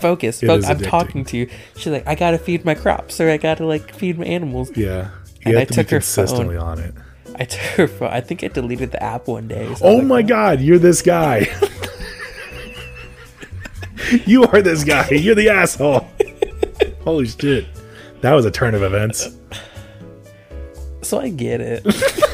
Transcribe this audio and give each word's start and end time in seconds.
focus. 0.00 0.42
It 0.42 0.46
Fo- 0.46 0.56
is 0.56 0.68
I'm 0.68 0.78
addicting. 0.78 0.86
talking 0.88 1.24
to 1.26 1.36
you. 1.36 1.48
She's 1.76 1.88
like, 1.92 2.06
I 2.06 2.14
gotta 2.14 2.38
feed 2.38 2.64
my 2.64 2.74
crops 2.74 3.20
or 3.20 3.28
I 3.30 3.36
gotta 3.36 3.64
like 3.66 3.94
feed 3.94 4.18
my 4.18 4.24
animals. 4.26 4.70
Yeah. 4.76 5.10
And 5.44 5.54
You 5.54 5.60
I 5.60 5.64
to 5.64 5.68
be 5.70 5.74
took 5.76 5.90
her 5.90 5.98
consistently 5.98 6.56
on 6.56 6.78
it. 6.78 6.94
I 7.36 7.44
took 7.44 7.60
her 7.76 7.86
phone. 7.88 8.10
I 8.10 8.20
think 8.20 8.44
I 8.44 8.48
deleted 8.48 8.90
the 8.92 9.02
app 9.02 9.26
one 9.28 9.48
day. 9.48 9.72
so 9.76 9.86
Oh 9.86 9.94
like, 9.96 10.04
my 10.06 10.20
oh. 10.20 10.22
god, 10.26 10.60
you're 10.60 10.78
this 10.78 11.00
guy. 11.02 11.46
you 14.26 14.44
are 14.44 14.60
this 14.62 14.84
guy. 14.84 15.08
You're 15.10 15.34
the 15.34 15.48
asshole. 15.50 16.06
Holy 17.04 17.26
shit. 17.26 17.66
That 18.20 18.34
was 18.34 18.44
a 18.44 18.50
turn 18.50 18.74
of 18.74 18.82
events. 18.82 19.36
So 21.02 21.18
I 21.20 21.30
get 21.30 21.60
it. 21.60 21.84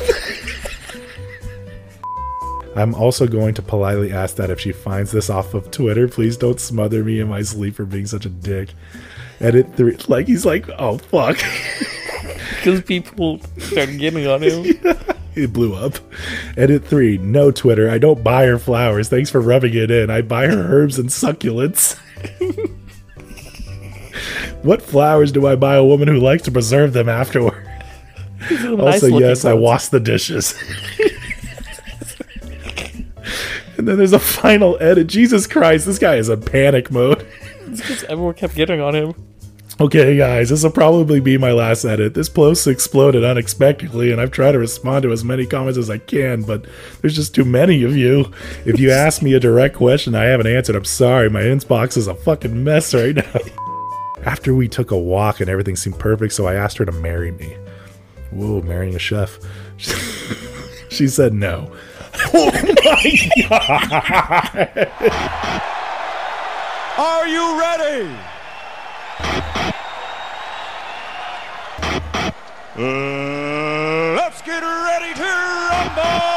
I'm 2.76 2.94
also 2.94 3.26
going 3.26 3.54
to 3.54 3.62
politely 3.62 4.12
ask 4.12 4.36
that 4.36 4.50
if 4.50 4.60
she 4.60 4.72
finds 4.72 5.10
this 5.10 5.30
off 5.30 5.54
of 5.54 5.70
Twitter, 5.70 6.08
please 6.08 6.36
don't 6.36 6.60
smother 6.60 7.02
me 7.02 7.20
in 7.20 7.28
my 7.28 7.42
sleep 7.42 7.74
for 7.74 7.84
being 7.84 8.06
such 8.06 8.26
a 8.26 8.28
dick. 8.28 8.70
Edit 9.40 9.74
three. 9.76 9.96
Like, 10.08 10.26
he's 10.26 10.46
like, 10.46 10.68
oh, 10.78 10.98
fuck. 10.98 11.38
Because 12.56 12.82
people 12.82 13.40
started 13.58 13.98
getting 13.98 14.26
on 14.26 14.42
him. 14.42 14.64
it 15.36 15.52
blew 15.52 15.74
up. 15.74 15.98
Edit 16.56 16.84
three. 16.84 17.16
No, 17.16 17.52
Twitter. 17.52 17.88
I 17.88 17.98
don't 17.98 18.24
buy 18.24 18.46
her 18.46 18.58
flowers. 18.58 19.08
Thanks 19.08 19.30
for 19.30 19.40
rubbing 19.40 19.74
it 19.74 19.90
in. 19.90 20.10
I 20.10 20.22
buy 20.22 20.46
her 20.46 20.58
herbs 20.58 20.98
and 20.98 21.08
succulents. 21.08 21.96
what 24.62 24.82
flowers 24.82 25.30
do 25.30 25.46
I 25.46 25.54
buy 25.54 25.76
a 25.76 25.84
woman 25.84 26.08
who 26.08 26.18
likes 26.18 26.42
to 26.44 26.50
preserve 26.50 26.92
them 26.92 27.08
afterward? 27.08 27.62
Also, 28.50 29.08
looking 29.08 29.20
yes, 29.20 29.44
I 29.44 29.52
ones. 29.52 29.62
wash 29.62 29.88
the 29.88 30.00
dishes. 30.00 30.54
And 33.78 33.86
then 33.86 33.98
there's 33.98 34.12
a 34.12 34.18
final 34.18 34.76
edit. 34.80 35.06
Jesus 35.06 35.46
Christ, 35.46 35.86
this 35.86 35.98
guy 35.98 36.16
is 36.16 36.28
in 36.28 36.42
panic 36.42 36.90
mode. 36.90 37.26
It's 37.68 37.80
because 37.80 38.04
everyone 38.04 38.34
kept 38.34 38.54
getting 38.54 38.80
on 38.80 38.94
him. 38.94 39.12
Okay, 39.78 40.16
guys, 40.16 40.48
this 40.48 40.62
will 40.62 40.70
probably 40.70 41.20
be 41.20 41.36
my 41.36 41.52
last 41.52 41.84
edit. 41.84 42.14
This 42.14 42.30
post 42.30 42.66
exploded 42.66 43.24
unexpectedly, 43.24 44.10
and 44.10 44.20
I've 44.20 44.30
tried 44.30 44.52
to 44.52 44.58
respond 44.58 45.02
to 45.02 45.12
as 45.12 45.22
many 45.22 45.44
comments 45.44 45.76
as 45.76 45.90
I 45.90 45.98
can, 45.98 46.42
but 46.42 46.64
there's 47.00 47.14
just 47.14 47.34
too 47.34 47.44
many 47.44 47.82
of 47.82 47.94
you. 47.94 48.30
If 48.64 48.80
you 48.80 48.90
ask 48.90 49.20
me 49.20 49.34
a 49.34 49.40
direct 49.40 49.76
question 49.76 50.14
I 50.14 50.24
haven't 50.24 50.46
answered, 50.46 50.76
I'm 50.76 50.86
sorry. 50.86 51.28
My 51.28 51.42
inbox 51.42 51.98
is 51.98 52.06
a 52.06 52.14
fucking 52.14 52.64
mess 52.64 52.94
right 52.94 53.16
now. 53.16 53.40
After 54.24 54.54
we 54.54 54.66
took 54.66 54.92
a 54.92 54.98
walk 54.98 55.40
and 55.40 55.50
everything 55.50 55.76
seemed 55.76 55.98
perfect, 55.98 56.32
so 56.32 56.46
I 56.46 56.54
asked 56.54 56.78
her 56.78 56.86
to 56.86 56.92
marry 56.92 57.32
me. 57.32 57.56
Whoa, 58.30 58.62
marrying 58.62 58.94
a 58.94 58.98
chef. 58.98 59.38
she 60.88 61.06
said 61.06 61.34
no. 61.34 61.70
Oh 62.38 62.50
my 62.52 63.30
god! 63.48 64.68
Are 66.98 67.26
you 67.26 67.58
ready? 67.58 68.14
Uh, 72.76 74.14
let's 74.16 74.42
get 74.42 74.60
ready 74.62 75.14
to 75.14 75.22
rumble! 75.22 76.35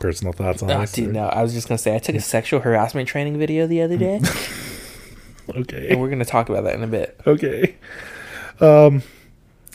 Personal 0.00 0.32
thoughts 0.32 0.62
on 0.64 0.70
Oh, 0.72 0.80
this? 0.80 0.92
dude, 0.92 1.12
no. 1.12 1.26
I 1.26 1.42
was 1.42 1.52
just 1.52 1.68
gonna 1.68 1.78
say 1.78 1.94
I 1.94 1.98
took 1.98 2.16
a 2.16 2.20
sexual 2.36 2.58
harassment 2.60 3.08
training 3.08 3.38
video 3.38 3.68
the 3.68 3.82
other 3.82 3.96
day, 3.96 4.20
Okay. 5.54 5.88
and 5.90 6.00
we're 6.00 6.10
gonna 6.10 6.24
talk 6.24 6.48
about 6.48 6.64
that 6.64 6.74
in 6.74 6.82
a 6.82 6.86
bit. 6.88 7.20
Okay. 7.26 7.76
Um, 8.60 9.02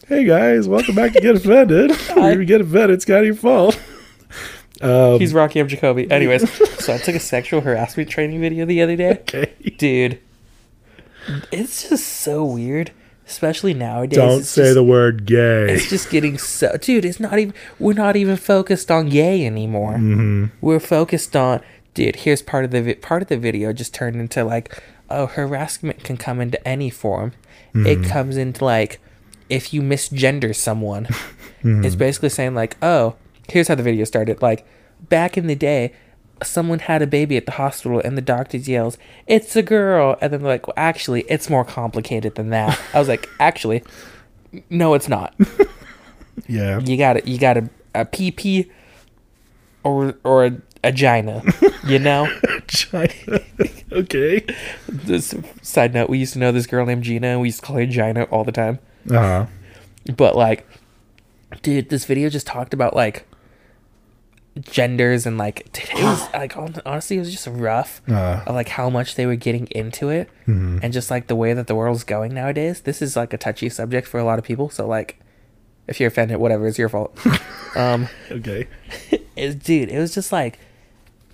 hey 0.08 0.26
guys, 0.26 0.68
welcome 0.68 0.96
back 0.96 1.14
to 1.14 1.22
Get 1.22 1.36
Offended. 1.38 1.92
If 2.18 2.38
you 2.40 2.46
get 2.46 2.62
offended, 2.62 2.92
it's 2.92 3.06
kind 3.06 3.20
of 3.20 3.26
your 3.26 3.36
fault. 3.36 3.80
Um, 4.82 5.20
He's 5.20 5.34
Rocky 5.34 5.60
M. 5.62 5.68
Jacoby. 5.70 6.10
Anyways, 6.12 6.52
so 6.84 6.94
I 6.94 6.98
took 6.98 7.16
a 7.16 7.20
sexual 7.20 7.62
harassment 7.62 8.10
training 8.10 8.42
video 8.42 8.66
the 8.66 8.82
other 8.82 8.96
day, 8.98 9.12
okay. 9.22 9.54
dude. 9.78 10.20
It's 11.52 11.90
just 11.90 12.06
so 12.08 12.44
weird, 12.46 12.92
especially 13.28 13.74
nowadays. 13.74 14.18
Don't 14.18 14.44
say 14.44 14.64
just- 14.64 14.76
the 14.76 14.84
word 14.84 15.26
gay. 15.26 15.68
It's 15.74 15.90
just 15.90 16.10
getting 16.10 16.38
so, 16.38 16.78
dude. 16.78 17.06
It's 17.06 17.20
not 17.20 17.38
even. 17.40 17.54
We're 17.80 17.94
not 17.94 18.16
even 18.16 18.38
focused 18.38 18.90
on 18.92 19.10
gay 19.10 19.46
anymore. 19.46 19.94
Mm-hmm. 19.94 20.46
We're 20.62 20.80
focused 20.80 21.36
on, 21.36 21.62
dude. 21.94 22.18
Here's 22.18 22.42
part 22.42 22.66
of 22.66 22.72
the 22.72 22.82
vi- 22.82 22.94
part 22.96 23.22
of 23.22 23.28
the 23.28 23.38
video 23.38 23.74
just 23.74 23.94
turned 23.94 24.16
into 24.18 24.44
like, 24.44 24.82
oh, 25.10 25.26
harassment 25.28 26.04
can 26.04 26.18
come 26.18 26.40
into 26.42 26.66
any 26.68 26.90
form. 26.90 27.34
Mm-hmm. 27.74 27.86
It 27.88 28.10
comes 28.10 28.38
into 28.38 28.64
like, 28.64 29.00
if 29.50 29.74
you 29.74 29.82
misgender 29.82 30.56
someone, 30.56 31.08
Mm-hmm. 31.66 31.84
it's 31.84 31.96
basically 31.96 32.30
saying 32.30 32.54
like, 32.54 32.78
oh, 32.84 33.16
here's 33.50 33.68
how 33.70 33.74
the 33.76 33.82
video 33.82 34.06
started. 34.06 34.40
Like, 34.40 34.68
back 35.10 35.36
in 35.36 35.48
the 35.48 35.56
day. 35.56 35.94
Someone 36.44 36.80
had 36.80 37.02
a 37.02 37.08
baby 37.08 37.38
at 37.38 37.46
the 37.46 37.54
hospital, 37.54 38.00
and 38.00 38.18
the 38.18 38.22
doctor 38.22 38.58
yells, 38.58 38.98
"It's 39.28 39.56
a 39.56 39.64
girl!" 39.64 40.18
And 40.22 40.34
then 40.34 40.42
they're 40.42 40.52
like, 40.52 40.68
"Well, 40.68 40.74
actually, 40.78 41.22
it's 41.30 41.50
more 41.50 41.64
complicated 41.64 42.36
than 42.36 42.50
that." 42.50 42.80
I 42.94 43.00
was 43.00 43.08
like, 43.08 43.30
"Actually, 43.40 43.84
no, 44.70 44.94
it's 44.94 45.08
not." 45.08 45.34
yeah. 46.48 46.80
you 46.80 46.98
got 46.98 47.18
it. 47.18 47.28
You 47.28 47.38
got 47.38 47.58
a, 47.58 47.70
a 47.94 48.06
PP 48.06 48.70
or 49.84 50.16
or 50.24 50.46
a 50.46 50.58
vagina. 50.84 51.44
You 51.86 52.00
know. 52.00 52.28
Okay. 53.92 54.44
this 54.90 55.34
side 55.62 55.94
note: 55.94 56.10
We 56.10 56.18
used 56.18 56.34
to 56.34 56.40
know 56.40 56.52
this 56.52 56.68
girl 56.68 56.86
named 56.86 57.04
Gina, 57.04 57.28
and 57.28 57.42
we 57.42 57.48
used 57.48 57.62
to 57.62 57.66
call 57.66 57.78
her 57.78 57.86
Gina 57.86 58.24
all 58.24 58.44
the 58.44 58.52
time. 58.52 58.80
Uh 59.10 59.14
huh. 59.14 59.46
But 60.18 60.36
like, 60.36 60.68
dude, 61.62 61.90
this 61.90 62.06
video 62.06 62.28
just 62.30 62.46
talked 62.48 62.74
about 62.74 62.96
like 62.96 63.26
genders 64.62 65.26
and 65.26 65.38
like 65.38 65.68
it 65.78 65.94
was 66.04 66.28
like 66.34 66.56
honestly 66.86 67.18
it 67.18 67.20
was 67.20 67.32
just 67.32 67.48
rough 67.48 68.02
Uh. 68.08 68.42
of 68.48 68.56
like 68.56 68.70
how 68.70 68.90
much 68.90 69.16
they 69.16 69.26
were 69.26 69.36
getting 69.36 69.68
into 69.72 70.10
it 70.10 70.30
Mm-hmm. 70.48 70.80
and 70.84 70.94
just 70.94 71.10
like 71.12 71.28
the 71.28 71.36
way 71.36 71.54
that 71.54 71.68
the 71.68 71.76
world's 71.76 72.04
going 72.04 72.34
nowadays 72.34 72.82
this 72.82 73.02
is 73.02 73.16
like 73.16 73.34
a 73.34 73.38
touchy 73.38 73.68
subject 73.68 74.08
for 74.08 74.20
a 74.20 74.24
lot 74.24 74.40
of 74.40 74.46
people 74.46 74.70
so 74.70 74.88
like 74.88 75.20
if 75.88 76.00
you're 76.00 76.08
offended 76.08 76.38
whatever 76.38 76.68
it's 76.68 76.78
your 76.78 76.88
fault 76.90 77.18
um 77.76 78.08
Okay. 78.32 78.68
it, 79.36 79.64
dude, 79.64 79.90
it 79.90 80.00
was 80.00 80.14
just 80.16 80.32
like 80.32 80.58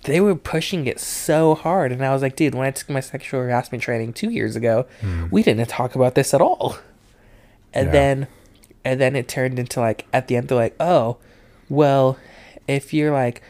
they 0.04 0.20
were 0.20 0.34
pushing 0.34 0.88
it 0.88 0.98
so 0.98 1.54
hard, 1.54 1.92
and 1.92 2.04
I 2.04 2.12
was 2.12 2.22
like, 2.22 2.34
dude, 2.34 2.56
when 2.56 2.66
I 2.66 2.72
took 2.72 2.90
my 2.90 2.98
sexual 2.98 3.38
harassment 3.40 3.84
training 3.84 4.14
two 4.14 4.30
years 4.30 4.56
ago, 4.56 4.84
we 5.30 5.44
didn't 5.44 5.68
talk 5.68 5.94
about 5.94 6.16
this 6.16 6.34
at 6.34 6.40
all. 6.40 6.76
And 7.72 7.86
Yeah. 7.86 7.92
then, 7.92 8.26
and 8.84 9.00
then 9.00 9.14
it 9.14 9.28
turned 9.28 9.60
into 9.60 9.78
like 9.78 10.06
at 10.12 10.26
the 10.26 10.34
end 10.34 10.48
they're 10.48 10.58
like, 10.58 10.74
oh, 10.80 11.18
well, 11.68 12.18
if 12.68 12.92
you're 12.94 13.12
like, 13.12 13.42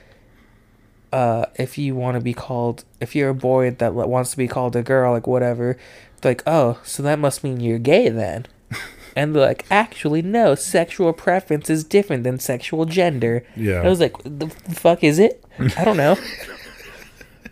uh, 1.13 1.47
if 1.57 1.77
you 1.77 1.95
want 1.95 2.17
to 2.17 2.21
be 2.21 2.33
called, 2.35 2.85
if 3.01 3.15
you're 3.15 3.31
a 3.31 3.35
boy 3.35 3.71
that 3.71 3.95
wants 3.95 4.31
to 4.31 4.37
be 4.37 4.49
called 4.49 4.75
a 4.77 4.83
girl, 4.83 5.13
like 5.13 5.27
whatever, 5.27 5.77
like, 6.25 6.43
oh, 6.47 6.79
so 6.85 7.03
that 7.03 7.19
must 7.19 7.45
mean 7.45 7.61
you're 7.61 7.79
gay 7.79 8.09
then. 8.09 8.47
And 9.15 9.35
they're 9.35 9.45
like, 9.45 9.67
actually, 9.71 10.23
no, 10.23 10.55
sexual 10.55 11.13
preference 11.13 11.69
is 11.69 11.85
different 11.85 12.25
than 12.25 12.39
sexual 12.39 12.87
gender. 12.87 13.45
Yeah. 13.57 13.83
I 13.83 13.89
was 13.89 14.01
like, 14.01 14.17
the 14.25 14.49
fuck 14.49 15.05
is 15.05 15.19
it? 15.19 15.45
I 15.77 15.85
don't 15.85 15.99
know. 15.99 16.17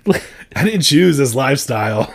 I 0.57 0.65
didn't 0.65 0.81
choose 0.81 1.19
this 1.19 1.35
lifestyle. 1.35 2.11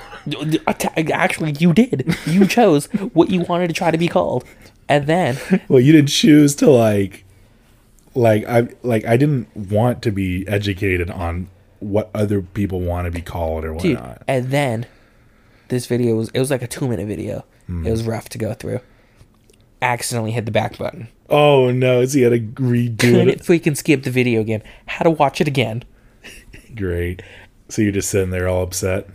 Actually, 0.95 1.51
you 1.59 1.73
did. 1.73 2.17
You 2.25 2.47
chose 2.47 2.87
what 3.13 3.29
you 3.29 3.41
wanted 3.41 3.67
to 3.67 3.73
try 3.73 3.91
to 3.91 3.97
be 3.99 4.07
called. 4.07 4.45
And 4.89 5.05
then, 5.05 5.37
Well, 5.67 5.79
you 5.79 5.91
didn't 5.91 6.09
choose 6.09 6.55
to 6.55 6.69
like, 6.69 7.24
like 8.15 8.45
I 8.45 8.69
like 8.81 9.05
I 9.05 9.17
didn't 9.17 9.55
want 9.55 10.01
to 10.03 10.11
be 10.11 10.47
educated 10.47 11.11
on 11.11 11.49
what 11.79 12.09
other 12.15 12.41
people 12.41 12.79
want 12.79 13.05
to 13.05 13.11
be 13.11 13.21
called 13.21 13.63
or 13.63 13.75
dude, 13.75 13.97
whatnot. 13.97 14.23
and 14.27 14.49
then 14.49 14.87
this 15.67 15.85
video 15.85 16.15
was, 16.15 16.29
it 16.29 16.39
was 16.39 16.51
like 16.51 16.61
a 16.61 16.67
two 16.67 16.87
minute 16.87 17.07
video. 17.07 17.45
It 17.67 17.89
was 17.89 18.03
hmm. 18.03 18.09
rough 18.09 18.29
to 18.29 18.37
go 18.37 18.53
through. 18.53 18.79
Accidentally 19.81 20.31
hit 20.31 20.45
the 20.45 20.51
back 20.51 20.77
button. 20.77 21.07
Oh 21.29 21.71
no, 21.71 22.01
is 22.01 22.13
he 22.13 22.21
had 22.21 22.31
to 22.31 22.39
redo 22.61 22.99
Couldn't 22.99 23.29
it? 23.29 23.39
freaking 23.39 23.75
skip 23.75 24.03
the 24.03 24.11
video 24.11 24.41
again. 24.41 24.61
Had 24.85 25.03
to 25.05 25.11
watch 25.11 25.41
it 25.41 25.47
again. 25.47 25.83
Great. 26.75 27.23
So 27.69 27.81
you're 27.81 27.91
just 27.91 28.09
sitting 28.09 28.29
there 28.29 28.47
all 28.47 28.63
upset. 28.63 29.07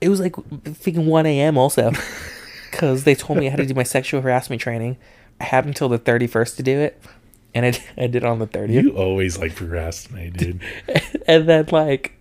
It 0.00 0.10
was 0.10 0.20
like 0.20 0.32
freaking 0.32 1.06
1 1.06 1.26
a.m. 1.26 1.58
also. 1.58 1.92
Because 2.70 3.02
they 3.02 3.16
told 3.16 3.40
me 3.40 3.48
I 3.48 3.50
had 3.50 3.58
to 3.58 3.66
do 3.66 3.74
my 3.74 3.82
sexual 3.82 4.20
harassment 4.20 4.62
training. 4.62 4.96
I 5.40 5.44
had 5.44 5.66
until 5.66 5.88
the 5.88 5.98
31st 5.98 6.54
to 6.56 6.62
do 6.62 6.78
it. 6.78 7.02
And 7.54 7.66
I, 7.66 7.68
I 7.98 8.06
did 8.06 8.16
it 8.16 8.24
on 8.24 8.38
the 8.38 8.46
30th. 8.46 8.82
You 8.82 8.90
always 8.96 9.38
like 9.38 9.54
procrastinate, 9.54 10.34
dude. 10.36 10.60
and 11.26 11.48
then 11.48 11.66
like 11.70 12.16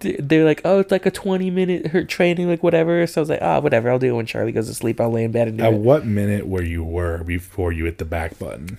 they're 0.00 0.44
like, 0.44 0.60
oh, 0.64 0.80
it's 0.80 0.90
like 0.90 1.06
a 1.06 1.10
twenty 1.10 1.50
minute 1.50 1.88
her 1.88 2.04
training, 2.04 2.48
like 2.48 2.62
whatever. 2.62 3.06
So 3.06 3.20
I 3.20 3.22
was 3.22 3.30
like, 3.30 3.40
ah, 3.42 3.60
whatever. 3.60 3.90
I'll 3.90 3.98
do 3.98 4.08
it 4.08 4.16
when 4.16 4.26
Charlie 4.26 4.52
goes 4.52 4.68
to 4.68 4.74
sleep. 4.74 5.00
I'll 5.00 5.10
lay 5.10 5.24
in 5.24 5.32
bed 5.32 5.48
and 5.48 5.58
do 5.58 5.64
At 5.64 5.72
it. 5.72 5.78
what 5.78 6.04
minute 6.04 6.46
were 6.46 6.62
you 6.62 6.84
were 6.84 7.24
before 7.24 7.72
you 7.72 7.86
hit 7.86 7.98
the 7.98 8.04
back 8.04 8.38
button? 8.38 8.78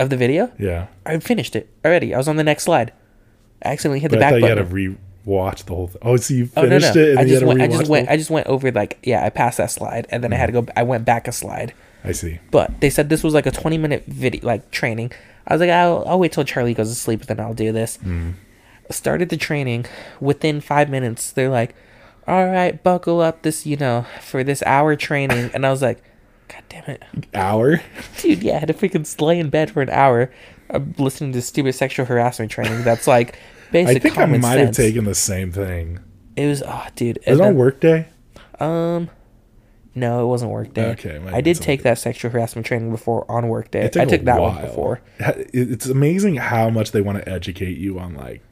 of 0.00 0.10
the 0.10 0.16
video. 0.16 0.50
Yeah. 0.58 0.88
I 1.06 1.18
finished 1.20 1.54
it 1.54 1.68
already. 1.84 2.12
I 2.14 2.18
was 2.18 2.26
on 2.28 2.36
the 2.36 2.42
next 2.42 2.64
slide. 2.64 2.92
I 3.64 3.68
accidentally 3.68 4.00
hit 4.00 4.10
But 4.10 4.18
the 4.18 4.26
I 4.26 4.30
back 4.30 4.30
thought 4.32 4.36
you 4.36 4.42
button. 4.42 4.58
had 4.58 4.68
to 4.68 4.74
re-watch 4.74 5.64
the 5.64 5.74
whole 5.74 5.86
thing. 5.86 6.02
Oh, 6.02 6.16
so 6.16 6.34
you 6.34 6.48
oh 6.56 6.62
no 6.62 6.68
finished 6.68 6.94
no! 6.96 7.00
it 7.02 7.08
and 7.10 7.18
I 7.18 7.22
then 7.22 7.28
you 7.28 7.34
just 7.34 7.40
had 7.40 7.40
to 7.40 7.46
went. 7.46 7.60
I 7.60 7.66
just 7.68 7.90
went. 7.90 8.08
I 8.08 8.16
just 8.16 8.30
went 8.30 8.46
over 8.48 8.72
like 8.72 8.98
yeah. 9.04 9.24
I 9.24 9.30
passed 9.30 9.58
that 9.58 9.70
slide 9.70 10.06
and 10.10 10.24
then 10.24 10.32
I 10.32 10.36
had 10.36 10.46
to 10.46 10.52
go. 10.52 10.66
I 10.74 10.82
went 10.82 11.04
back 11.04 11.28
a 11.28 11.32
slide. 11.32 11.72
I 12.04 12.12
see. 12.12 12.40
But 12.50 12.80
they 12.80 12.90
said 12.90 13.08
this 13.08 13.22
was 13.22 13.34
like 13.34 13.46
a 13.46 13.50
20 13.50 13.78
minute 13.78 14.04
video, 14.06 14.44
like 14.44 14.70
training. 14.70 15.12
I 15.46 15.54
was 15.54 15.60
like, 15.60 15.70
I'll, 15.70 16.04
I'll 16.06 16.18
wait 16.18 16.32
till 16.32 16.44
Charlie 16.44 16.74
goes 16.74 16.88
to 16.88 16.94
sleep, 16.94 17.26
then 17.26 17.40
I'll 17.40 17.54
do 17.54 17.72
this. 17.72 17.98
Mm. 17.98 18.34
Started 18.90 19.28
the 19.28 19.36
training. 19.36 19.86
Within 20.20 20.60
five 20.60 20.90
minutes, 20.90 21.32
they're 21.32 21.48
like, 21.48 21.74
all 22.26 22.46
right, 22.46 22.82
buckle 22.82 23.20
up 23.20 23.42
this, 23.42 23.66
you 23.66 23.76
know, 23.76 24.06
for 24.20 24.44
this 24.44 24.62
hour 24.64 24.96
training. 24.96 25.50
And 25.54 25.66
I 25.66 25.70
was 25.70 25.82
like, 25.82 26.02
God 26.48 26.62
damn 26.68 26.84
it. 26.84 27.02
Hour? 27.34 27.80
Dude, 28.18 28.42
yeah, 28.42 28.56
I 28.56 28.58
had 28.58 28.68
to 28.68 28.74
freaking 28.74 29.20
lay 29.20 29.38
in 29.38 29.50
bed 29.50 29.70
for 29.70 29.82
an 29.82 29.90
hour. 29.90 30.30
I'm 30.70 30.94
listening 30.98 31.32
to 31.32 31.42
stupid 31.42 31.74
sexual 31.74 32.06
harassment 32.06 32.50
training. 32.50 32.82
That's 32.84 33.06
like 33.06 33.38
basically. 33.72 33.96
I 33.96 33.98
basic 33.98 34.02
think 34.02 34.18
I 34.18 34.26
might 34.26 34.58
have 34.58 34.74
taken 34.74 35.04
the 35.04 35.14
same 35.14 35.52
thing. 35.52 36.00
It 36.36 36.46
was, 36.46 36.62
oh, 36.66 36.86
dude. 36.94 37.18
Was 37.26 37.38
it 37.38 37.42
on 37.42 37.48
then- 37.48 37.56
Workday? 37.56 38.08
Um, 38.60 39.10
no, 39.94 40.24
it 40.24 40.26
wasn't 40.26 40.50
Workday. 40.50 40.90
Okay, 40.92 41.20
I 41.26 41.40
did 41.40 41.56
take 41.60 41.82
that 41.82 41.98
sexual 41.98 42.30
harassment 42.30 42.66
training 42.66 42.90
before 42.90 43.30
on 43.30 43.48
Workday. 43.48 43.84
It 43.86 43.92
took 43.92 44.02
I 44.02 44.04
took 44.06 44.22
a 44.22 44.24
that 44.24 44.40
one 44.40 44.54
while. 44.56 44.66
before. 44.66 45.00
It's 45.18 45.86
amazing 45.86 46.36
how 46.36 46.70
much 46.70 46.92
they 46.92 47.00
want 47.02 47.18
to 47.18 47.28
educate 47.28 47.76
you 47.78 47.98
on 47.98 48.14
like, 48.14 48.42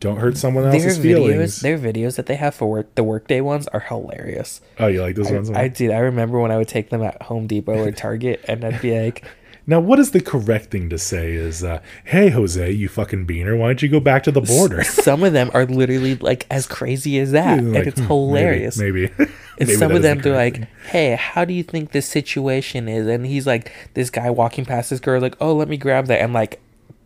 don't 0.00 0.18
hurt 0.18 0.36
someone 0.36 0.64
Their 0.64 0.74
else's 0.74 0.98
videos, 0.98 1.02
feelings. 1.02 1.60
their 1.60 1.78
videos 1.78 2.16
that 2.16 2.26
they 2.26 2.36
have 2.36 2.54
for 2.54 2.70
work, 2.70 2.94
the 2.94 3.02
Workday 3.02 3.40
ones 3.40 3.66
are 3.68 3.80
hilarious. 3.80 4.60
Oh, 4.78 4.86
you 4.86 5.02
like 5.02 5.16
those 5.16 5.30
ones? 5.30 5.50
I, 5.50 5.62
I 5.62 5.68
did. 5.68 5.90
I 5.90 5.98
remember 5.98 6.38
when 6.40 6.50
I 6.52 6.56
would 6.56 6.68
take 6.68 6.90
them 6.90 7.02
at 7.02 7.20
Home 7.22 7.46
Depot 7.48 7.76
or 7.84 7.90
Target, 7.90 8.44
and 8.46 8.64
I'd 8.64 8.80
be 8.80 8.96
like, 9.00 9.24
now, 9.68 9.80
what 9.80 9.98
is 9.98 10.12
the 10.12 10.20
correct 10.22 10.70
thing 10.70 10.88
to 10.88 10.96
say? 10.96 11.34
Is 11.34 11.62
uh, 11.62 11.82
hey 12.04 12.30
Jose, 12.30 12.70
you 12.70 12.88
fucking 12.88 13.26
beaner, 13.26 13.56
why 13.58 13.66
don't 13.66 13.82
you 13.82 13.90
go 13.90 14.00
back 14.00 14.22
to 14.22 14.32
the 14.32 14.40
border? 14.40 14.82
some 14.84 15.22
of 15.22 15.34
them 15.34 15.50
are 15.52 15.66
literally 15.66 16.16
like 16.16 16.46
as 16.50 16.66
crazy 16.66 17.18
as 17.18 17.32
that, 17.32 17.62
Like, 17.62 17.76
and 17.76 17.86
it's 17.86 18.00
hmm, 18.00 18.06
hilarious. 18.06 18.78
Maybe. 18.78 19.12
maybe. 19.18 19.30
And 19.60 19.66
Maybe 19.66 19.78
some 19.80 19.90
of 19.90 20.02
the 20.02 20.08
them, 20.08 20.20
they're 20.20 20.36
like, 20.36 20.68
"Hey, 20.84 21.16
how 21.16 21.44
do 21.44 21.52
you 21.52 21.64
think 21.64 21.90
this 21.90 22.06
situation 22.06 22.88
is?" 22.88 23.08
And 23.08 23.26
he's 23.26 23.44
like, 23.44 23.72
"This 23.94 24.08
guy 24.08 24.30
walking 24.30 24.64
past 24.64 24.90
this 24.90 25.00
girl, 25.00 25.20
like, 25.20 25.34
oh, 25.40 25.52
let 25.52 25.66
me 25.66 25.76
grab 25.76 26.06
that," 26.06 26.20
and 26.20 26.32
like, 26.32 26.60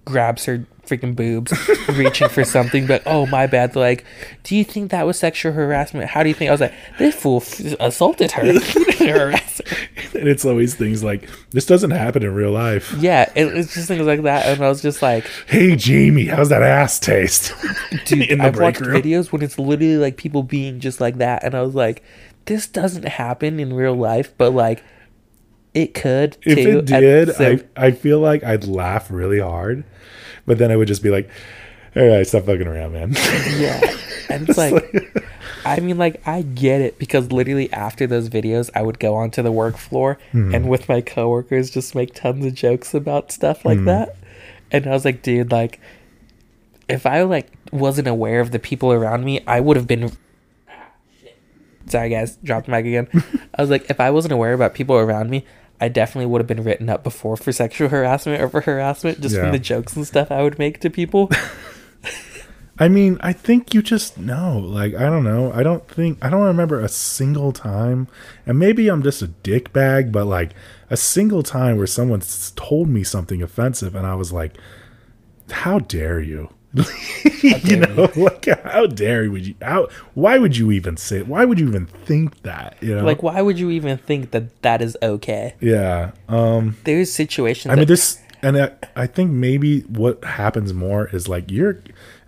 grabs 0.05 0.45
her 0.45 0.67
freaking 0.87 1.15
boobs, 1.17 1.53
reaching 1.89 2.29
for 2.29 2.45
something. 2.45 2.87
But 2.87 3.03
oh, 3.07 3.27
my 3.27 3.47
bad. 3.47 3.73
They're 3.73 3.83
like, 3.83 4.05
"Do 4.43 4.57
you 4.57 4.65
think 4.65 4.91
that 4.91 5.07
was 5.07 5.19
sexual 5.19 5.53
harassment? 5.53 6.09
How 6.11 6.23
do 6.23 6.29
you 6.29 6.35
think?" 6.35 6.49
I 6.49 6.53
was 6.53 6.61
like, 6.61 6.75
"This 6.99 7.15
fool 7.15 7.39
f- 7.39 7.75
assaulted 7.81 8.33
her." 8.33 8.43
And 10.15 10.29
it's 10.29 10.45
always 10.45 10.75
things 10.75 11.03
like 11.03 11.29
this 11.51 11.67
doesn't 11.67 11.91
happen 11.91 12.23
in 12.23 12.35
real 12.35 12.53
life. 12.53 12.93
yeah, 12.99 13.31
it, 13.35 13.47
it's 13.57 13.75
just 13.75 13.89
things 13.89 14.07
like 14.07 14.23
that, 14.23 14.47
and 14.47 14.63
I 14.65 14.69
was 14.69 14.81
just 14.83 15.03
like, 15.03 15.27
Hey 15.47 15.75
Jamie, 15.77 16.27
how's 16.27 16.49
that 16.51 16.63
ass 16.63 16.99
taste? 17.01 17.53
dude, 18.07 18.23
In 18.31 18.39
the 18.39 18.45
I've 18.45 18.59
watched 18.59 18.81
room. 18.81 19.01
videos 19.03 19.33
when 19.33 19.43
it's 19.43 19.59
literally 19.59 19.97
like 19.97 20.17
people 20.17 20.43
being 20.43 20.81
just 20.81 21.01
like 21.01 21.19
that, 21.19 21.43
and 21.45 21.55
I 21.55 21.63
was 21.63 21.75
like, 21.75 22.03
this 22.47 22.67
doesn't 22.67 23.05
happen 23.07 23.59
in 23.61 23.73
real 23.75 23.95
life, 23.95 24.33
but 24.39 24.53
like, 24.53 24.83
it 25.75 25.95
could. 25.95 26.37
if 26.43 26.57
too, 26.59 26.79
it 26.79 26.87
did, 26.87 27.35
same- 27.35 27.63
I 27.77 27.87
I 27.87 27.91
feel 27.93 28.21
like 28.21 28.45
I'd 28.45 28.65
laugh 28.67 29.11
really 29.11 29.41
hard, 29.41 29.85
but 30.47 30.59
then 30.59 30.71
I 30.71 30.77
would 30.77 30.89
just 30.89 31.03
be 31.03 31.11
like, 31.11 31.29
"All 31.97 32.07
right, 32.07 32.27
stop 32.27 32.45
fucking 32.47 32.67
around, 32.67 32.93
man." 32.93 33.13
yeah, 33.59 33.81
and 34.31 34.49
it's 34.49 34.59
like, 34.59 34.75
I 35.65 35.81
mean, 35.81 35.99
like, 35.99 36.21
I 36.27 36.43
get 36.43 36.81
it 36.81 36.99
because 36.99 37.31
literally 37.33 37.73
after 37.73 38.07
those 38.07 38.29
videos, 38.29 38.71
I 38.75 38.83
would 38.83 38.99
go 38.99 39.15
onto 39.15 39.43
the 39.43 39.53
work 39.53 39.77
floor 39.77 40.19
Hmm. 40.33 40.55
and 40.55 40.69
with 40.69 40.89
my 40.89 41.01
coworkers 41.01 41.71
just 41.71 41.95
make 41.95 42.15
tons 42.15 42.45
of 42.45 42.55
jokes 42.55 42.95
about 42.95 43.31
stuff 43.33 43.65
like 43.65 43.79
Hmm. 43.79 43.85
that, 43.87 44.17
and 44.71 44.87
I 44.87 44.91
was 44.91 45.05
like, 45.05 45.23
dude, 45.23 45.53
like, 45.53 45.81
if 46.89 47.07
I 47.07 47.23
like 47.23 47.49
wasn't 47.71 48.09
aware 48.09 48.41
of 48.41 48.51
the 48.51 48.59
people 48.59 48.93
around 48.93 49.25
me, 49.25 49.41
I 49.47 49.61
would 49.61 49.77
have 49.77 49.87
been. 49.87 50.13
Sorry, 51.87 52.11
guys, 52.11 52.37
dropped 52.45 52.67
the 52.67 52.73
mic 52.73 52.87
again. 52.87 53.09
I 53.55 53.61
was 53.63 53.71
like, 53.71 53.91
if 53.91 53.99
I 54.01 54.11
wasn't 54.11 54.33
aware 54.33 54.53
about 54.53 54.73
people 54.75 54.97
around 54.97 55.31
me, 55.31 55.45
I 55.83 55.89
definitely 55.89 56.27
would 56.27 56.41
have 56.41 56.47
been 56.47 56.63
written 56.63 56.89
up 56.89 57.03
before 57.03 57.37
for 57.37 57.51
sexual 57.51 57.89
harassment 57.89 58.41
or 58.41 58.49
for 58.49 58.61
harassment, 58.61 59.21
just 59.21 59.35
Yeah. 59.35 59.43
from 59.43 59.53
the 59.53 59.59
jokes 59.59 59.97
and 59.97 60.07
stuff 60.07 60.31
I 60.31 60.41
would 60.43 60.59
make 60.59 60.79
to 60.81 60.91
people. 60.91 61.29
I 62.79 62.89
mean, 62.89 63.19
I 63.21 63.33
think 63.33 63.75
you 63.75 63.83
just 63.83 64.17
know. 64.17 64.59
Like, 64.59 64.95
I 64.95 65.05
don't 65.11 65.25
know. 65.25 65.53
I 65.53 65.63
don't 65.63 65.87
think 65.89 66.19
I 66.25 66.31
don't 66.31 66.43
remember 66.47 66.81
a 66.81 66.89
single 66.89 67.53
time, 67.53 68.09
and 68.47 68.59
maybe 68.59 68.89
I'm 68.89 69.03
just 69.03 69.23
a 69.23 69.27
dick 69.29 69.73
bag, 69.73 70.11
but 70.11 70.25
like 70.27 70.53
a 70.89 70.97
single 70.97 71.43
time 71.43 71.77
where 71.77 71.87
someone 71.87 72.23
told 72.57 72.89
me 72.89 73.05
something 73.05 73.43
offensive, 73.43 73.95
and 73.95 74.07
I 74.07 74.15
was 74.15 74.33
like, 74.33 74.55
"How 75.51 75.81
dare 75.81 76.21
you?" 76.21 76.49
you 77.43 77.77
know, 77.77 78.11
like 78.17 78.47
how 78.65 78.87
dare 78.87 79.31
would 79.31 79.47
you? 79.47 79.55
How? 79.61 79.89
Why 80.15 80.39
would 80.39 80.57
you 80.57 80.73
even 80.73 80.97
say? 80.97 81.23
Why 81.23 81.45
would 81.45 81.61
you 81.61 81.69
even 81.69 81.87
think 81.87 82.43
that? 82.43 82.77
You 82.81 82.97
know, 82.97 83.05
like, 83.05 83.23
why 83.23 83.43
would 83.43 83.59
you 83.59 83.71
even 83.71 83.99
think 83.99 84.31
that 84.31 84.63
that 84.63 84.81
is 84.81 84.97
okay? 85.03 85.55
yeah. 85.61 86.13
Um, 86.29 86.77
There's 86.85 87.13
situations. 87.13 87.73
I 87.73 87.77
mean, 87.77 87.87
this, 87.87 88.19
and 88.43 88.57
I, 88.57 88.73
I 88.97 89.07
think 89.07 89.31
maybe 89.31 89.81
what 89.83 90.25
happens 90.25 90.73
more 90.73 91.09
is 91.09 91.29
like 91.29 91.51
you're, 91.51 91.81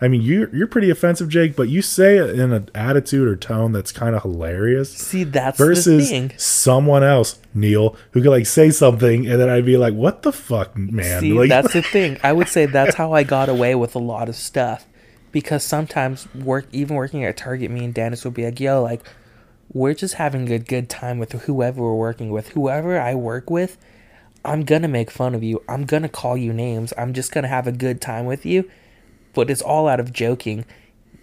I 0.05 0.09
mean, 0.09 0.21
you're 0.21 0.55
you're 0.55 0.67
pretty 0.67 0.91
offensive, 0.91 1.31
Jake, 1.31 1.57
but 1.57 1.71
you 1.71 1.81
say 1.81 2.19
it 2.19 2.39
in 2.39 2.53
an 2.53 2.69
attitude 2.75 3.27
or 3.27 3.37
tone 3.37 3.73
that's 3.73 3.91
kind 3.91 4.15
of 4.15 4.21
hilarious. 4.23 4.93
see 4.93 5.25
that's 5.25 5.57
the 5.57 5.65
Versus 5.65 6.11
thing. 6.11 6.31
someone 6.37 7.03
else, 7.03 7.39
Neil, 7.55 7.97
who 8.11 8.21
could 8.21 8.29
like 8.31 8.45
say 8.45 8.69
something, 8.69 9.27
and 9.27 9.41
then 9.41 9.49
I'd 9.49 9.65
be 9.65 9.79
like, 9.79 9.95
"What 9.95 10.21
the 10.21 10.31
fuck, 10.31 10.77
man?" 10.77 11.23
See, 11.23 11.33
like, 11.33 11.49
that's 11.49 11.73
the 11.73 11.81
thing. 11.97 12.19
I 12.23 12.35
would 12.35 12.49
say 12.49 12.67
that's 12.67 12.97
how 12.97 13.13
I 13.15 13.23
got 13.23 13.49
away 13.49 13.75
with 13.75 13.95
a 13.95 13.99
lot 13.99 14.29
of 14.29 14.37
stuff, 14.37 14.85
because 15.33 15.65
sometimes 15.65 16.29
work, 16.35 16.67
even 16.71 16.97
working 16.97 17.25
at 17.25 17.39
Target, 17.39 17.71
me 17.71 17.83
and 17.87 17.95
Dennis 17.95 18.27
would 18.27 18.35
be 18.35 18.45
like, 18.45 18.61
"Yo, 18.61 18.83
like, 18.83 19.01
we're 19.73 19.95
just 19.95 20.15
having 20.15 20.53
a 20.53 20.59
good 20.59 20.91
time 20.91 21.19
with 21.19 21.33
whoever 21.33 21.81
we're 21.81 21.95
working 21.95 22.29
with. 22.29 22.49
Whoever 22.49 23.01
I 23.01 23.15
work 23.15 23.49
with, 23.49 23.79
I'm 24.45 24.65
gonna 24.65 24.87
make 24.89 25.11
fun 25.11 25.35
of 25.35 25.43
you. 25.43 25.63
I'm 25.67 25.87
gonna 25.87 26.11
call 26.11 26.37
you 26.37 26.53
names. 26.53 26.93
I'm 26.99 27.15
just 27.15 27.33
gonna 27.33 27.49
have 27.49 27.67
a 27.67 27.73
good 27.73 28.03
time 28.03 28.27
with 28.27 28.45
you." 28.45 28.69
But 29.35 29.51
it's 29.51 29.63
all 29.63 29.89
out 29.89 30.01
of 30.01 30.13
joking, 30.13 30.65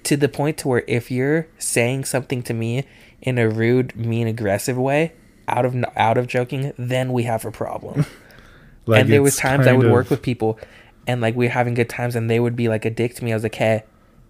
to 0.04 0.18
the 0.18 0.30
point 0.30 0.58
to 0.60 0.68
where 0.68 0.84
if 0.88 1.10
you're 1.10 1.48
saying 1.58 2.06
something 2.06 2.44
to 2.44 2.54
me 2.54 2.86
in 3.22 3.38
a 3.38 3.50
rude, 3.50 3.96
mean, 3.96 4.28
aggressive 4.28 4.78
way, 4.78 5.14
out 5.48 5.66
of 5.66 5.76
out 5.96 6.18
of 6.18 6.28
joking, 6.28 6.74
then 6.78 7.14
we 7.14 7.24
have 7.24 7.46
a 7.46 7.52
problem 7.52 8.06
like, 8.86 9.02
and 9.02 9.12
there 9.12 9.22
was 9.22 9.36
times 9.36 9.68
I 9.68 9.74
would 9.74 9.84
kind 9.84 9.94
work 9.94 10.10
with 10.10 10.22
people, 10.22 10.60
and 11.08 11.22
like 11.22 11.36
we 11.36 11.46
were 11.46 11.52
having 11.52 11.74
good 11.74 11.90
times, 11.90 12.16
and 12.16 12.30
they 12.30 12.40
would 12.40 12.56
be 12.56 12.70
like 12.70 12.86
a 12.86 12.90
dick 12.90 13.16
to 13.16 13.24
me. 13.24 13.32
I 13.32 13.36
was 13.36 13.44
like, 13.44 13.56
"Hey, 13.56 13.84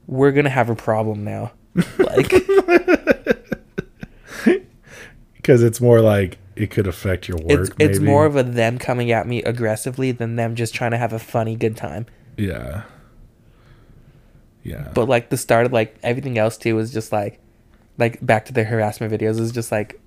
we're 0.08 0.32
gonna 0.32 0.50
have 0.50 0.70
a 0.70 0.76
problem 0.76 1.24
now." 1.24 1.52
Like, 1.98 2.30
because 5.36 5.64
it's 5.64 5.80
more 5.80 6.02
like 6.02 6.38
it 6.56 6.70
could 6.70 6.88
affect 6.88 7.28
your 7.28 7.38
work. 7.38 7.50
it's 7.50 7.70
it's 7.80 8.00
more 8.00 8.26
of 8.26 8.36
a 8.36 8.44
them 8.44 8.78
coming 8.78 9.12
at 9.12 9.28
me 9.28 9.42
aggressively 9.44 10.12
than 10.12 10.36
them 10.36 10.56
just 10.56 10.76
trying 10.76 10.92
to 10.92 10.98
have 10.98 11.14
a 11.14 11.20
funny 11.20 11.56
good 11.56 11.78
time. 11.78 12.06
yeah, 12.38 12.84
yeah. 14.64 14.92
But 14.94 15.08
like 15.08 15.30
the 15.30 15.38
start 15.38 15.66
of 15.66 15.74
like 15.74 15.98
everything 16.04 16.38
else 16.38 16.58
too 16.58 16.76
was 16.76 16.94
just 16.94 17.12
like, 17.12 17.40
like 17.98 18.24
back 18.26 18.46
to 18.46 18.54
the 18.54 18.64
harassment 18.64 19.14
videos 19.14 19.40
is 19.40 19.52
just 19.52 19.72
like. 19.72 20.00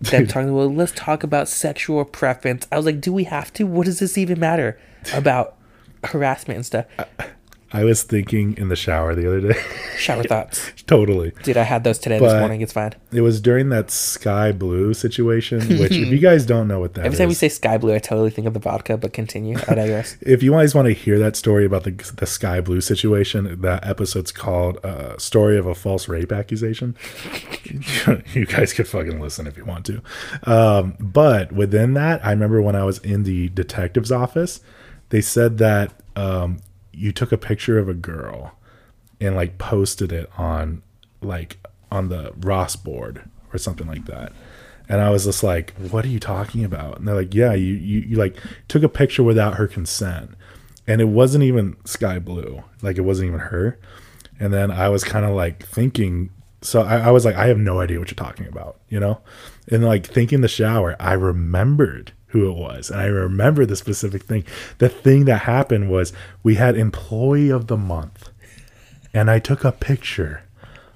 Them 0.00 0.26
talking 0.28 0.54
well, 0.54 0.72
let's 0.72 0.92
talk 0.92 1.24
about 1.24 1.48
sexual 1.48 2.04
preference. 2.04 2.66
I 2.70 2.76
was 2.76 2.86
like, 2.86 3.00
do 3.00 3.12
we 3.12 3.24
have 3.24 3.52
to? 3.54 3.64
What 3.64 3.86
does 3.86 3.98
this 3.98 4.16
even 4.16 4.38
matter 4.38 4.78
about 5.12 5.56
harassment 6.04 6.56
and 6.56 6.66
stuff? 6.66 6.86
I 6.98 7.06
was 7.72 8.02
thinking 8.02 8.56
in 8.56 8.68
the 8.68 8.76
shower 8.76 9.14
the 9.14 9.26
other 9.26 9.52
day. 9.52 9.60
Shower 9.98 10.22
thoughts, 10.24 10.72
totally. 10.86 11.32
dude. 11.42 11.58
I 11.58 11.64
had 11.64 11.84
those 11.84 11.98
today 11.98 12.18
this 12.18 12.32
morning. 12.32 12.62
It's 12.62 12.72
fine. 12.72 12.94
It 13.12 13.20
was 13.20 13.42
during 13.42 13.68
that 13.68 13.90
sky 13.90 14.52
blue 14.52 14.94
situation, 14.94 15.60
which 15.78 15.92
if 15.92 16.08
you 16.08 16.18
guys 16.18 16.46
don't 16.46 16.66
know 16.66 16.80
what 16.80 16.94
that 16.94 17.04
Every 17.04 17.18
time 17.18 17.28
we 17.28 17.34
say 17.34 17.50
sky 17.50 17.76
blue, 17.76 17.94
I 17.94 17.98
totally 17.98 18.30
think 18.30 18.46
of 18.46 18.54
the 18.54 18.60
vodka, 18.60 18.96
but 18.96 19.12
continue. 19.12 19.58
I 19.68 19.74
digress. 19.74 20.16
if 20.22 20.42
you 20.42 20.52
guys 20.52 20.74
want 20.74 20.86
to 20.86 20.94
hear 20.94 21.18
that 21.18 21.36
story 21.36 21.66
about 21.66 21.84
the 21.84 21.90
the 22.16 22.26
sky 22.26 22.62
blue 22.62 22.80
situation, 22.80 23.60
that 23.60 23.86
episode's 23.86 24.32
called 24.32 24.78
uh, 24.82 25.18
"Story 25.18 25.58
of 25.58 25.66
a 25.66 25.74
False 25.74 26.08
Rape 26.08 26.32
Accusation." 26.32 26.96
you 28.32 28.46
guys 28.46 28.72
could 28.72 28.88
fucking 28.88 29.20
listen 29.20 29.46
if 29.46 29.58
you 29.58 29.66
want 29.66 29.84
to. 29.86 30.02
Um, 30.44 30.96
but 30.98 31.52
within 31.52 31.92
that, 31.94 32.24
I 32.24 32.30
remember 32.30 32.62
when 32.62 32.76
I 32.76 32.84
was 32.84 32.98
in 32.98 33.24
the 33.24 33.50
detective's 33.50 34.10
office, 34.10 34.60
they 35.10 35.20
said 35.20 35.58
that 35.58 35.92
um, 36.16 36.60
you 36.98 37.12
took 37.12 37.32
a 37.32 37.38
picture 37.38 37.78
of 37.78 37.88
a 37.88 37.94
girl 37.94 38.52
and 39.20 39.36
like 39.36 39.58
posted 39.58 40.12
it 40.12 40.30
on 40.36 40.82
like 41.20 41.58
on 41.90 42.08
the 42.08 42.32
Ross 42.38 42.76
board 42.76 43.28
or 43.52 43.58
something 43.58 43.86
like 43.86 44.06
that. 44.06 44.32
And 44.88 45.00
I 45.00 45.10
was 45.10 45.24
just 45.24 45.42
like, 45.42 45.74
"What 45.90 46.04
are 46.04 46.08
you 46.08 46.20
talking 46.20 46.64
about?" 46.64 46.98
And 46.98 47.06
they're 47.06 47.14
like, 47.14 47.34
"Yeah, 47.34 47.52
you 47.52 47.74
you, 47.74 48.00
you 48.00 48.16
like 48.16 48.36
took 48.68 48.82
a 48.82 48.88
picture 48.88 49.22
without 49.22 49.54
her 49.54 49.66
consent, 49.68 50.30
and 50.86 51.00
it 51.00 51.08
wasn't 51.08 51.44
even 51.44 51.76
sky 51.84 52.18
blue, 52.18 52.64
like 52.82 52.96
it 52.96 53.02
wasn't 53.02 53.28
even 53.28 53.40
her." 53.40 53.78
And 54.40 54.52
then 54.52 54.70
I 54.70 54.88
was 54.88 55.04
kind 55.04 55.26
of 55.26 55.34
like 55.34 55.66
thinking, 55.66 56.30
so 56.62 56.82
I, 56.82 56.98
I 56.98 57.10
was 57.10 57.24
like, 57.24 57.36
"I 57.36 57.48
have 57.48 57.58
no 57.58 57.80
idea 57.80 57.98
what 57.98 58.10
you're 58.10 58.16
talking 58.16 58.46
about," 58.46 58.80
you 58.88 58.98
know. 58.98 59.20
And 59.70 59.84
like 59.84 60.06
thinking 60.06 60.40
the 60.40 60.48
shower, 60.48 60.96
I 60.98 61.12
remembered 61.12 62.12
who 62.28 62.50
it 62.50 62.56
was. 62.56 62.90
And 62.90 63.00
I 63.00 63.06
remember 63.06 63.66
the 63.66 63.76
specific 63.76 64.22
thing. 64.22 64.44
The 64.78 64.88
thing 64.88 65.24
that 65.26 65.42
happened 65.42 65.90
was 65.90 66.12
we 66.42 66.56
had 66.56 66.76
employee 66.76 67.50
of 67.50 67.66
the 67.66 67.76
month. 67.76 68.30
And 69.14 69.30
I 69.30 69.38
took 69.38 69.64
a 69.64 69.72
picture 69.72 70.42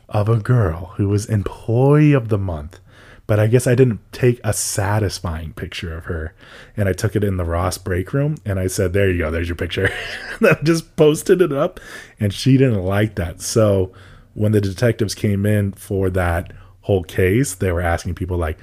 of 0.09 0.29
a 0.29 0.37
girl 0.37 0.93
who 0.97 1.09
was 1.09 1.27
employee 1.27 2.13
of 2.13 2.29
the 2.29 2.39
month. 2.39 2.79
But 3.27 3.41
I 3.41 3.47
guess 3.47 3.67
I 3.67 3.75
didn't 3.75 4.01
take 4.13 4.41
a 4.45 4.53
satisfying 4.53 5.55
picture 5.55 5.97
of 5.97 6.05
her. 6.05 6.35
And 6.77 6.89
I 6.89 6.93
took 6.93 7.17
it 7.17 7.25
in 7.25 7.39
the 7.39 7.45
Ross 7.45 7.79
break 7.79 8.13
room 8.13 8.37
and 8.45 8.59
I 8.59 8.67
said, 8.67 8.93
There 8.93 9.11
you 9.11 9.19
go, 9.19 9.31
there's 9.31 9.49
your 9.49 9.57
picture. 9.57 9.91
and 10.39 10.49
I 10.49 10.59
just 10.63 10.97
posted 10.97 11.41
it 11.41 11.53
up 11.53 11.81
and 12.21 12.35
she 12.35 12.59
didn't 12.59 12.83
like 12.83 13.15
that. 13.15 13.41
So 13.41 13.93
when 14.35 14.53
the 14.53 14.61
detectives 14.61 15.15
came 15.15 15.47
in 15.47 15.73
for 15.73 16.11
that 16.11 16.53
whole 16.83 17.05
case, 17.05 17.55
they 17.55 17.73
were 17.73 17.81
asking 17.81 18.17
people 18.17 18.37
like 18.37 18.59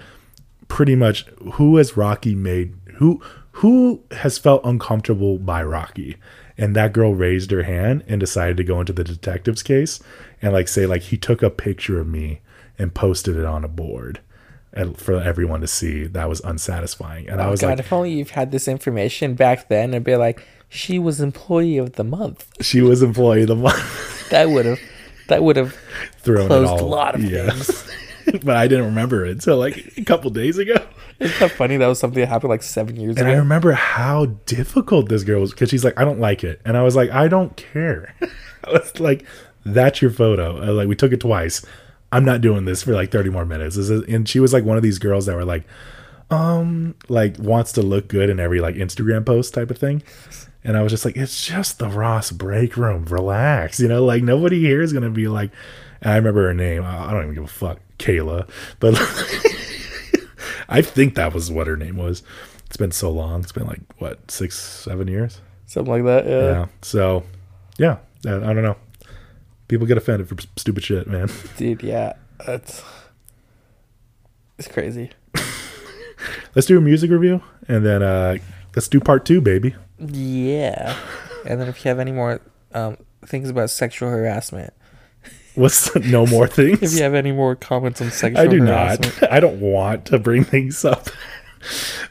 pretty 0.69 0.95
much 0.95 1.25
who 1.55 1.75
has 1.75 1.97
Rocky 1.97 2.33
made 2.35 2.73
who 2.95 3.21
who 3.53 4.01
has 4.11 4.38
felt 4.38 4.61
uncomfortable 4.63 5.38
by 5.38 5.61
Rocky? 5.61 6.15
And 6.57 6.75
that 6.75 6.91
girl 6.93 7.13
raised 7.15 7.51
her 7.51 7.63
hand 7.63 8.03
and 8.07 8.19
decided 8.19 8.57
to 8.57 8.63
go 8.63 8.79
into 8.79 8.91
the 8.93 9.03
detective's 9.03 9.63
case 9.63 10.01
and 10.41 10.53
like 10.53 10.67
say 10.67 10.85
like 10.85 11.03
he 11.03 11.17
took 11.17 11.41
a 11.41 11.49
picture 11.49 11.99
of 11.99 12.07
me 12.07 12.39
and 12.77 12.93
posted 12.93 13.35
it 13.38 13.45
on 13.45 13.63
a 13.63 13.69
board 13.69 14.19
and 14.73 14.97
for 14.97 15.21
everyone 15.21 15.61
to 15.61 15.67
see. 15.67 16.03
That 16.05 16.27
was 16.29 16.41
unsatisfying. 16.41 17.29
And 17.29 17.41
I 17.41 17.47
Oh 17.47 17.51
was 17.51 17.61
God, 17.61 17.69
like 17.69 17.79
if 17.79 17.91
only 17.93 18.11
you've 18.11 18.31
had 18.31 18.51
this 18.51 18.67
information 18.67 19.35
back 19.35 19.67
then 19.69 19.93
and 19.93 20.03
be 20.03 20.15
like, 20.17 20.45
she 20.67 20.99
was 20.99 21.19
employee 21.21 21.77
of 21.77 21.93
the 21.93 22.03
month. 22.03 22.45
she 22.61 22.81
was 22.81 23.01
employee 23.01 23.41
of 23.43 23.47
the 23.47 23.55
month. 23.55 24.29
That 24.29 24.49
would 24.49 24.65
have, 24.65 24.79
that 25.27 25.41
would 25.43 25.55
have 25.55 25.75
Thrown 26.19 26.47
closed 26.47 26.71
all. 26.71 26.81
a 26.81 26.85
lot 26.85 27.15
of 27.15 27.23
yeah. 27.23 27.49
things. 27.49 27.89
but 28.43 28.55
I 28.55 28.67
didn't 28.67 28.86
remember 28.86 29.25
it 29.25 29.31
until 29.31 29.57
like 29.57 29.98
a 29.98 30.03
couple 30.03 30.29
days 30.29 30.57
ago. 30.57 30.75
Isn't 31.19 31.39
that 31.39 31.51
funny? 31.51 31.77
That 31.77 31.88
was 31.88 32.00
something 32.00 32.19
that 32.19 32.27
happened 32.27 32.50
like 32.50 32.63
seven 32.63 32.95
years 32.95 33.17
ago. 33.17 33.25
And 33.25 33.31
I 33.31 33.38
remember 33.38 33.74
how 33.74 34.25
difficult 34.45 35.09
this 35.09 35.24
girl 35.24 35.41
was 35.41 35.51
because 35.51 35.69
she's 35.69 35.83
like, 35.83 36.00
I 36.00 36.05
don't 36.05 36.19
like 36.19 36.43
it. 36.43 36.62
And 36.65 36.77
I 36.77 36.83
was 36.83 36.95
like, 36.95 37.09
I 37.12 37.27
don't 37.27 37.55
care. 37.57 38.15
I 38.63 38.71
was 38.71 39.00
like, 39.00 39.25
that's 39.65 40.01
your 40.01 40.12
photo. 40.12 40.62
I 40.62 40.67
like, 40.67 40.88
we 40.88 40.95
took 40.95 41.12
it 41.12 41.19
twice. 41.19 41.65
I'm 42.12 42.25
not 42.25 42.41
doing 42.41 42.65
this 42.65 42.83
for 42.83 42.93
like 42.93 43.12
30 43.12 43.29
more 43.29 43.45
minutes. 43.45 43.75
And 43.77 44.27
she 44.27 44.39
was 44.39 44.53
like 44.53 44.63
one 44.63 44.77
of 44.77 44.83
these 44.83 45.00
girls 45.00 45.25
that 45.25 45.36
were 45.36 45.45
like, 45.45 45.65
um, 46.31 46.95
like 47.07 47.38
wants 47.38 47.71
to 47.74 47.81
look 47.81 48.07
good 48.07 48.29
in 48.29 48.39
every 48.39 48.62
like 48.62 48.75
Instagram 48.75 49.25
post 49.25 49.53
type 49.53 49.69
of 49.69 49.77
thing. 49.77 50.03
And 50.63 50.77
I 50.77 50.83
was 50.83 50.91
just 50.91 51.05
like, 51.05 51.17
it's 51.17 51.45
just 51.45 51.79
the 51.79 51.88
Ross 51.88 52.31
break 52.31 52.77
room. 52.77 53.05
Relax. 53.05 53.79
You 53.79 53.88
know, 53.88 54.05
like 54.05 54.24
nobody 54.24 54.59
here 54.59 54.81
is 54.81 54.93
going 54.93 55.03
to 55.03 55.09
be 55.09 55.27
like, 55.27 55.51
and 56.01 56.11
I 56.11 56.15
remember 56.15 56.47
her 56.47 56.53
name. 56.53 56.83
I 56.83 57.11
don't 57.11 57.23
even 57.23 57.35
give 57.35 57.43
a 57.43 57.47
fuck. 57.47 57.79
Kayla. 57.97 58.49
But 58.79 58.95
I 60.69 60.81
think 60.81 61.15
that 61.15 61.33
was 61.33 61.51
what 61.51 61.67
her 61.67 61.77
name 61.77 61.97
was. 61.97 62.23
It's 62.65 62.77
been 62.77 62.91
so 62.91 63.11
long. 63.11 63.41
It's 63.41 63.51
been 63.51 63.67
like 63.67 63.81
what 63.97 64.31
six, 64.31 64.57
seven 64.57 65.07
years. 65.07 65.41
Something 65.65 65.91
like 65.91 66.03
that. 66.05 66.25
Yeah. 66.25 66.51
Yeah. 66.51 66.65
So, 66.81 67.23
yeah. 67.77 67.97
I, 68.25 68.35
I 68.35 68.53
don't 68.53 68.63
know. 68.63 68.77
People 69.67 69.85
get 69.85 69.97
offended 69.97 70.27
for 70.27 70.35
stupid 70.57 70.83
shit, 70.83 71.07
man. 71.07 71.29
Dude, 71.57 71.83
yeah. 71.83 72.13
That's, 72.45 72.83
it's 74.57 74.67
crazy. 74.67 75.11
Let's 76.55 76.67
do 76.67 76.77
a 76.77 76.81
music 76.81 77.11
review, 77.11 77.41
and 77.67 77.85
then 77.85 78.01
uh 78.03 78.37
let's 78.75 78.87
do 78.87 78.99
part 78.99 79.25
two, 79.25 79.39
baby. 79.39 79.75
Yeah. 79.99 80.97
And 81.45 81.61
then 81.61 81.67
if 81.67 81.83
you 81.83 81.89
have 81.89 81.99
any 81.99 82.11
more 82.11 82.41
um, 82.73 82.97
things 83.25 83.49
about 83.49 83.69
sexual 83.69 84.09
harassment, 84.09 84.73
What's 85.59 85.93
no 85.93 86.25
more 86.25 86.47
things. 86.47 86.81
if 86.81 86.93
you 86.93 87.03
have 87.03 87.13
any 87.13 87.33
more 87.33 87.53
comments 87.53 87.99
on 88.01 88.11
sexual 88.11 88.39
I 88.39 88.47
do 88.47 88.63
harassment, 88.63 89.21
not. 89.21 89.31
I 89.33 89.41
don't 89.41 89.59
want 89.59 90.05
to 90.05 90.17
bring 90.17 90.45
things 90.45 90.85
up. 90.85 91.09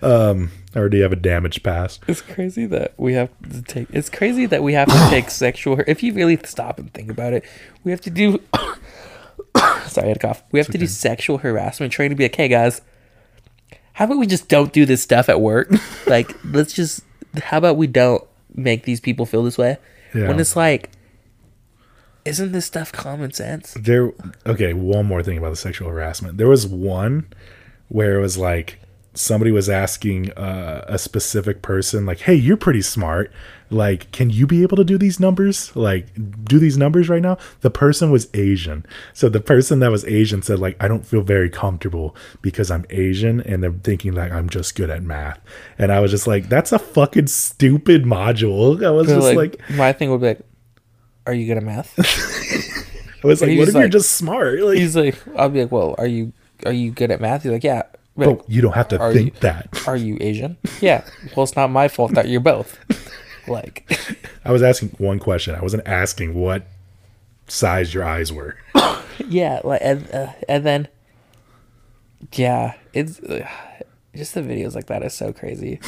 um, 0.03 0.51
I 0.75 0.79
already 0.79 1.01
have 1.01 1.13
a 1.13 1.17
damaged 1.17 1.63
past. 1.63 2.03
It's 2.07 2.21
crazy 2.21 2.67
that 2.67 2.93
we 2.99 3.15
have 3.15 3.31
to 3.51 3.63
take. 3.63 3.89
It's 3.91 4.11
crazy 4.11 4.45
that 4.45 4.63
we 4.63 4.75
have 4.75 4.89
to 4.89 5.07
take 5.11 5.31
sexual. 5.31 5.81
If 5.87 6.03
you 6.03 6.13
really 6.13 6.39
stop 6.45 6.79
and 6.79 6.93
think 6.93 7.11
about 7.11 7.33
it, 7.33 7.43
we 7.85 7.91
have 7.91 8.03
to 8.03 8.11
do. 8.11 8.39
sorry, 9.87 10.05
I 10.05 10.09
had 10.09 10.17
a 10.19 10.21
cough. 10.21 10.43
We 10.53 10.59
have 10.59 10.69
to 10.69 10.77
do 10.77 10.87
sexual 10.87 11.39
harassment 11.39 11.91
training. 11.91 12.17
To 12.17 12.19
be 12.19 12.25
like, 12.25 12.37
hey 12.37 12.49
guys, 12.49 12.83
how 13.95 14.05
about 14.05 14.19
we 14.19 14.27
just 14.27 14.49
don't 14.49 14.75
do 14.75 14.85
this 14.85 15.03
stuff 15.03 15.31
at 15.31 15.41
work? 15.41 15.73
like, 16.07 16.37
let's 16.45 16.75
just. 16.75 17.03
How 17.43 17.57
about 17.57 17.79
we 17.79 17.87
don't 17.87 18.23
make 18.55 18.83
these 18.83 19.01
people 19.01 19.25
feel 19.25 19.43
this 19.43 19.57
way? 19.57 19.79
Yeah. 20.15 20.29
When 20.29 20.39
it's 20.39 20.55
like, 20.55 20.91
isn't 22.29 22.53
this 22.53 22.67
stuff 22.67 22.93
common 22.93 23.33
sense? 23.33 23.75
There. 23.75 24.13
Okay, 24.47 24.73
one 24.75 25.07
more 25.07 25.23
thing 25.23 25.39
about 25.39 25.51
the 25.51 25.57
sexual 25.57 25.89
harassment. 25.89 26.39
There 26.39 26.49
was 26.49 26.67
one 26.67 27.27
where 27.89 28.19
it 28.19 28.21
was 28.21 28.37
like 28.39 28.79
somebody 29.15 29.51
was 29.51 29.69
asking 29.69 30.31
uh, 30.33 30.85
a 30.87 30.99
specific 30.99 31.63
person, 31.63 32.07
like, 32.07 32.21
"Hey, 32.21 32.35
you're 32.35 32.57
pretty 32.57 32.83
smart. 32.83 33.33
Like, 33.71 34.11
can 34.13 34.31
you 34.31 34.47
be 34.47 34.63
able 34.63 34.77
to 34.77 34.85
do 34.85 34.97
these 34.97 35.19
numbers? 35.21 35.75
Like, 35.77 36.07
do 36.45 36.59
these 36.59 36.77
numbers 36.79 37.09
right 37.09 37.23
now?" 37.23 37.37
The 37.63 37.71
person 37.71 38.11
was 38.11 38.29
Asian, 38.35 38.87
so 39.13 39.29
the 39.29 39.41
person 39.41 39.81
that 39.81 39.91
was 39.91 40.05
Asian 40.05 40.43
said, 40.43 40.59
"Like, 40.59 40.77
I 40.81 40.87
don't 40.89 41.05
feel 41.07 41.23
very 41.23 41.51
comfortable 41.51 42.15
because 42.43 42.71
I'm 42.71 42.85
Asian, 42.91 43.41
and 43.41 43.63
they're 43.63 43.73
thinking 43.73 44.13
like 44.13 44.31
I'm 44.33 44.49
just 44.49 44.77
good 44.77 44.91
at 44.91 45.03
math." 45.03 45.41
And 45.79 45.91
I 45.91 46.01
was 46.01 46.11
just 46.11 46.27
like, 46.27 46.49
"That's 46.49 46.73
a 46.73 46.79
fucking 46.79 47.27
stupid 47.27 48.05
module." 48.05 48.85
I 48.85 48.91
was 48.91 49.07
But, 49.09 49.15
just 49.15 49.27
like, 49.35 49.37
like, 49.37 49.71
my 49.71 49.93
thing 49.93 50.11
would 50.11 50.21
be 50.21 50.29
like, 50.29 50.41
are 51.29 51.35
you 51.35 51.47
good 51.47 51.59
at 51.59 51.63
math? 51.63 51.95
I 53.23 53.27
was 53.27 53.41
like, 53.41 53.57
"What 53.59 53.69
if 53.69 53.75
you're 53.75 53.89
just 53.89 54.13
smart?" 54.13 54.61
Like, 54.63 54.79
He's 54.79 54.97
like, 54.97 55.17
I'll 55.37 55.49
be 55.49 55.63
like, 55.63 55.71
well, 55.73 55.95
are 55.99 56.07
you 56.07 56.33
are 56.67 56.73
you 56.73 56.91
good 56.91 57.11
at 57.11 57.21
math? 57.21 57.43
He's 57.45 57.53
like, 57.53 57.63
yeah. 57.65 57.83
Be 58.19 58.27
like, 58.27 58.39
But 58.39 58.51
you 58.51 58.63
don't 58.63 58.73
have 58.75 58.89
to 58.89 58.99
think 59.13 59.35
you- 59.35 59.41
that. 59.41 59.69
Are 59.87 59.97
you 59.97 60.17
Asian? 60.21 60.57
Yeah. 60.81 61.05
Well, 61.37 61.45
it's 61.45 61.55
not 61.55 61.71
my 61.71 61.87
fault 61.89 62.15
that 62.15 62.29
you're 62.29 62.41
both. 62.41 62.79
Like, 63.47 63.91
I 64.45 64.53
was 64.53 64.63
asking 64.63 64.91
one 64.99 65.19
question. 65.19 65.55
I 65.55 65.63
wasn't 65.63 65.89
asking 65.89 66.35
what 66.35 66.67
size 67.47 67.95
your 67.95 68.05
eyes 68.05 68.31
were. 68.31 68.59
yeah. 69.27 69.61
Like, 69.65 69.81
and 69.83 70.07
uh, 70.13 70.33
and 70.47 70.67
then, 70.67 70.89
yeah, 72.35 72.75
it's 72.93 73.21
uh, 73.21 73.49
just 74.15 74.35
the 74.35 74.43
videos 74.43 74.75
like 74.75 74.89
that 74.89 75.03
is 75.03 75.15
so 75.15 75.33
crazy. 75.33 75.81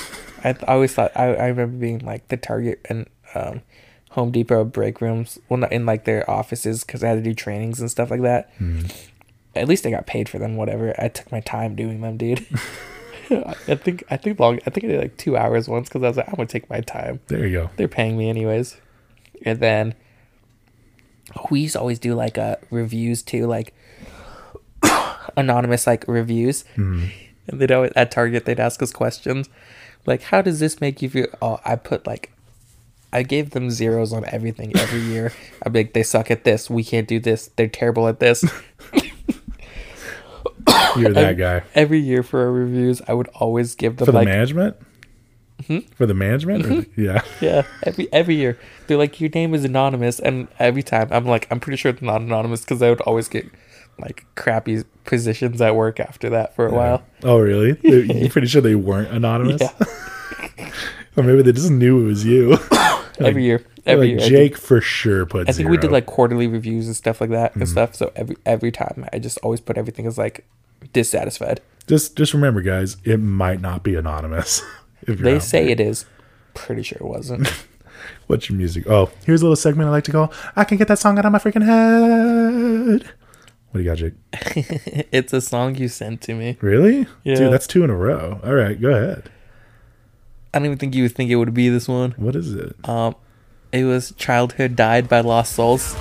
I, 0.43 0.51
I 0.67 0.73
always 0.73 0.95
thought 0.95 1.13
I, 1.15 1.35
I 1.35 1.47
remember 1.49 1.77
being 1.77 1.99
like 1.99 2.29
the 2.29 2.39
Target 2.39 2.81
and 2.89 3.07
um, 3.35 3.61
Home 4.11 4.31
Depot 4.33 4.65
break 4.65 5.01
rooms, 5.01 5.39
well, 5.49 5.59
not 5.59 5.73
in 5.73 5.87
like 5.87 6.05
their 6.05 6.29
offices 6.29 6.85
because 6.85 7.05
I 7.05 7.09
had 7.09 7.15
to 7.17 7.23
do 7.23 7.35
trainings 7.35 7.81
and 7.81 7.91
stuff 7.91 8.11
like 8.11 8.23
that. 8.23 8.51
At 9.55 9.69
least 9.69 9.87
I 9.87 9.91
got 9.91 10.07
paid 10.07 10.29
for 10.29 10.39
them. 10.39 10.57
Whatever. 10.57 10.95
I 10.99 11.09
took 11.09 11.31
my 11.31 11.41
time 11.41 11.75
doing 11.77 12.01
them, 12.01 12.17
dude. 12.17 12.45
I 13.31 13.77
think 13.77 14.03
I 14.11 14.17
think 14.17 14.41
long. 14.41 14.59
I 14.67 14.71
think 14.71 14.85
I 14.85 14.89
did 14.89 15.01
like 15.01 15.17
two 15.17 15.37
hours 15.37 15.69
once 15.69 15.89
because 15.89 16.03
I 16.03 16.09
was 16.09 16.17
like, 16.17 16.29
I'm 16.29 16.35
gonna 16.35 16.47
take 16.49 16.69
my 16.69 16.81
time. 16.81 17.21
There 17.29 17.47
you 17.47 17.53
go. 17.53 17.71
they're 17.77 17.87
paying 17.89 18.17
me 18.17 18.29
anyways. 18.29 18.77
And 19.45 19.61
then 19.61 19.95
we 21.51 21.61
used 21.61 21.75
to 21.75 21.81
always 21.81 22.01
do 22.01 22.15
like 22.15 22.37
uh 22.39 22.57
reviews 22.71 23.23
too, 23.23 23.47
like 23.47 23.73
anonymous 25.37 25.87
like 25.87 26.05
reviews. 26.09 26.65
And 26.77 27.11
they'd 27.47 27.71
always 27.73 27.93
at 27.95 28.11
Target 28.11 28.45
they'd 28.45 28.61
ask 28.61 28.83
us 28.83 28.93
questions. 28.93 29.49
Like, 30.07 30.23
how 30.23 30.43
does 30.43 30.59
this 30.61 30.81
make 30.81 31.03
you 31.03 31.11
feel? 31.11 31.27
Oh, 31.41 31.61
I 31.65 31.77
put 31.77 32.07
like 32.07 32.33
I 33.13 33.23
gave 33.25 33.51
them 33.51 33.71
zeros 33.71 34.13
on 34.13 34.25
everything 34.27 34.77
every 34.77 35.01
year. 35.01 35.33
I'd 35.65 35.73
be 35.73 35.81
like, 35.81 35.93
they 35.95 36.03
suck 36.03 36.31
at 36.31 36.45
this, 36.45 36.71
we 36.71 36.85
can't 36.85 37.09
do 37.09 37.19
this, 37.19 37.51
they're 37.57 37.69
terrible 37.69 38.07
at 38.09 38.21
this. 38.21 38.45
You're 40.97 41.13
that 41.13 41.37
guy. 41.37 41.63
every 41.75 41.99
year 42.01 42.23
for 42.23 42.41
our 42.41 42.51
reviews, 42.53 43.01
I 43.09 43.15
would 43.15 43.29
always 43.29 43.75
give 43.75 43.97
them 43.97 44.07
For 44.07 44.13
the 44.13 44.19
like 44.19 44.29
management? 44.29 44.77
Hmm? 45.67 45.79
For 45.95 46.07
the 46.07 46.15
management? 46.15 46.65
Mm-hmm. 46.65 46.81
The- 46.97 47.03
yeah. 47.03 47.23
Yeah, 47.41 47.63
every 47.85 48.13
every 48.13 48.35
year 48.35 48.59
they're 48.87 48.97
like 48.97 49.21
your 49.21 49.31
name 49.31 49.55
is 49.55 49.65
anonymous, 49.65 50.19
and 50.19 50.49
every 50.59 50.83
time 50.83 51.09
I'm 51.11 51.27
like 51.27 51.47
I'm 51.51 51.61
pretty 51.61 51.77
sure 51.77 51.91
it's 51.91 52.03
not 52.03 52.21
anonymous 52.23 52.63
because 52.63 52.83
I 52.83 52.89
would 52.91 53.01
always 53.03 53.29
get 53.29 53.47
like 53.99 54.25
crappy 54.35 54.83
positions 55.05 55.61
at 55.61 55.77
work 55.77 56.01
after 56.01 56.31
that 56.31 56.57
for 56.57 56.67
a 56.67 56.73
while. 56.73 57.03
Oh, 57.23 57.39
really? 57.39 57.79
You're 57.83 58.31
pretty 58.31 58.47
sure 58.49 58.63
they 58.63 58.75
weren't 58.75 59.13
anonymous? 59.13 59.61
Yeah, 59.63 60.71
Or 61.17 61.23
maybe 61.23 61.43
they 61.43 61.53
just 61.53 61.71
knew 61.71 62.01
it 62.03 62.07
was 62.07 62.25
you. 62.25 62.57
every 63.27 63.45
year, 63.45 63.65
every 63.87 64.15
like 64.15 64.21
year. 64.21 64.29
Jake 64.31 64.57
for 64.57 64.81
sure 64.81 65.27
put 65.27 65.49
I 65.49 65.53
think 65.53 65.69
we 65.69 65.77
did 65.77 65.93
like 65.93 66.07
quarterly 66.07 66.47
reviews 66.47 66.87
and 66.87 66.97
stuff 66.97 67.21
like 67.21 67.31
that 67.31 67.55
and 67.55 67.63
Mm-hmm. 67.65 67.73
stuff. 67.73 67.95
So 67.95 68.13
every 68.17 68.37
every 68.47 68.73
time 68.73 69.07
I 69.13 69.19
just 69.19 69.39
always 69.39 69.61
put 69.61 69.77
everything 69.79 70.07
as 70.07 70.17
like 70.19 70.47
dissatisfied. 70.93 71.61
Just 71.87 72.17
just 72.17 72.35
remember, 72.35 72.61
guys, 72.63 72.97
it 73.05 73.19
might 73.19 73.61
not 73.61 73.83
be 73.83 73.95
anonymous. 73.95 74.63
if 75.07 75.19
They 75.19 75.39
say 75.39 75.63
there. 75.65 75.73
it 75.73 75.81
is. 75.81 76.05
Pretty 76.55 76.83
sure 76.83 76.99
it 76.99 77.05
wasn't. 77.07 77.49
What's 78.27 78.49
your 78.49 78.57
music? 78.57 78.87
Oh, 78.89 79.11
here's 79.27 79.43
a 79.43 79.45
little 79.45 79.57
segment 79.57 79.89
I 79.89 79.91
like 79.91 80.05
to 80.05 80.13
call 80.13 80.33
I 80.57 80.65
Can 80.65 80.79
Get 80.79 80.89
That 80.89 80.99
Song 80.99 81.19
Out 81.19 81.27
of 81.27 81.33
My 81.33 81.39
Freaking 81.39 81.65
Head. 81.65 83.05
What 83.71 83.79
do 83.79 83.81
you 83.81 83.85
got, 83.85 83.99
Jake? 83.99 84.15
it's 85.13 85.33
a 85.33 85.41
song 85.41 85.77
you 85.77 85.87
sent 85.89 86.23
to 86.23 86.35
me. 86.35 86.57
Really? 86.61 87.07
Yeah. 87.25 87.37
Dude, 87.37 87.53
that's 87.53 87.67
two 87.69 87.85
in 87.85 87.91
a 87.91 87.97
row. 87.97 88.41
All 88.43 88.55
right, 88.55 88.81
go 88.81 88.89
ahead. 88.91 89.31
I 90.53 90.59
don't 90.59 90.67
even 90.67 90.79
think 90.79 90.95
you 90.95 91.05
would 91.05 91.15
think 91.15 91.31
it 91.31 91.37
would 91.37 91.55
be 91.55 91.69
this 91.69 91.87
one. 91.87 92.13
What 92.17 92.35
is 92.35 92.55
it? 92.55 92.77
Um, 92.89 93.15
it 93.73 93.85
was 93.85 94.13
"Childhood 94.17 94.75
Died" 94.77 95.09
by 95.09 95.21
Lost 95.21 95.53
Souls. 95.53 95.95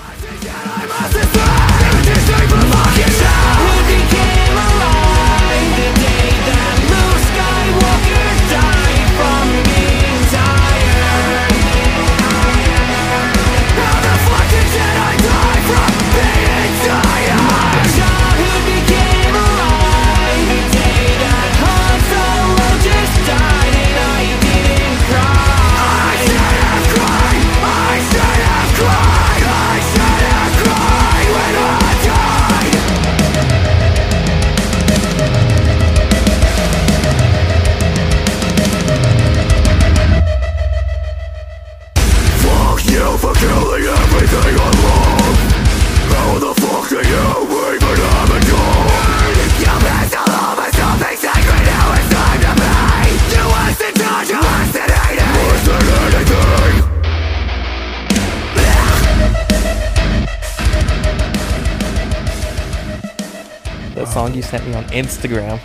Sent 64.49 64.65
me 64.67 64.73
on 64.73 64.83
Instagram. 64.85 65.59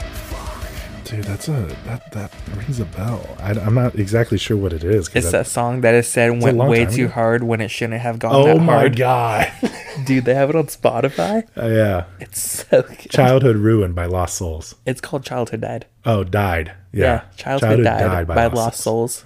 Dude, 1.04 1.24
that's 1.24 1.48
a 1.48 1.52
that 1.86 2.10
that 2.12 2.30
rings 2.56 2.80
a 2.80 2.84
bell. 2.84 3.36
I, 3.38 3.52
am 3.52 3.74
not 3.74 3.94
exactly 3.94 4.36
sure 4.36 4.56
what 4.56 4.72
it 4.72 4.84
is. 4.84 5.08
It's 5.14 5.28
I- 5.28 5.30
that 5.30 5.46
song 5.46 5.80
that 5.82 5.94
is 5.94 6.06
said 6.08 6.42
went 6.42 6.56
way 6.58 6.84
too 6.86 7.04
ago. 7.06 7.14
hard 7.14 7.44
when 7.44 7.60
it 7.60 7.68
shouldn't 7.68 8.00
have 8.00 8.18
gone 8.18 8.34
oh 8.34 8.58
my 8.58 8.72
hard. 8.74 8.96
god. 8.96 9.52
Dude, 10.06 10.24
they 10.24 10.34
have 10.34 10.50
it 10.50 10.56
on 10.56 10.66
Spotify. 10.66 11.46
Uh, 11.56 11.68
yeah, 11.68 12.04
It's 12.20 12.40
so 12.68 12.82
good. 12.82 13.10
Childhood 13.10 13.56
Ruined 13.56 13.94
by 13.94 14.06
Lost 14.06 14.36
Souls. 14.36 14.74
It's 14.84 15.00
called 15.00 15.24
Childhood 15.24 15.60
Died. 15.60 15.86
Oh, 16.04 16.24
died. 16.24 16.72
Yeah, 16.92 17.22
Childhood, 17.36 17.84
Died, 17.84 18.26
by, 18.26 18.46
Lost 18.46 18.80
Souls. 18.80 19.24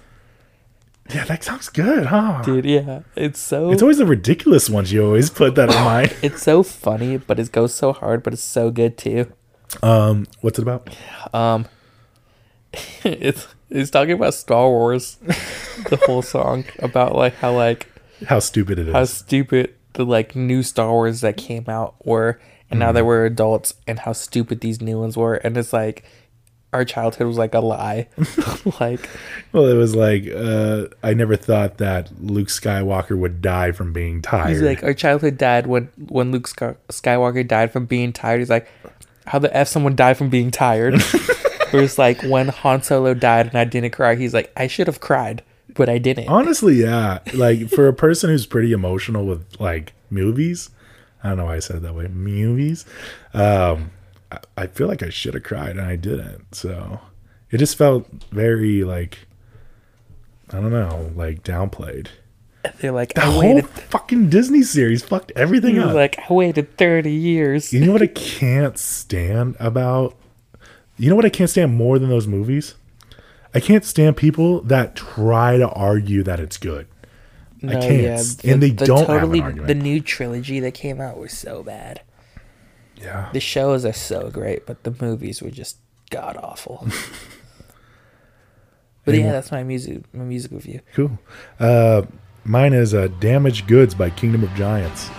Yeah, 1.13 1.25
that 1.25 1.43
sounds 1.43 1.69
good, 1.69 2.07
huh? 2.07 2.43
Dude, 2.43 2.65
yeah. 2.65 3.01
It's 3.15 3.39
so 3.39 3.71
It's 3.71 3.81
always 3.81 3.97
the 3.97 4.05
ridiculous 4.05 4.69
ones 4.69 4.91
you 4.93 5.03
always 5.03 5.29
put 5.29 5.55
that 5.55 5.69
in 5.69 5.75
mind. 5.83 6.15
it's 6.21 6.43
so 6.43 6.61
funny, 6.61 7.17
but 7.17 7.39
it 7.39 7.51
goes 7.51 7.73
so 7.73 7.93
hard, 7.93 8.21
but 8.21 8.33
it's 8.33 8.43
so 8.43 8.69
good 8.69 8.97
too. 8.97 9.31
Um, 9.83 10.27
what's 10.41 10.59
it 10.59 10.63
about? 10.63 10.89
Um 11.33 11.65
it's 13.03 13.47
it's 13.69 13.89
talking 13.89 14.13
about 14.13 14.33
Star 14.33 14.67
Wars. 14.69 15.17
the 15.89 15.99
whole 16.05 16.21
song 16.21 16.65
about 16.79 17.15
like 17.15 17.35
how 17.35 17.53
like 17.53 17.87
How 18.27 18.39
stupid 18.39 18.79
it 18.79 18.87
is. 18.89 18.93
how 18.93 19.05
stupid 19.05 19.73
the 19.93 20.05
like 20.05 20.35
new 20.35 20.63
Star 20.63 20.91
Wars 20.91 21.21
that 21.21 21.37
came 21.37 21.65
out 21.67 21.95
were 22.05 22.39
and 22.69 22.79
now 22.79 22.91
that 22.91 23.05
we're 23.05 23.25
adults 23.25 23.73
and 23.87 23.99
how 23.99 24.13
stupid 24.13 24.61
these 24.61 24.79
new 24.81 24.99
ones 24.99 25.17
were 25.17 25.35
and 25.35 25.57
it's 25.57 25.73
like 25.73 26.03
our 26.71 26.85
childhood 26.85 27.25
was 27.25 27.37
like 27.37 27.55
a 27.55 27.59
lie. 27.59 28.07
like 28.79 29.09
well, 29.51 29.65
it 29.65 29.73
was 29.73 29.95
like 29.95 30.27
uh, 30.29 30.85
I 31.01 31.15
never 31.15 31.35
thought 31.35 31.79
that 31.79 32.11
Luke 32.21 32.49
Skywalker 32.49 33.17
would 33.17 33.41
die 33.41 33.71
from 33.71 33.91
being 33.91 34.21
tired. 34.21 34.49
he's 34.49 34.61
like 34.61 34.83
our 34.83 34.93
childhood 34.93 35.37
died 35.39 35.65
when 35.65 35.89
when 35.97 36.31
Luke 36.31 36.47
Skywalker 36.47 37.47
died 37.47 37.71
from 37.71 37.85
being 37.87 38.13
tired. 38.13 38.39
He's 38.39 38.51
like 38.51 38.67
how 39.29 39.39
the 39.39 39.55
f 39.55 39.67
someone 39.67 39.95
died 39.95 40.17
from 40.17 40.29
being 40.29 40.51
tired. 40.51 41.01
Or 41.71 41.81
it's 41.81 41.99
like 41.99 42.21
when 42.23 42.47
Han 42.47 42.81
Solo 42.81 43.13
died 43.13 43.45
and 43.45 43.55
I 43.55 43.63
didn't 43.63 43.91
cry. 43.91 44.15
He's 44.15 44.33
like 44.33 44.51
I 44.57 44.65
should 44.65 44.87
have 44.87 44.99
cried, 44.99 45.43
but 45.75 45.87
I 45.87 45.99
didn't. 45.99 46.27
Honestly, 46.27 46.81
yeah. 46.81 47.19
Like 47.33 47.69
for 47.69 47.87
a 47.87 47.93
person 47.93 48.29
who's 48.29 48.47
pretty 48.47 48.71
emotional 48.71 49.25
with 49.25 49.45
like 49.59 49.93
movies, 50.09 50.71
I 51.23 51.29
don't 51.29 51.37
know 51.37 51.45
why 51.45 51.57
I 51.57 51.59
said 51.59 51.75
it 51.75 51.83
that 51.83 51.93
way. 51.93 52.07
Movies, 52.07 52.85
um, 53.35 53.91
I, 54.31 54.39
I 54.57 54.65
feel 54.65 54.87
like 54.87 55.03
I 55.03 55.09
should 55.09 55.35
have 55.35 55.43
cried 55.43 55.77
and 55.77 55.81
I 55.81 55.95
didn't. 55.95 56.55
So 56.55 57.01
it 57.51 57.57
just 57.57 57.77
felt 57.77 58.07
very 58.31 58.83
like 58.83 59.27
I 60.51 60.59
don't 60.59 60.71
know, 60.71 61.11
like 61.15 61.43
downplayed. 61.43 62.07
They're 62.79 62.91
like 62.91 63.13
The 63.13 63.21
I 63.21 63.25
whole 63.25 63.55
waited. 63.55 63.69
fucking 63.69 64.29
Disney 64.29 64.63
series 64.63 65.03
fucked 65.03 65.31
everything 65.35 65.79
up. 65.79 65.93
like 65.93 66.17
I 66.29 66.33
waited 66.33 66.77
thirty 66.77 67.11
years. 67.13 67.71
you 67.73 67.85
know 67.85 67.93
what 67.93 68.01
I 68.01 68.07
can't 68.15 68.77
stand 68.77 69.55
about? 69.59 70.15
You 70.97 71.09
know 71.09 71.15
what 71.15 71.25
I 71.25 71.29
can't 71.29 71.49
stand 71.49 71.75
more 71.75 71.97
than 71.99 72.09
those 72.09 72.27
movies? 72.27 72.75
I 73.53 73.59
can't 73.61 73.85
stand 73.85 74.17
people 74.17 74.61
that 74.63 74.95
try 74.95 75.57
to 75.57 75.67
argue 75.69 76.21
that 76.23 76.39
it's 76.39 76.57
good. 76.57 76.87
No, 77.61 77.79
can't. 77.81 78.43
And 78.45 78.61
they 78.61 78.71
don't 78.71 78.99
have 79.07 79.09
an 79.09 79.19
totally 79.31 79.65
the 79.65 79.75
new 79.75 80.01
trilogy 80.01 80.59
that 80.59 80.73
came 80.73 80.99
out 81.01 81.17
was 81.17 81.33
so 81.33 81.63
bad. 81.63 82.01
Yeah. 83.01 83.29
The 83.33 83.39
shows 83.39 83.85
are 83.85 83.93
so 83.93 84.29
great, 84.29 84.65
but 84.65 84.83
the 84.83 84.93
movies 85.01 85.41
were 85.41 85.51
just 85.51 85.77
god 86.11 86.35
awful. 86.37 86.85
but 89.05 89.15
yeah, 89.15 89.31
that's 89.31 89.51
my 89.51 89.63
music 89.63 90.03
my 90.13 90.23
music 90.25 90.51
review. 90.51 90.81
Cool. 90.93 91.17
Uh, 91.59 92.03
mine 92.45 92.73
is 92.73 92.93
uh, 92.93 93.07
Damaged 93.19 93.67
Goods 93.67 93.93
by 93.93 94.09
Kingdom 94.09 94.43
of 94.43 94.53
Giants. 94.55 95.09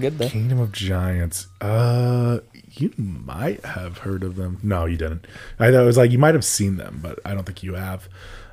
Sound 0.00 0.18
good 0.18 0.18
though. 0.18 0.30
Kingdom 0.30 0.60
of 0.60 0.72
Giants. 0.72 1.48
Uh, 1.60 2.40
you 2.72 2.92
might 2.96 3.64
have 3.64 3.98
heard 3.98 4.22
of 4.22 4.36
them. 4.36 4.58
No, 4.62 4.84
you 4.84 4.96
didn't. 4.96 5.26
I 5.58 5.70
thought 5.70 5.82
it 5.82 5.86
was 5.86 5.96
like 5.96 6.10
you 6.10 6.18
might 6.18 6.34
have 6.34 6.44
seen 6.44 6.76
them, 6.76 7.00
but 7.02 7.18
I 7.24 7.34
don't 7.34 7.44
think 7.44 7.62
you 7.62 7.74
have. 7.74 8.08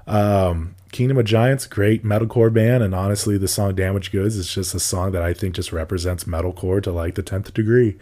Um, 0.08 0.76
Kingdom 0.92 1.18
of 1.18 1.26
Giants, 1.26 1.68
great 1.68 2.04
metalcore 2.04 2.54
band, 2.54 2.84
and 2.84 2.96
honestly, 2.96 3.38
the 3.38 3.48
song 3.48 3.76
"Damage 3.76 4.12
Goods" 4.12 4.36
is 4.36 4.52
just 4.52 4.74
a 4.74 4.80
song 4.80 5.12
that 5.12 5.22
I 5.22 5.34
think 5.34 5.56
just 5.56 5.72
represents 5.72 6.24
metalcore 6.24 6.82
to 6.84 6.92
like 6.92 7.16
the 7.16 7.24
tenth 7.24 7.54
degree. 7.54 7.98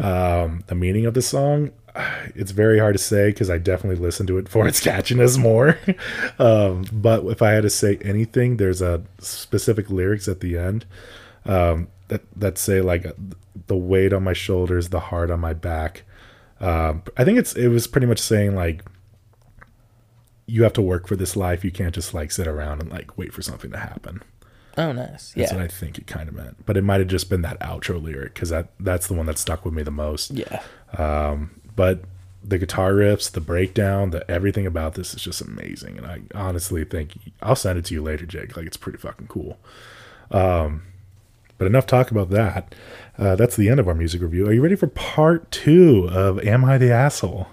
Um, 0.00 0.62
the 0.68 0.76
meaning 0.76 1.06
of 1.06 1.14
the 1.14 1.22
song, 1.22 1.70
it's 2.34 2.52
very 2.52 2.78
hard 2.78 2.94
to 2.94 3.02
say 3.02 3.30
because 3.30 3.50
I 3.50 3.58
definitely 3.58 4.02
listen 4.02 4.26
to 4.28 4.38
it 4.38 4.48
for 4.48 4.66
its 4.66 4.80
catchiness 4.80 5.38
more. 5.38 5.78
um, 6.38 6.84
but 6.92 7.24
if 7.26 7.42
I 7.42 7.50
had 7.50 7.62
to 7.62 7.70
say 7.70 7.98
anything, 7.98 8.56
there's 8.56 8.80
a 8.80 9.02
specific 9.18 9.90
lyrics 9.90 10.26
at 10.28 10.40
the 10.40 10.56
end 10.56 10.86
um, 11.44 11.88
that 12.12 12.22
that 12.36 12.58
say 12.58 12.80
like 12.80 13.06
the 13.66 13.76
weight 13.76 14.12
on 14.12 14.22
my 14.22 14.32
shoulders, 14.32 14.90
the 14.90 15.00
heart 15.00 15.30
on 15.30 15.40
my 15.40 15.54
back. 15.54 16.02
Um, 16.60 17.02
I 17.16 17.24
think 17.24 17.38
it's 17.38 17.54
it 17.54 17.68
was 17.68 17.86
pretty 17.86 18.06
much 18.06 18.18
saying 18.18 18.54
like 18.54 18.84
you 20.46 20.62
have 20.62 20.72
to 20.74 20.82
work 20.82 21.08
for 21.08 21.16
this 21.16 21.36
life. 21.36 21.64
You 21.64 21.70
can't 21.70 21.94
just 21.94 22.12
like 22.14 22.30
sit 22.30 22.46
around 22.46 22.82
and 22.82 22.90
like 22.90 23.16
wait 23.16 23.32
for 23.32 23.42
something 23.42 23.70
to 23.70 23.78
happen. 23.78 24.22
Oh, 24.78 24.92
nice. 24.92 25.32
That's 25.32 25.52
yeah. 25.52 25.54
what 25.54 25.64
I 25.64 25.68
think 25.68 25.98
it 25.98 26.06
kind 26.06 26.28
of 26.28 26.34
meant. 26.34 26.64
But 26.64 26.76
it 26.76 26.82
might 26.82 27.00
have 27.00 27.08
just 27.08 27.28
been 27.28 27.42
that 27.42 27.60
outro 27.60 28.02
lyric 28.02 28.34
because 28.34 28.50
that 28.50 28.68
that's 28.78 29.06
the 29.06 29.14
one 29.14 29.26
that 29.26 29.38
stuck 29.38 29.64
with 29.64 29.74
me 29.74 29.82
the 29.82 29.90
most. 29.90 30.30
yeah. 30.30 30.62
But 31.74 32.02
the 32.44 32.58
guitar 32.58 32.92
riffs, 32.92 33.30
the 33.30 33.40
breakdown, 33.40 34.10
the 34.10 34.28
everything 34.30 34.66
about 34.66 34.94
this 34.94 35.14
is 35.14 35.22
just 35.22 35.40
amazing. 35.40 35.98
And 35.98 36.06
I 36.06 36.22
honestly 36.34 36.84
think 36.84 37.14
I'll 37.40 37.56
send 37.56 37.78
it 37.78 37.86
to 37.86 37.94
you 37.94 38.02
later, 38.02 38.26
Jake. 38.26 38.56
Like 38.56 38.66
it's 38.66 38.76
pretty 38.76 38.98
fucking 38.98 39.28
cool. 39.28 39.58
Um, 40.30 40.82
but 41.62 41.68
enough 41.68 41.86
talk 41.86 42.10
about 42.10 42.30
that. 42.30 42.74
Uh, 43.16 43.36
that's 43.36 43.54
the 43.54 43.68
end 43.68 43.78
of 43.78 43.86
our 43.86 43.94
music 43.94 44.20
review. 44.20 44.48
Are 44.48 44.52
you 44.52 44.60
ready 44.60 44.74
for 44.74 44.88
part 44.88 45.48
two 45.52 46.08
of 46.10 46.40
Am 46.44 46.64
I 46.64 46.76
the 46.76 46.90
Asshole? 46.90 47.46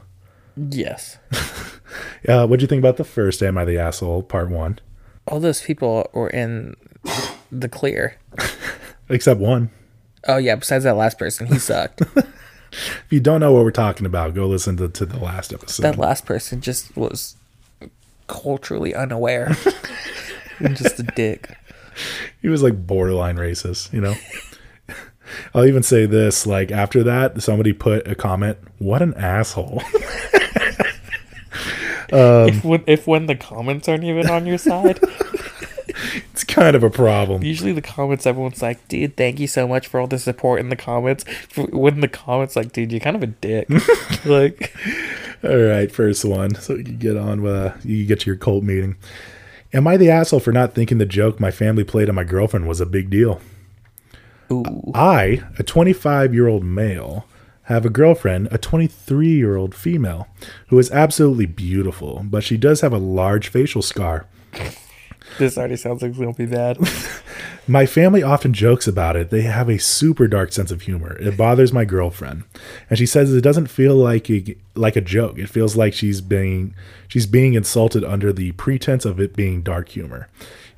Yes. 0.58 1.18
Uh, 2.28 2.46
what'd 2.46 2.62
you 2.62 2.68
think 2.68 2.80
about 2.80 2.98
the 2.98 3.04
first 3.04 3.42
Am 3.42 3.58
I 3.58 3.66
the 3.66 3.80
Asshole, 3.80 4.22
part 4.22 4.48
one? 4.52 4.78
All 5.28 5.40
those 5.40 5.64
people 5.64 6.08
were 6.14 6.30
in 6.30 6.76
the 7.52 7.68
clear. 7.68 8.18
Except 9.10 9.40
one. 9.40 9.72
Oh 10.28 10.38
yeah, 10.38 10.54
besides 10.54 10.84
that 10.84 10.96
last 10.96 11.18
person, 11.18 11.48
he 11.48 11.58
sucked. 11.58 12.04
If 12.72 13.06
you 13.10 13.20
don't 13.20 13.40
know 13.40 13.52
what 13.54 13.64
we're 13.64 13.72
talking 13.72 14.06
about, 14.06 14.36
go 14.36 14.46
listen 14.46 14.78
to, 14.78 14.88
to 14.90 15.06
the 15.08 15.18
last 15.18 15.52
episode. 15.52 15.82
that 15.82 15.98
last 15.98 16.26
person 16.28 16.62
just 16.62 16.96
was 16.96 17.36
culturally 18.28 18.94
unaware. 18.94 19.58
and 20.60 20.78
just 20.78 21.00
a 21.00 21.04
dick. 21.04 21.50
he 22.42 22.48
was 22.50 22.64
like 22.64 22.86
borderline 22.88 23.38
racist, 23.38 23.92
you 23.94 24.02
know. 24.02 24.16
I'll 25.54 25.66
even 25.66 25.84
say 25.84 26.06
this: 26.06 26.48
like 26.48 26.72
after 26.72 27.04
that, 27.04 27.42
somebody 27.44 27.72
put 27.74 28.08
a 28.08 28.16
comment, 28.16 28.58
"What 28.80 29.02
an 29.02 29.14
asshole." 29.14 29.84
if 32.12 32.64
when 32.64 32.84
if 32.88 33.06
when 33.08 33.28
the 33.28 33.36
comments 33.36 33.88
aren't 33.88 34.04
even 34.04 34.28
on 34.30 34.46
your 34.46 34.58
side, 34.58 35.00
It's 36.32 36.44
kind 36.44 36.76
of 36.76 36.84
a 36.84 36.90
problem. 36.90 37.44
usually 37.44 37.74
the 37.74 37.82
comments 37.82 38.26
everyone's 38.26 38.62
like, 38.62 38.88
"Dude, 38.88 39.18
thank 39.18 39.40
you 39.40 39.48
so 39.48 39.68
much 39.68 39.88
for 39.88 40.00
all 40.00 40.08
the 40.08 40.18
support 40.20 40.60
in 40.60 40.70
the 40.70 40.76
comments." 40.76 41.26
When 41.58 42.00
the 42.00 42.08
comments 42.08 42.56
like, 42.56 42.72
"Dude, 42.72 42.92
you're 42.92 43.02
kind 43.02 43.16
of 43.16 43.24
a 43.24 43.28
dick," 43.28 43.68
like, 44.26 44.74
All 45.44 45.56
right, 45.58 45.92
first 45.92 46.26
one. 46.26 46.56
So 46.56 46.76
you 46.76 46.84
can 46.84 46.98
get 46.98 47.18
on 47.18 47.42
with 47.42 47.54
uh, 47.56 47.74
you 47.84 48.06
get 48.06 48.22
to 48.22 48.28
your 48.28 48.38
cult 48.38 48.64
meeting. 48.64 48.96
Am 49.72 49.88
I 49.88 49.98
the 49.98 50.10
asshole 50.10 50.40
for 50.40 50.52
not 50.52 50.74
thinking 50.74 50.98
the 50.98 51.06
joke 51.06 51.40
my 51.40 51.52
family 51.52 51.84
played 51.84 52.10
on 52.10 52.16
my 52.16 52.24
girlfriend 52.24 52.68
was 52.68 52.82
a 52.82 52.86
big 52.86 53.10
deal? 53.10 53.40
ooh, 54.52 54.92
I, 54.96 55.44
a 55.58 55.64
25 55.64 56.34
year 56.34 56.48
old 56.48 56.64
male, 56.64 57.26
have 57.64 57.86
a 57.86 57.90
girlfriend, 57.90 58.48
a 58.52 58.58
23 58.58 59.28
year 59.28 59.56
old 59.56 59.76
female, 59.76 60.28
who 60.70 60.80
is 60.80 60.92
absolutely 60.92 61.46
beautiful, 61.46 62.26
but 62.26 62.44
she 62.44 62.58
does 62.58 62.82
have 62.82 62.94
a 62.94 62.98
large 62.98 63.50
facial 63.50 63.82
scar. 63.82 64.26
This 65.40 65.58
already 65.58 65.76
sounds 65.76 66.02
like 66.02 66.12
it's 66.12 66.20
gonna 66.20 66.34
be 66.34 66.46
bad. 66.46 66.78
My 67.68 67.86
family 67.86 68.24
often 68.24 68.54
jokes 68.54 68.88
about 68.88 69.16
it. 69.16 69.30
They 69.30 69.42
have 69.44 69.70
a 69.70 69.78
super 69.78 70.28
dark 70.28 70.52
sense 70.52 70.72
of 70.72 70.84
humor. 70.84 71.18
It 71.20 71.38
bothers 71.38 71.72
my 71.72 71.86
girlfriend, 71.86 72.44
and 72.90 72.98
she 72.98 73.06
says 73.06 73.32
it 73.32 73.42
doesn't 73.42 73.68
feel 73.68 73.96
like 73.96 74.28
a, 74.30 74.56
like 74.74 74.96
a 74.96 75.02
joke. 75.02 75.38
It 75.38 75.50
feels 75.50 75.76
like 75.76 75.94
she's 75.94 76.20
being 76.20 76.74
she's 77.08 77.28
being 77.28 77.54
insulted 77.54 78.04
under 78.04 78.34
the 78.34 78.54
pretense 78.54 79.06
of 79.06 79.20
it 79.20 79.36
being 79.36 79.62
dark 79.62 79.90
humor. 79.90 80.30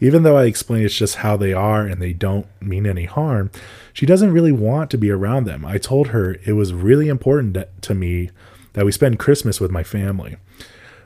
Even 0.01 0.23
though 0.23 0.35
I 0.35 0.45
explain 0.45 0.83
it's 0.83 0.95
just 0.95 1.17
how 1.17 1.37
they 1.37 1.53
are 1.53 1.85
and 1.85 2.01
they 2.01 2.11
don't 2.11 2.47
mean 2.59 2.85
any 2.85 3.05
harm, 3.05 3.51
she 3.93 4.05
doesn't 4.05 4.33
really 4.33 4.51
want 4.51 4.91
to 4.91 4.97
be 4.97 5.11
around 5.11 5.45
them. 5.45 5.65
I 5.65 5.77
told 5.77 6.07
her 6.07 6.37
it 6.43 6.53
was 6.53 6.73
really 6.73 7.07
important 7.07 7.57
to 7.83 7.93
me 7.93 8.31
that 8.73 8.83
we 8.83 8.91
spend 8.91 9.19
Christmas 9.19 9.61
with 9.61 9.71
my 9.71 9.83
family. 9.83 10.37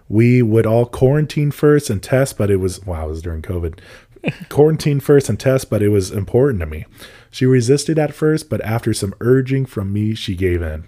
We 0.08 0.42
would 0.42 0.66
all 0.66 0.86
quarantine 0.86 1.52
first 1.52 1.90
and 1.90 2.02
test, 2.02 2.38
but 2.38 2.52
it 2.52 2.58
was 2.58 2.86
wow, 2.86 3.06
it 3.06 3.10
was 3.10 3.22
during 3.22 3.42
COVID. 3.42 3.80
quarantine 4.50 5.00
first 5.00 5.30
and 5.30 5.40
test, 5.40 5.70
but 5.70 5.82
it 5.82 5.90
was 5.90 6.12
important 6.12 6.60
to 6.62 6.66
me. 6.66 6.86
She 7.32 7.46
resisted 7.46 8.00
at 8.00 8.14
first, 8.14 8.50
but 8.50 8.62
after 8.62 8.94
some 8.94 9.14
urging 9.20 9.66
from 9.66 9.92
me, 9.92 10.16
she 10.16 10.36
gave 10.36 10.62
in. 10.62 10.86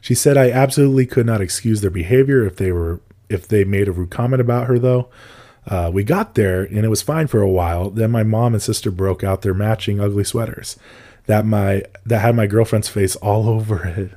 She 0.00 0.14
said 0.14 0.36
I 0.36 0.50
absolutely 0.50 1.06
could 1.06 1.26
not 1.26 1.40
excuse 1.40 1.80
their 1.80 1.90
behavior 1.90 2.46
if 2.46 2.56
they 2.56 2.72
were 2.72 3.00
if 3.28 3.46
they 3.46 3.64
made 3.64 3.88
a 3.88 3.92
rude 3.92 4.10
comment 4.10 4.40
about 4.40 4.68
her 4.68 4.78
though. 4.78 5.10
Uh, 5.66 5.90
we 5.92 6.02
got 6.02 6.34
there 6.34 6.62
and 6.62 6.84
it 6.84 6.88
was 6.88 7.02
fine 7.02 7.26
for 7.26 7.42
a 7.42 7.50
while. 7.50 7.90
Then 7.90 8.10
my 8.10 8.22
mom 8.22 8.54
and 8.54 8.62
sister 8.62 8.90
broke 8.90 9.22
out 9.22 9.42
their 9.42 9.52
matching 9.52 10.00
ugly 10.00 10.24
sweaters 10.24 10.78
that 11.28 11.44
my 11.44 11.82
that 12.04 12.20
had 12.20 12.34
my 12.34 12.46
girlfriend's 12.46 12.88
face 12.88 13.14
all 13.16 13.48
over 13.54 13.86
it. 13.86 14.10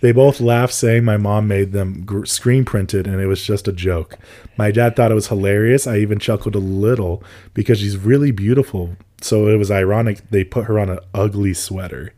They 0.00 0.12
both 0.12 0.40
laughed, 0.40 0.74
saying 0.74 1.04
my 1.04 1.16
mom 1.16 1.48
made 1.48 1.72
them 1.72 2.04
gr- 2.04 2.24
screen 2.24 2.64
printed 2.64 3.06
and 3.06 3.20
it 3.20 3.26
was 3.26 3.42
just 3.42 3.66
a 3.66 3.72
joke. 3.72 4.16
My 4.56 4.70
dad 4.70 4.94
thought 4.94 5.10
it 5.10 5.16
was 5.16 5.28
hilarious. 5.28 5.86
I 5.86 5.96
even 5.98 6.18
chuckled 6.18 6.54
a 6.54 6.60
little 6.60 7.22
because 7.54 7.80
she's 7.80 7.96
really 7.96 8.30
beautiful. 8.30 8.96
So 9.20 9.48
it 9.48 9.56
was 9.56 9.70
ironic 9.70 10.30
they 10.30 10.44
put 10.44 10.66
her 10.66 10.78
on 10.78 10.88
an 10.88 11.00
ugly 11.12 11.52
sweater. 11.54 12.12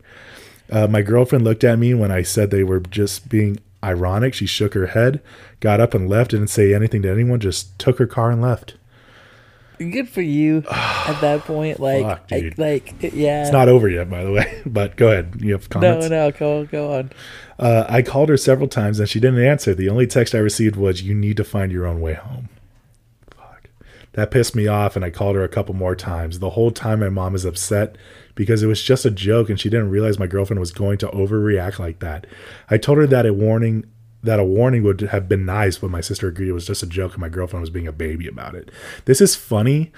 Uh, 0.71 0.87
my 0.87 1.01
girlfriend 1.01 1.43
looked 1.43 1.63
at 1.63 1.79
me 1.79 1.93
when 1.93 2.11
I 2.11 2.21
said 2.21 2.49
they 2.51 2.63
were 2.63 2.79
just 2.79 3.27
being 3.29 3.59
ironic. 3.83 4.33
She 4.33 4.45
shook 4.45 4.73
her 4.75 4.87
head, 4.87 5.21
got 5.59 5.81
up 5.81 5.93
and 5.93 6.07
left, 6.07 6.31
didn't 6.31 6.47
say 6.47 6.73
anything 6.73 7.01
to 7.01 7.11
anyone, 7.11 7.39
just 7.39 7.77
took 7.79 7.97
her 7.97 8.07
car 8.07 8.31
and 8.31 8.41
left. 8.41 8.75
Good 9.79 10.09
for 10.09 10.21
you 10.21 10.57
at 10.71 11.19
that 11.21 11.41
point. 11.41 11.79
Like, 11.79 12.03
Fuck, 12.03 12.27
I- 12.31 12.51
like, 12.57 12.93
yeah. 13.01 13.41
It's 13.41 13.51
not 13.51 13.67
over 13.67 13.89
yet, 13.89 14.09
by 14.09 14.23
the 14.23 14.31
way, 14.31 14.61
but 14.65 14.95
go 14.95 15.07
ahead. 15.07 15.37
You 15.39 15.53
have 15.53 15.69
comments? 15.69 16.07
no, 16.07 16.27
no, 16.27 16.31
go, 16.31 16.59
on. 16.59 16.65
go 16.67 16.93
on. 16.93 17.11
Uh, 17.61 17.85
I 17.87 18.01
called 18.01 18.29
her 18.29 18.37
several 18.37 18.67
times 18.67 18.99
and 18.99 19.07
she 19.07 19.19
didn't 19.19 19.43
answer. 19.43 19.75
The 19.75 19.87
only 19.87 20.07
text 20.07 20.33
I 20.33 20.39
received 20.39 20.75
was, 20.75 21.03
You 21.03 21.13
need 21.13 21.37
to 21.37 21.43
find 21.43 21.71
your 21.71 21.85
own 21.85 22.01
way 22.01 22.15
home. 22.15 22.49
Fuck. 23.35 23.69
That 24.13 24.31
pissed 24.31 24.55
me 24.55 24.67
off 24.67 24.95
and 24.95 25.05
I 25.05 25.11
called 25.11 25.35
her 25.35 25.43
a 25.43 25.47
couple 25.47 25.75
more 25.75 25.95
times. 25.95 26.39
The 26.39 26.49
whole 26.49 26.71
time 26.71 27.01
my 27.01 27.09
mom 27.09 27.35
is 27.35 27.45
upset 27.45 27.97
because 28.33 28.63
it 28.63 28.67
was 28.67 28.81
just 28.81 29.05
a 29.05 29.11
joke 29.11 29.47
and 29.47 29.59
she 29.59 29.69
didn't 29.69 29.91
realize 29.91 30.17
my 30.17 30.25
girlfriend 30.25 30.59
was 30.59 30.71
going 30.71 30.97
to 30.97 31.07
overreact 31.09 31.77
like 31.77 31.99
that. 31.99 32.25
I 32.69 32.77
told 32.79 32.97
her 32.97 33.07
that 33.07 33.27
a 33.27 33.33
warning 33.33 33.85
that 34.23 34.39
a 34.39 34.43
warning 34.43 34.83
would 34.83 35.01
have 35.01 35.27
been 35.27 35.45
nice, 35.45 35.79
but 35.79 35.89
my 35.89 36.01
sister 36.01 36.27
agreed 36.27 36.49
it 36.49 36.53
was 36.53 36.67
just 36.67 36.83
a 36.83 36.87
joke 36.87 37.13
and 37.13 37.21
my 37.21 37.29
girlfriend 37.29 37.61
was 37.61 37.71
being 37.71 37.87
a 37.87 37.91
baby 37.91 38.27
about 38.27 38.53
it. 38.53 38.69
This 39.05 39.19
is 39.19 39.35
funny 39.35 39.91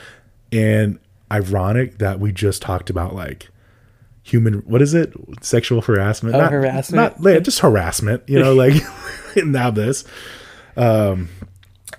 and 0.52 0.99
ironic 1.32 1.97
that 1.97 2.19
we 2.19 2.32
just 2.32 2.62
talked 2.62 2.89
about 2.89 3.15
like 3.15 3.49
human 4.24 4.60
what 4.60 4.82
is 4.82 4.94
it? 4.94 5.14
Sexual 5.42 5.82
harassment? 5.82 6.36
Oh, 6.36 6.40
harassment. 6.40 7.20
not 7.22 7.32
yeah, 7.32 7.40
just 7.40 7.60
harassment 7.60 8.24
you 8.28 8.40
know 8.40 8.54
like 8.54 8.74
now 9.36 9.70
this. 9.70 10.06
Um 10.76 11.30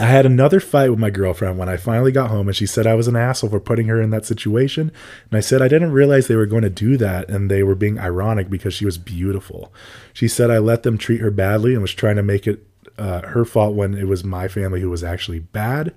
i 0.00 0.06
had 0.06 0.26
another 0.26 0.58
fight 0.58 0.90
with 0.90 0.98
my 0.98 1.10
girlfriend 1.10 1.56
when 1.56 1.68
i 1.68 1.76
finally 1.76 2.10
got 2.10 2.28
home 2.28 2.48
and 2.48 2.56
she 2.56 2.66
said 2.66 2.84
i 2.84 2.94
was 2.94 3.06
an 3.06 3.14
asshole 3.14 3.48
for 3.48 3.60
putting 3.60 3.86
her 3.86 4.02
in 4.02 4.10
that 4.10 4.26
situation. 4.26 4.90
And 5.30 5.38
i 5.38 5.40
said 5.40 5.62
i 5.62 5.68
didn't 5.68 5.92
realize 5.92 6.26
they 6.26 6.34
were 6.34 6.46
going 6.46 6.64
to 6.64 6.70
do 6.70 6.96
that 6.96 7.28
and 7.28 7.48
they 7.50 7.62
were 7.62 7.76
being 7.76 8.00
ironic 8.00 8.50
because 8.50 8.74
she 8.74 8.84
was 8.84 8.98
beautiful. 8.98 9.72
She 10.12 10.26
said 10.26 10.50
i 10.50 10.58
let 10.58 10.82
them 10.82 10.98
treat 10.98 11.20
her 11.20 11.30
badly 11.30 11.74
and 11.74 11.82
was 11.82 11.94
trying 11.94 12.16
to 12.16 12.22
make 12.22 12.46
it 12.46 12.66
uh, 12.98 13.22
her 13.22 13.44
fault 13.44 13.74
when 13.74 13.94
it 13.94 14.06
was 14.06 14.24
my 14.24 14.48
family 14.48 14.80
who 14.80 14.90
was 14.90 15.04
actually 15.04 15.40
bad. 15.40 15.94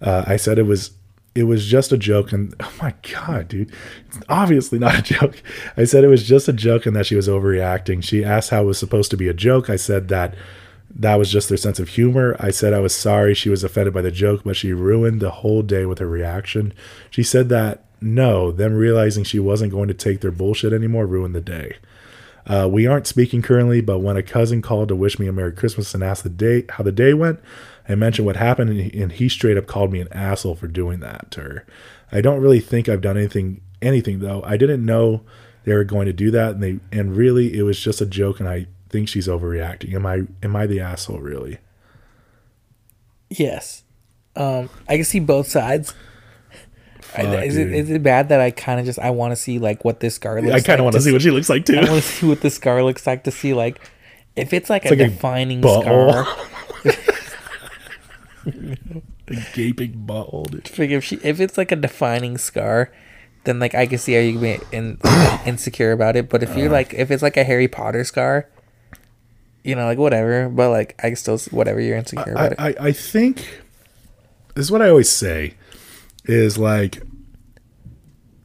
Uh, 0.00 0.24
I 0.26 0.36
said 0.36 0.58
it 0.58 0.64
was 0.64 0.92
it 1.34 1.44
was 1.44 1.66
just 1.66 1.92
a 1.92 1.98
joke, 1.98 2.32
and 2.32 2.54
oh 2.60 2.72
my 2.80 2.94
god, 3.12 3.48
dude, 3.48 3.72
it's 4.06 4.18
obviously 4.28 4.78
not 4.78 4.98
a 4.98 5.02
joke. 5.02 5.42
I 5.76 5.84
said 5.84 6.04
it 6.04 6.08
was 6.08 6.26
just 6.26 6.48
a 6.48 6.52
joke 6.52 6.86
and 6.86 6.94
that 6.94 7.06
she 7.06 7.16
was 7.16 7.28
overreacting. 7.28 8.02
She 8.02 8.24
asked 8.24 8.50
how 8.50 8.62
it 8.62 8.66
was 8.66 8.78
supposed 8.78 9.10
to 9.10 9.16
be 9.16 9.28
a 9.28 9.34
joke. 9.34 9.68
I 9.68 9.76
said 9.76 10.08
that 10.08 10.34
that 10.96 11.16
was 11.16 11.30
just 11.30 11.48
their 11.48 11.58
sense 11.58 11.80
of 11.80 11.88
humor. 11.88 12.36
I 12.38 12.50
said 12.50 12.72
I 12.72 12.78
was 12.78 12.94
sorry 12.94 13.34
she 13.34 13.48
was 13.48 13.64
offended 13.64 13.92
by 13.92 14.02
the 14.02 14.12
joke, 14.12 14.42
but 14.44 14.56
she 14.56 14.72
ruined 14.72 15.20
the 15.20 15.30
whole 15.30 15.62
day 15.62 15.86
with 15.86 15.98
her 15.98 16.06
reaction. 16.06 16.72
She 17.10 17.24
said 17.24 17.48
that 17.48 17.84
no, 18.00 18.52
them 18.52 18.74
realizing 18.74 19.24
she 19.24 19.38
wasn't 19.38 19.72
going 19.72 19.88
to 19.88 19.94
take 19.94 20.20
their 20.20 20.30
bullshit 20.30 20.72
anymore 20.72 21.06
ruined 21.06 21.34
the 21.34 21.40
day. 21.40 21.76
Uh, 22.46 22.68
we 22.70 22.86
aren't 22.86 23.06
speaking 23.06 23.40
currently, 23.40 23.80
but 23.80 24.00
when 24.00 24.16
a 24.18 24.22
cousin 24.22 24.60
called 24.60 24.88
to 24.88 24.94
wish 24.96 25.18
me 25.18 25.26
a 25.26 25.32
Merry 25.32 25.52
Christmas 25.52 25.94
and 25.94 26.04
asked 26.04 26.22
the 26.22 26.28
day 26.28 26.64
how 26.68 26.84
the 26.84 26.92
day 26.92 27.14
went, 27.14 27.40
I 27.88 27.94
mentioned 27.94 28.26
what 28.26 28.36
happened, 28.36 28.70
and 28.70 28.80
he, 28.80 29.02
and 29.02 29.12
he 29.12 29.28
straight 29.28 29.56
up 29.56 29.66
called 29.66 29.92
me 29.92 30.00
an 30.00 30.08
asshole 30.12 30.54
for 30.56 30.68
doing 30.68 31.00
that 31.00 31.30
to 31.32 31.40
her. 31.40 31.66
I 32.10 32.20
don't 32.20 32.40
really 32.40 32.60
think 32.60 32.88
I've 32.88 33.00
done 33.00 33.16
anything 33.16 33.60
anything 33.82 34.20
though. 34.20 34.42
I 34.44 34.56
didn't 34.56 34.84
know 34.84 35.22
they 35.64 35.74
were 35.74 35.84
going 35.84 36.06
to 36.06 36.12
do 36.12 36.30
that, 36.30 36.54
and 36.54 36.62
they 36.62 36.80
and 36.92 37.16
really 37.16 37.56
it 37.56 37.62
was 37.62 37.78
just 37.78 38.00
a 38.00 38.06
joke, 38.06 38.40
and 38.40 38.48
I 38.48 38.66
think 38.88 39.08
she's 39.08 39.28
overreacting. 39.28 39.94
Am 39.94 40.06
I 40.06 40.22
am 40.42 40.56
I 40.56 40.66
the 40.66 40.80
asshole 40.80 41.18
really? 41.18 41.58
Yes. 43.28 43.82
Um, 44.36 44.68
I 44.88 44.96
can 44.96 45.04
see 45.04 45.20
both 45.20 45.48
sides. 45.48 45.94
Fuck, 47.00 47.44
is 47.44 47.56
it 47.56 47.90
it 47.90 48.02
bad 48.02 48.30
that 48.30 48.40
I 48.40 48.50
kind 48.50 48.80
of 48.80 48.86
just 48.86 48.98
I 48.98 49.10
want 49.10 49.32
to 49.32 49.36
see 49.36 49.58
like 49.58 49.84
what 49.84 50.00
this 50.00 50.16
scar 50.16 50.40
looks? 50.40 50.52
I 50.52 50.56
kind 50.56 50.68
like 50.68 50.78
of 50.78 50.84
want 50.84 50.94
to 50.96 51.02
see 51.02 51.12
what 51.12 51.22
she 51.22 51.30
looks 51.30 51.48
like 51.48 51.64
too. 51.64 51.76
I 51.76 51.84
want 51.84 52.02
to 52.02 52.08
see 52.08 52.26
what 52.26 52.40
the 52.40 52.50
scar 52.50 52.82
looks 52.82 53.06
like 53.06 53.24
to 53.24 53.30
see 53.30 53.54
like 53.54 53.80
if 54.36 54.52
it's 54.52 54.68
like 54.68 54.84
a 54.86 54.90
like 54.90 54.98
defining 54.98 55.60
butthole. 55.60 56.24
scar. 56.24 57.14
a 58.46 59.34
gaping 59.54 60.04
butthole. 60.06 60.50
Dude. 60.50 60.68
Figure 60.68 60.98
if 60.98 61.04
she 61.04 61.16
if 61.22 61.40
it's 61.40 61.56
like 61.58 61.72
a 61.72 61.76
defining 61.76 62.38
scar, 62.38 62.92
then 63.44 63.58
like 63.58 63.74
I 63.74 63.86
can 63.86 63.98
see 63.98 64.14
how 64.14 64.20
you 64.20 64.32
can 64.32 64.40
be 64.40 64.58
in, 64.76 64.98
insecure 65.46 65.92
about 65.92 66.16
it. 66.16 66.28
But 66.28 66.42
if 66.42 66.50
Uh. 66.50 66.58
you're 66.60 66.70
like 66.70 66.94
if 66.94 67.10
it's 67.10 67.22
like 67.22 67.36
a 67.36 67.44
Harry 67.44 67.68
Potter 67.68 68.04
scar, 68.04 68.48
you 69.62 69.74
know, 69.74 69.84
like 69.86 69.98
whatever. 69.98 70.48
But 70.48 70.70
like 70.70 70.94
I 71.02 71.08
can 71.08 71.16
still 71.16 71.38
whatever 71.50 71.80
you're 71.80 71.96
insecure 71.96 72.32
about 72.32 72.52
it. 72.52 72.60
I, 72.60 72.68
I, 72.68 72.74
I 72.88 72.92
think 72.92 73.62
this 74.54 74.66
is 74.66 74.70
what 74.70 74.82
I 74.82 74.88
always 74.88 75.10
say 75.10 75.54
is 76.26 76.56
like, 76.58 77.02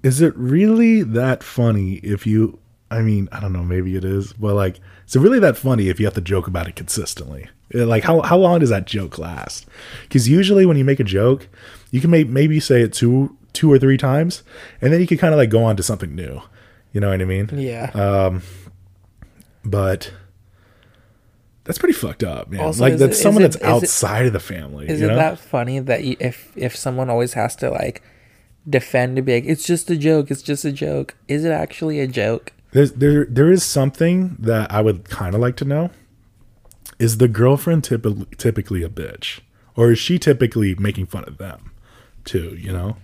is 0.03 0.21
it 0.21 0.35
really 0.35 1.03
that 1.03 1.43
funny 1.43 1.95
if 1.95 2.25
you, 2.25 2.59
I 2.91 3.01
mean, 3.01 3.29
I 3.31 3.39
don't 3.39 3.53
know, 3.53 3.63
maybe 3.63 3.95
it 3.95 4.03
is, 4.03 4.33
but 4.33 4.55
like, 4.55 4.79
is 5.07 5.15
it 5.15 5.19
really 5.19 5.39
that 5.39 5.55
funny 5.55 5.87
if 5.89 5.99
you 5.99 6.05
have 6.05 6.15
to 6.15 6.21
joke 6.21 6.47
about 6.47 6.67
it 6.67 6.75
consistently? 6.75 7.47
Uh, 7.73 7.85
Like, 7.85 8.03
how, 8.03 8.21
how 8.21 8.37
long 8.37 8.59
does 8.59 8.69
that 8.69 8.85
joke 8.85 9.17
last? 9.17 9.65
Because 10.03 10.27
usually 10.29 10.65
when 10.65 10.77
you 10.77 10.85
make 10.85 10.99
a 10.99 11.03
joke, 11.03 11.47
you 11.91 12.01
can 12.01 12.09
may, 12.09 12.23
maybe 12.23 12.59
say 12.59 12.81
it 12.81 12.93
two, 12.93 13.35
two 13.53 13.71
or 13.71 13.79
three 13.79 13.97
times, 13.97 14.43
and 14.81 14.91
then 14.93 15.01
you 15.01 15.07
can 15.07 15.17
kind 15.17 15.33
of 15.33 15.37
like 15.37 15.49
go 15.49 15.63
on 15.63 15.75
to 15.77 15.83
something 15.83 16.13
new. 16.15 16.41
You 16.93 17.01
know 17.01 17.09
what 17.09 17.21
I 17.21 17.25
mean? 17.25 17.49
yeah. 17.53 17.91
uh, 17.93 18.39
But 19.63 20.11
that's 21.63 21.77
pretty 21.77 21.93
fucked 21.93 22.23
up, 22.23 22.49
man. 22.49 22.61
Also, 22.61 22.81
like 22.83 22.97
that's 22.97 23.17
it- 23.19 23.21
someone 23.21 23.43
is 23.43 23.53
that's 23.55 23.63
it- 23.63 23.67
is 23.67 23.83
it- 23.83 23.85
outside 23.85 24.25
of 24.25 24.33
the 24.33 24.39
family. 24.39 24.87
Is 24.89 25.01
it 25.01 25.07
know? 25.07 25.15
that 25.15 25.37
funny 25.37 25.79
that 25.79 26.03
you, 26.03 26.15
if 26.19 26.51
if 26.55 26.75
someone 26.75 27.09
always 27.09 27.33
has 27.33 27.55
to 27.57 27.69
like 27.69 28.01
defend 28.67 29.15
to 29.17 29.21
be 29.21 29.35
like 29.35 29.45
it's 29.45 29.65
just 29.65 29.89
a 29.91 29.95
joke, 29.97 30.31
it's 30.31 30.41
just 30.41 30.65
a 30.65 30.71
joke. 30.71 31.15
Is 31.27 31.45
it 31.45 31.51
actually 31.51 31.99
a 31.99 32.07
joke? 32.07 32.53
There's, 32.71 32.93
there 32.93 33.25
there 33.25 33.51
is 33.51 33.63
something 33.63 34.35
that 34.39 34.71
I 34.71 34.81
would 34.81 35.09
kind 35.09 35.35
of 35.35 35.41
like 35.41 35.55
to 35.57 35.65
know. 35.65 35.91
Is 36.99 37.17
the 37.17 37.27
girlfriend 37.27 37.83
typically 37.83 38.27
typically 38.37 38.83
a 38.83 38.89
bitch, 38.89 39.39
or 39.75 39.91
is 39.91 39.99
she 39.99 40.19
typically 40.19 40.75
making 40.75 41.05
fun 41.07 41.23
of 41.25 41.37
them, 41.37 41.71
too? 42.25 42.55
You 42.59 42.73
know, 42.73 42.97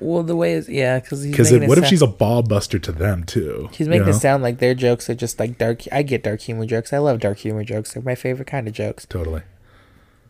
Well, 0.00 0.22
the 0.22 0.36
way 0.36 0.52
is 0.52 0.68
yeah, 0.68 1.00
because 1.00 1.24
Because 1.24 1.52
what 1.52 1.78
if 1.78 1.86
she's 1.86 2.02
a 2.02 2.06
ball 2.06 2.42
buster 2.42 2.78
to 2.78 2.92
them 2.92 3.24
too? 3.24 3.70
He's 3.72 3.86
you 3.86 3.90
making 3.90 4.08
it 4.08 4.14
sound 4.14 4.42
like 4.42 4.58
their 4.58 4.74
jokes 4.74 5.08
are 5.08 5.14
just 5.14 5.40
like 5.40 5.56
dark. 5.58 5.82
I 5.90 6.02
get 6.02 6.22
dark 6.22 6.40
humor 6.42 6.66
jokes. 6.66 6.92
I 6.92 6.98
love 6.98 7.20
dark 7.20 7.38
humor 7.38 7.64
jokes. 7.64 7.94
They're 7.94 8.02
my 8.02 8.14
favorite 8.14 8.48
kind 8.48 8.68
of 8.68 8.74
jokes. 8.74 9.06
totally. 9.06 9.42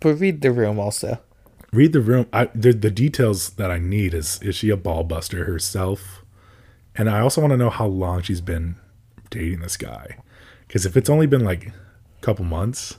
But 0.00 0.14
read 0.20 0.40
the 0.40 0.52
room 0.52 0.78
also. 0.78 1.20
Read 1.72 1.92
the 1.92 2.00
room. 2.00 2.26
I 2.32 2.46
the, 2.54 2.72
the 2.72 2.90
details 2.90 3.50
that 3.50 3.70
I 3.70 3.78
need 3.78 4.14
is 4.14 4.40
is 4.42 4.54
she 4.54 4.68
a 4.70 4.76
ball 4.76 5.04
buster 5.04 5.44
herself, 5.44 6.22
and 6.94 7.08
I 7.08 7.20
also 7.20 7.40
want 7.40 7.52
to 7.52 7.56
know 7.56 7.70
how 7.70 7.86
long 7.86 8.22
she's 8.22 8.40
been 8.42 8.76
dating 9.30 9.60
this 9.60 9.76
guy. 9.76 10.18
Because 10.66 10.84
if 10.86 10.96
it's 10.96 11.08
only 11.10 11.26
been 11.26 11.44
like 11.44 11.72
couple 12.22 12.44
months, 12.44 12.96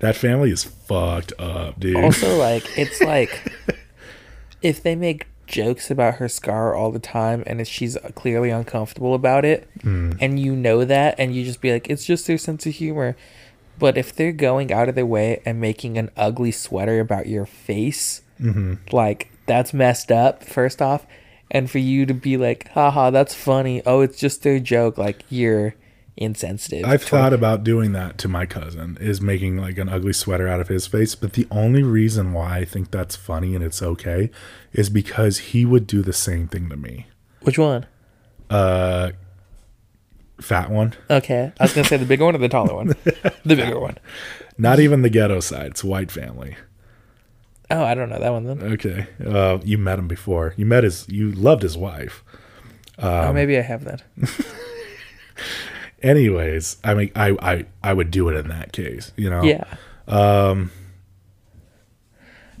that 0.00 0.16
family 0.16 0.50
is 0.50 0.64
fucked 0.64 1.32
up, 1.38 1.78
dude. 1.78 1.96
Also, 1.96 2.36
like 2.36 2.66
it's 2.76 3.00
like 3.02 3.52
if 4.62 4.82
they 4.82 4.96
make 4.96 5.26
jokes 5.46 5.90
about 5.90 6.14
her 6.14 6.28
scar 6.28 6.74
all 6.74 6.90
the 6.90 7.00
time 7.00 7.42
and 7.46 7.66
she's 7.66 7.98
clearly 8.14 8.50
uncomfortable 8.50 9.14
about 9.14 9.44
it, 9.44 9.68
hmm. 9.82 10.12
and 10.20 10.40
you 10.40 10.56
know 10.56 10.84
that, 10.84 11.14
and 11.18 11.34
you 11.34 11.44
just 11.44 11.60
be 11.60 11.72
like, 11.72 11.88
it's 11.88 12.04
just 12.04 12.26
their 12.26 12.38
sense 12.38 12.66
of 12.66 12.74
humor. 12.74 13.16
But 13.78 13.96
if 13.96 14.14
they're 14.14 14.32
going 14.32 14.72
out 14.72 14.88
of 14.90 14.94
their 14.94 15.06
way 15.06 15.40
and 15.46 15.60
making 15.60 15.96
an 15.96 16.10
ugly 16.16 16.50
sweater 16.50 17.00
about 17.00 17.28
your 17.28 17.46
face, 17.46 18.20
mm-hmm. 18.38 18.74
like 18.92 19.32
that's 19.46 19.72
messed 19.72 20.12
up. 20.12 20.44
First 20.44 20.82
off, 20.82 21.06
and 21.50 21.70
for 21.70 21.78
you 21.78 22.06
to 22.06 22.14
be 22.14 22.36
like, 22.36 22.68
haha, 22.70 23.10
that's 23.10 23.34
funny. 23.34 23.82
Oh, 23.86 24.00
it's 24.00 24.18
just 24.18 24.42
their 24.42 24.60
joke. 24.60 24.98
Like 24.98 25.24
you're 25.30 25.74
insensitive. 26.20 26.84
I've 26.84 27.00
toward- 27.04 27.08
thought 27.22 27.32
about 27.32 27.64
doing 27.64 27.92
that 27.92 28.18
to 28.18 28.28
my 28.28 28.46
cousin, 28.46 28.96
is 29.00 29.20
making 29.20 29.56
like 29.56 29.78
an 29.78 29.88
ugly 29.88 30.12
sweater 30.12 30.46
out 30.46 30.60
of 30.60 30.68
his 30.68 30.86
face. 30.86 31.14
But 31.14 31.32
the 31.32 31.46
only 31.50 31.82
reason 31.82 32.32
why 32.32 32.58
I 32.58 32.64
think 32.64 32.90
that's 32.92 33.16
funny 33.16 33.54
and 33.56 33.64
it's 33.64 33.82
okay 33.82 34.30
is 34.72 34.88
because 34.90 35.38
he 35.38 35.64
would 35.64 35.86
do 35.86 36.02
the 36.02 36.12
same 36.12 36.46
thing 36.46 36.68
to 36.68 36.76
me. 36.76 37.06
Which 37.40 37.58
one? 37.58 37.86
Uh, 38.50 39.12
fat 40.40 40.70
one, 40.70 40.94
Okay, 41.08 41.52
I 41.58 41.64
was 41.64 41.72
gonna 41.72 41.86
say 41.86 41.96
the 41.96 42.04
bigger 42.06 42.24
one 42.24 42.34
or 42.34 42.38
the 42.38 42.48
taller 42.48 42.74
one. 42.74 42.88
The 43.44 43.56
bigger 43.56 43.78
one. 43.80 43.96
not 44.58 44.78
even 44.80 45.02
the 45.02 45.10
ghetto 45.10 45.40
side. 45.40 45.66
It's 45.72 45.82
white 45.84 46.10
family. 46.10 46.56
Oh, 47.70 47.82
I 47.84 47.94
don't 47.94 48.08
know 48.10 48.18
that 48.18 48.32
one 48.32 48.44
then. 48.44 48.62
Okay, 48.72 49.06
uh, 49.24 49.58
you 49.64 49.78
met 49.78 49.98
him 49.98 50.08
before. 50.08 50.54
You 50.56 50.66
met 50.66 50.82
his. 50.84 51.08
You 51.08 51.30
loved 51.32 51.62
his 51.62 51.76
wife. 51.76 52.24
Um, 52.98 53.08
oh, 53.28 53.32
maybe 53.32 53.56
I 53.56 53.62
have 53.62 53.84
that. 53.84 54.02
Anyways, 56.02 56.76
I 56.84 56.94
mean, 56.94 57.10
I 57.14 57.36
I 57.40 57.64
I 57.82 57.92
would 57.92 58.10
do 58.10 58.28
it 58.28 58.36
in 58.36 58.48
that 58.48 58.72
case. 58.72 59.12
You 59.16 59.30
know. 59.30 59.42
Yeah. 59.42 59.64
Um. 60.08 60.70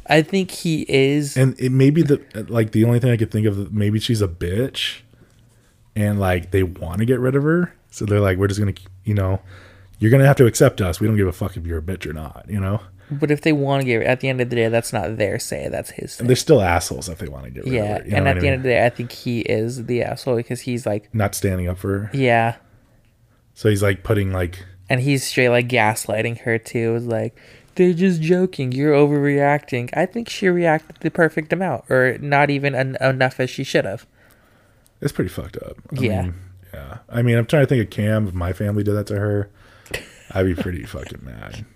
I 0.06 0.22
think 0.22 0.50
he 0.50 0.84
is. 0.88 1.36
and 1.36 1.58
it 1.60 1.70
may 1.70 1.90
be 1.90 2.02
the 2.02 2.20
like 2.48 2.72
the 2.72 2.84
only 2.84 2.98
thing 2.98 3.10
I 3.12 3.16
could 3.16 3.30
think 3.30 3.46
of. 3.46 3.72
Maybe 3.72 4.00
she's 4.00 4.20
a 4.20 4.26
bitch, 4.28 5.00
and 5.94 6.18
like 6.18 6.50
they 6.50 6.62
want 6.64 6.98
to 6.98 7.04
get 7.04 7.20
rid 7.20 7.36
of 7.36 7.44
her, 7.44 7.72
so 7.90 8.04
they're 8.04 8.18
like, 8.20 8.36
we're 8.36 8.48
just 8.48 8.58
gonna, 8.58 8.74
you 9.04 9.14
know, 9.14 9.40
you're 10.00 10.10
gonna 10.10 10.26
have 10.26 10.36
to 10.36 10.46
accept 10.46 10.80
us. 10.80 10.98
We 11.00 11.06
don't 11.06 11.16
give 11.16 11.28
a 11.28 11.32
fuck 11.32 11.56
if 11.56 11.64
you're 11.64 11.78
a 11.78 11.82
bitch 11.82 12.06
or 12.06 12.12
not, 12.12 12.46
you 12.48 12.58
know. 12.58 12.80
But 13.12 13.30
if 13.30 13.42
they 13.42 13.52
want 13.52 13.82
to 13.82 13.86
get, 13.86 14.02
at 14.02 14.20
the 14.20 14.28
end 14.28 14.40
of 14.40 14.50
the 14.50 14.56
day, 14.56 14.68
that's 14.68 14.92
not 14.92 15.16
their 15.16 15.38
say. 15.38 15.68
That's 15.68 15.90
his. 15.90 16.16
They're 16.16 16.34
still 16.36 16.60
assholes 16.60 17.08
if 17.08 17.18
they 17.18 17.28
want 17.28 17.44
to 17.44 17.50
get 17.50 17.64
rid 17.64 17.72
Yeah, 17.72 17.96
of 17.96 18.02
her. 18.02 18.08
You 18.08 18.16
and 18.16 18.24
know 18.24 18.30
at 18.32 18.40
the 18.40 18.46
I 18.48 18.50
end 18.50 18.56
of 18.56 18.62
the 18.64 18.68
day, 18.68 18.86
I 18.86 18.88
think 18.90 19.10
he 19.12 19.40
is 19.40 19.86
the 19.86 20.02
asshole 20.02 20.36
because 20.36 20.60
he's 20.60 20.86
like, 20.86 21.12
not 21.14 21.34
standing 21.36 21.68
up 21.68 21.78
for 21.78 21.98
her. 22.06 22.10
yeah, 22.16 22.56
So 23.60 23.68
he's 23.68 23.82
like 23.82 24.02
putting 24.04 24.32
like, 24.32 24.64
and 24.88 25.02
he's 25.02 25.22
straight 25.22 25.50
like 25.50 25.68
gaslighting 25.68 26.38
her 26.40 26.56
too. 26.56 26.94
It's 26.96 27.04
like 27.04 27.38
they're 27.74 27.92
just 27.92 28.22
joking. 28.22 28.72
You're 28.72 28.94
overreacting. 28.94 29.90
I 29.94 30.06
think 30.06 30.30
she 30.30 30.48
reacted 30.48 30.96
the 31.00 31.10
perfect 31.10 31.52
amount, 31.52 31.84
or 31.90 32.16
not 32.22 32.48
even 32.48 32.74
en- 32.74 32.96
enough 33.02 33.38
as 33.38 33.50
she 33.50 33.62
should 33.62 33.84
have. 33.84 34.06
it's 35.02 35.12
pretty 35.12 35.28
fucked 35.28 35.58
up. 35.58 35.76
I 35.94 36.00
Yeah. 36.00 36.22
mean, 36.22 36.34
yeah. 36.72 36.98
I 37.10 37.20
mean, 37.20 37.36
I'm 37.36 37.44
trying 37.44 37.64
to 37.64 37.66
think 37.66 37.84
of 37.84 37.90
Cam. 37.90 38.28
If 38.28 38.32
my 38.32 38.54
family 38.54 38.82
did 38.82 38.94
that 38.94 39.06
to 39.08 39.16
her, 39.18 39.50
I'd 40.30 40.46
be 40.46 40.54
pretty 40.54 40.84
fucking 40.86 41.20
mad. 41.22 41.66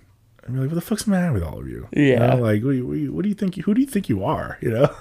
I'd 0.46 0.52
be 0.52 0.60
like, 0.60 0.68
what 0.68 0.74
the 0.74 0.80
fuck's 0.82 1.04
the 1.04 1.10
matter 1.10 1.32
with 1.32 1.42
all 1.42 1.58
of 1.58 1.66
you? 1.68 1.88
You 1.92 2.02
Yeah. 2.02 2.34
know, 2.34 2.42
like, 2.42 2.62
what 2.62 2.72
do 2.72 2.76
you, 2.76 2.86
what 2.86 2.94
do 2.94 2.98
you, 3.00 3.22
do 3.22 3.28
you 3.30 3.34
think? 3.34 3.56
Who 3.56 3.72
do 3.74 3.80
you 3.80 3.86
think 3.86 4.08
you 4.08 4.24
are? 4.24 4.58
You 4.62 4.70
know, 4.70 4.94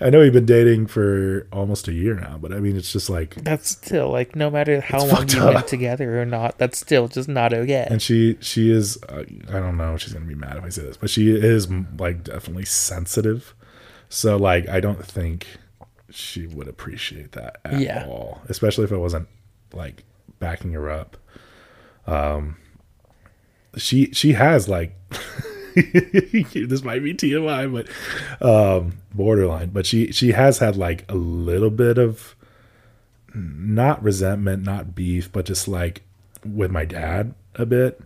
I 0.00 0.08
know 0.10 0.20
we've 0.20 0.32
been 0.32 0.46
dating 0.46 0.86
for 0.86 1.46
almost 1.52 1.86
a 1.88 1.92
year 1.92 2.14
now, 2.14 2.38
but 2.40 2.52
I 2.52 2.60
mean, 2.60 2.76
it's 2.76 2.92
just 2.92 3.10
like, 3.10 3.34
That's 3.36 3.68
still 3.68 4.10
like 4.10 4.34
no 4.34 4.48
matter 4.50 4.80
how 4.80 5.04
long 5.04 5.28
you've 5.28 5.52
been 5.52 5.62
together 5.64 6.20
or 6.20 6.24
not, 6.24 6.56
that's 6.58 6.78
still 6.78 7.08
just 7.08 7.28
not 7.28 7.52
okay. 7.52 7.86
and 7.90 8.00
she, 8.00 8.38
she 8.40 8.70
is, 8.70 8.98
uh, 9.08 9.24
I 9.48 9.60
don't 9.60 9.76
know, 9.76 9.96
she's 9.98 10.12
gonna 10.14 10.24
be 10.24 10.34
mad 10.34 10.56
if 10.56 10.64
I 10.64 10.68
say 10.70 10.82
this, 10.82 10.96
but 10.96 11.10
she 11.10 11.30
is 11.30 11.68
like 11.98 12.24
definitely 12.24 12.64
sensitive. 12.64 13.54
So 14.08 14.36
like, 14.38 14.66
I 14.68 14.80
don't 14.80 15.04
think 15.04 15.46
she 16.10 16.46
would 16.46 16.68
appreciate 16.68 17.32
that 17.32 17.60
at 17.66 17.80
Yeah. 17.80 18.06
all, 18.08 18.40
especially 18.48 18.84
if 18.84 18.92
I 18.92 18.96
wasn't 18.96 19.28
like 19.74 20.04
backing 20.38 20.72
her 20.72 20.88
up. 20.90 21.18
Um, 22.06 22.56
she 23.78 24.12
she 24.12 24.32
has 24.32 24.68
like 24.68 24.94
this 25.74 26.82
might 26.82 27.02
be 27.02 27.14
TMI, 27.14 27.72
but 28.40 28.46
um, 28.46 28.98
borderline. 29.14 29.70
But 29.70 29.86
she 29.86 30.12
she 30.12 30.32
has 30.32 30.58
had 30.58 30.76
like 30.76 31.10
a 31.10 31.14
little 31.14 31.70
bit 31.70 31.98
of 31.98 32.34
not 33.34 34.02
resentment, 34.02 34.64
not 34.64 34.94
beef, 34.94 35.30
but 35.30 35.44
just 35.44 35.68
like 35.68 36.02
with 36.44 36.70
my 36.70 36.84
dad 36.84 37.34
a 37.54 37.66
bit, 37.66 38.00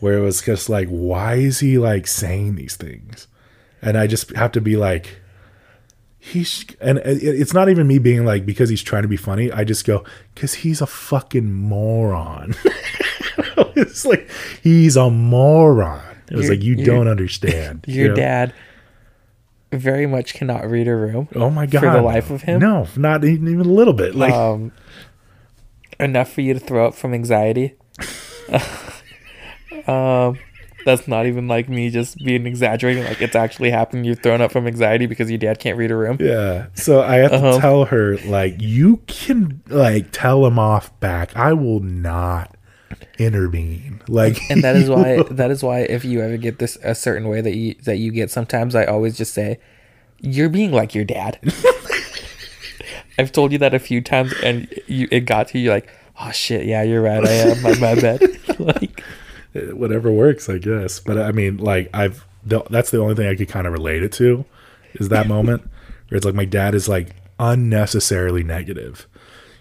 where 0.00 0.18
it 0.18 0.22
was 0.22 0.42
just 0.42 0.68
like, 0.68 0.88
why 0.88 1.34
is 1.34 1.60
he 1.60 1.78
like 1.78 2.06
saying 2.06 2.54
these 2.56 2.76
things? 2.76 3.26
And 3.80 3.98
I 3.98 4.06
just 4.06 4.30
have 4.36 4.52
to 4.52 4.60
be 4.60 4.76
like, 4.76 5.20
he's 6.18 6.64
and 6.80 6.98
it's 7.04 7.52
not 7.52 7.68
even 7.68 7.88
me 7.88 7.98
being 7.98 8.24
like 8.24 8.46
because 8.46 8.68
he's 8.68 8.82
trying 8.82 9.02
to 9.02 9.08
be 9.08 9.16
funny. 9.16 9.50
I 9.50 9.64
just 9.64 9.84
go 9.84 10.04
because 10.34 10.54
he's 10.54 10.80
a 10.80 10.86
fucking 10.86 11.52
moron. 11.52 12.54
it's 13.76 14.04
like 14.04 14.28
he's 14.62 14.96
a 14.96 15.10
moron. 15.10 16.02
It 16.30 16.36
was 16.36 16.46
Your- 16.46 16.54
like 16.56 16.64
you 16.64 16.76
don't 16.84 17.08
understand. 17.08 17.84
Your 17.88 18.02
you 18.04 18.08
know? 18.10 18.14
dad 18.16 18.54
very 19.70 20.06
much 20.06 20.34
cannot 20.34 20.68
read 20.70 20.86
a 20.88 20.94
room. 20.94 21.28
Oh 21.34 21.48
my 21.50 21.66
god! 21.66 21.80
for 21.80 21.90
the 21.90 22.02
life 22.02 22.30
of 22.30 22.42
him? 22.42 22.60
No, 22.60 22.86
not 22.96 23.24
even 23.24 23.48
even 23.48 23.60
a 23.66 23.72
little 23.72 23.94
bit. 23.94 24.14
Like 24.14 24.32
um, 24.32 24.72
enough 25.98 26.30
for 26.32 26.40
you 26.42 26.54
to 26.54 26.60
throw 26.60 26.86
up 26.86 26.94
from 26.94 27.14
anxiety. 27.14 27.74
um, 29.86 30.38
that's 30.84 31.06
not 31.06 31.26
even 31.26 31.48
like 31.48 31.68
me 31.68 31.90
just 31.90 32.18
being 32.18 32.46
exaggerating. 32.46 33.04
Like 33.04 33.22
it's 33.22 33.36
actually 33.36 33.70
happened. 33.70 34.04
You've 34.06 34.18
thrown 34.20 34.40
up 34.40 34.52
from 34.52 34.66
anxiety 34.66 35.06
because 35.06 35.30
your 35.30 35.38
dad 35.38 35.58
can't 35.58 35.78
read 35.78 35.90
a 35.90 35.96
room. 35.96 36.16
Yeah. 36.20 36.66
So 36.74 37.02
I 37.02 37.16
have 37.16 37.30
to 37.30 37.36
Uh-huh. 37.36 37.60
tell 37.60 37.84
her 37.86 38.18
like 38.18 38.56
you 38.60 38.98
can 39.06 39.62
like 39.68 40.08
tell 40.12 40.44
him 40.46 40.58
off 40.58 40.98
back. 41.00 41.34
I 41.36 41.52
will 41.52 41.80
not 41.80 42.56
intervene. 43.18 44.00
Like 44.08 44.38
and 44.50 44.62
that 44.62 44.76
is 44.76 44.88
why 44.88 45.22
that 45.30 45.50
is 45.50 45.62
why 45.62 45.80
if 45.80 46.04
you 46.04 46.20
ever 46.20 46.36
get 46.36 46.58
this 46.58 46.76
a 46.82 46.94
certain 46.94 47.28
way 47.28 47.40
that 47.40 47.54
you 47.54 47.74
that 47.84 47.96
you 47.96 48.12
get 48.12 48.30
sometimes 48.30 48.74
i 48.74 48.84
always 48.84 49.16
just 49.16 49.34
say 49.34 49.58
you're 50.22 50.48
being 50.48 50.72
like 50.72 50.94
your 50.94 51.04
dad. 51.04 51.38
I've 53.18 53.32
told 53.32 53.52
you 53.52 53.58
that 53.58 53.74
a 53.74 53.78
few 53.78 54.00
times 54.00 54.32
and 54.42 54.68
you 54.86 55.08
it 55.10 55.20
got 55.20 55.48
to 55.48 55.58
you 55.58 55.70
like 55.70 55.88
oh 56.20 56.30
shit. 56.30 56.66
Yeah 56.66 56.82
you're 56.82 57.02
right. 57.02 57.26
I 57.26 57.30
am. 57.30 57.62
My, 57.62 57.74
my 57.78 57.94
bad. 57.94 58.22
Like 58.58 59.02
whatever 59.54 60.12
works, 60.12 60.48
I 60.48 60.58
guess. 60.58 61.00
But 61.00 61.18
I 61.18 61.32
mean, 61.32 61.56
like 61.56 61.90
I've 61.92 62.24
that's 62.44 62.90
the 62.90 63.00
only 63.00 63.14
thing 63.14 63.28
I 63.28 63.34
could 63.34 63.48
kind 63.48 63.66
of 63.66 63.72
relate 63.72 64.02
it 64.02 64.12
to 64.12 64.44
is 64.94 65.08
that 65.08 65.26
moment 65.26 65.62
where 66.08 66.16
it's 66.16 66.26
like 66.26 66.34
my 66.34 66.44
dad 66.44 66.74
is 66.74 66.88
like 66.88 67.16
unnecessarily 67.38 68.42
negative, 68.44 69.08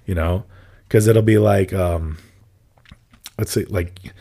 you 0.05 0.13
know, 0.13 0.43
because 0.87 1.07
it'll 1.07 1.21
be 1.21 1.37
like 1.37 1.73
um, 1.73 2.17
let's 3.41 3.51
say 3.51 3.65
like. 3.65 4.13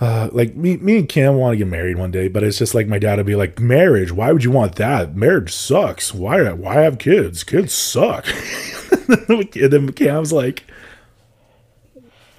Uh, 0.00 0.30
like 0.32 0.56
me, 0.56 0.78
me 0.78 0.96
and 0.96 1.10
Cam 1.10 1.34
want 1.34 1.52
to 1.52 1.58
get 1.58 1.66
married 1.66 1.98
one 1.98 2.10
day, 2.10 2.26
but 2.26 2.42
it's 2.42 2.56
just 2.56 2.74
like 2.74 2.86
my 2.86 2.98
dad 2.98 3.18
would 3.18 3.26
be 3.26 3.36
like, 3.36 3.60
"Marriage? 3.60 4.10
Why 4.10 4.32
would 4.32 4.42
you 4.42 4.50
want 4.50 4.76
that? 4.76 5.14
Marriage 5.14 5.52
sucks. 5.52 6.14
Why? 6.14 6.50
Why 6.52 6.76
have 6.76 6.96
kids? 6.96 7.44
Kids 7.44 7.74
suck." 7.74 8.26
and 9.08 9.54
then 9.54 9.92
Cam's 9.92 10.32
like, 10.32 10.64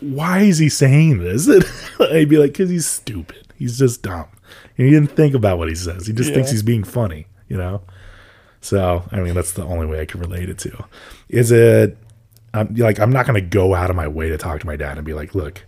why 0.01 0.39
is 0.39 0.57
he 0.57 0.67
saying 0.67 1.19
this? 1.19 1.47
I'd 1.99 2.29
be 2.29 2.37
like, 2.37 2.53
because 2.53 2.69
he's 2.69 2.87
stupid. 2.87 3.47
He's 3.55 3.77
just 3.77 4.01
dumb. 4.01 4.27
And 4.77 4.87
he 4.87 4.91
didn't 4.91 5.11
think 5.11 5.35
about 5.35 5.57
what 5.57 5.69
he 5.69 5.75
says. 5.75 6.07
He 6.07 6.13
just 6.13 6.33
thinks 6.33 6.51
he's 6.51 6.63
being 6.63 6.83
funny, 6.83 7.27
you 7.47 7.57
know? 7.57 7.81
So, 8.61 9.03
I 9.11 9.19
mean, 9.19 9.35
that's 9.35 9.53
the 9.53 9.63
only 9.63 9.85
way 9.85 10.01
I 10.01 10.05
can 10.05 10.19
relate 10.19 10.49
it 10.49 10.57
to. 10.59 10.85
Is 11.29 11.51
it, 11.51 11.97
um, 12.53 12.73
like, 12.75 12.99
I'm 12.99 13.11
not 13.11 13.25
going 13.25 13.41
to 13.41 13.47
go 13.47 13.73
out 13.73 13.89
of 13.89 13.95
my 13.95 14.07
way 14.07 14.29
to 14.29 14.37
talk 14.37 14.59
to 14.61 14.65
my 14.65 14.75
dad 14.75 14.97
and 14.97 15.05
be 15.05 15.13
like, 15.13 15.35
look, 15.35 15.65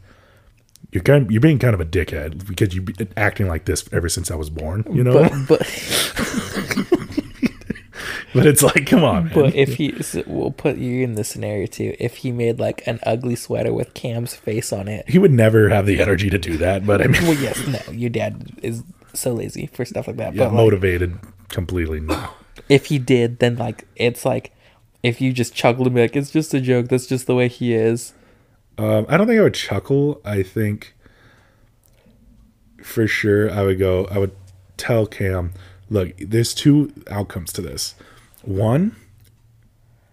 you're 0.92 1.04
kind 1.04 1.30
you're 1.32 1.42
being 1.42 1.60
kind 1.60 1.74
of 1.74 1.82
a 1.82 1.86
dickhead 1.86 2.46
because 2.46 2.76
you've 2.76 2.86
been 2.86 3.12
acting 3.18 3.48
like 3.48 3.66
this 3.66 3.84
ever 3.92 4.10
since 4.10 4.30
I 4.30 4.36
was 4.36 4.50
born, 4.50 4.86
you 4.92 5.04
know? 5.04 5.14
but 5.14 5.32
But, 5.48 5.60
but 8.34 8.46
it's 8.46 8.62
like, 8.62 8.86
come 8.86 9.04
on, 9.04 9.26
man. 9.26 9.34
but 9.34 9.56
if 9.56 9.76
he 9.76 10.04
so 10.04 10.24
we'll 10.28 10.52
put 10.52 10.78
you 10.78 11.04
in 11.04 11.16
this 11.16 11.30
scenario 11.30 11.66
too 11.66 11.96
if 12.00 12.18
he 12.18 12.32
made 12.32 12.60
like 12.60 12.86
an 12.86 13.00
ugly 13.08 13.36
sweater 13.36 13.74
with 13.74 13.96
cam's 13.96 14.36
face 14.36 14.72
on 14.72 14.88
it 14.88 15.10
he 15.10 15.18
would 15.18 15.32
never 15.32 15.70
have 15.70 15.88
the 15.88 16.00
energy 16.00 16.30
to 16.30 16.38
do 16.38 16.58
that, 16.58 16.86
but 16.86 17.02
I 17.02 17.08
mean, 17.08 17.24
well 17.24 17.34
yes 17.34 17.66
no 17.66 17.80
your 17.92 18.12
dad 18.12 18.52
is 18.62 18.84
so 19.14 19.34
lazy 19.34 19.66
for 19.68 19.86
stuff 19.86 20.06
like 20.08 20.18
that 20.18 20.36
yeah, 20.36 20.44
but 20.44 20.50
like, 20.54 20.58
motivated 20.58 21.18
completely. 21.50 22.02
No. 22.02 22.30
If 22.70 22.86
he 22.88 23.00
did, 23.00 23.40
then 23.40 23.56
like 23.56 23.86
it's 23.96 24.26
like 24.26 24.54
if 25.04 25.20
you 25.20 25.34
just 25.34 25.54
chuckle 25.54 25.86
and 25.86 25.94
be 25.94 26.02
like, 26.02 26.16
it's 26.16 26.32
just 26.32 26.54
a 26.54 26.62
joke. 26.62 26.88
That's 26.88 27.06
just 27.06 27.28
the 27.28 27.36
way 27.36 27.50
he 27.50 27.74
is. 27.74 28.14
Um, 28.78 29.06
I 29.10 29.18
don't 29.18 29.28
think 29.28 29.40
I 29.40 29.44
would 29.44 29.54
chuckle. 29.54 30.22
I 30.26 30.42
think 30.42 30.96
for 32.82 33.06
sure 33.06 33.52
I 33.52 33.64
would 33.64 33.78
go. 33.78 34.08
I 34.10 34.18
would 34.18 34.36
tell 34.78 35.06
Cam, 35.06 35.54
look, 35.90 36.16
there's 36.18 36.54
two 36.54 36.92
outcomes 37.12 37.54
to 37.54 37.62
this. 37.62 37.96
One, 38.42 38.96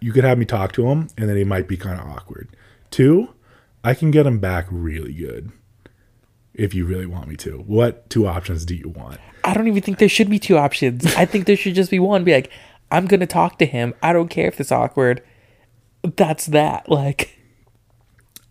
you 0.00 0.12
could 0.12 0.24
have 0.24 0.38
me 0.38 0.44
talk 0.44 0.72
to 0.72 0.88
him, 0.88 1.08
and 1.16 1.28
then 1.28 1.36
he 1.36 1.44
might 1.44 1.68
be 1.68 1.76
kind 1.76 2.00
of 2.00 2.06
awkward. 2.06 2.48
Two, 2.90 3.30
I 3.84 3.94
can 3.94 4.10
get 4.10 4.26
him 4.26 4.38
back 4.38 4.66
really 4.70 5.12
good 5.12 5.52
if 6.54 6.74
you 6.74 6.84
really 6.84 7.06
want 7.06 7.28
me 7.28 7.36
to. 7.36 7.58
What 7.58 8.10
two 8.10 8.26
options 8.26 8.64
do 8.64 8.74
you 8.74 8.88
want? 8.88 9.18
I 9.44 9.54
don't 9.54 9.68
even 9.68 9.82
think 9.82 9.98
there 9.98 10.08
should 10.08 10.28
be 10.28 10.38
two 10.38 10.58
options. 10.58 11.06
I 11.14 11.24
think 11.24 11.46
there 11.46 11.56
should 11.56 11.74
just 11.74 11.90
be 11.90 11.98
one. 11.98 12.24
Be 12.24 12.34
like, 12.34 12.50
I'm 12.90 13.06
gonna 13.06 13.26
talk 13.26 13.58
to 13.58 13.66
him. 13.66 13.94
I 14.02 14.12
don't 14.12 14.28
care 14.28 14.48
if 14.48 14.60
it's 14.60 14.72
awkward. 14.72 15.22
That's 16.02 16.46
that. 16.46 16.88
Like, 16.88 17.36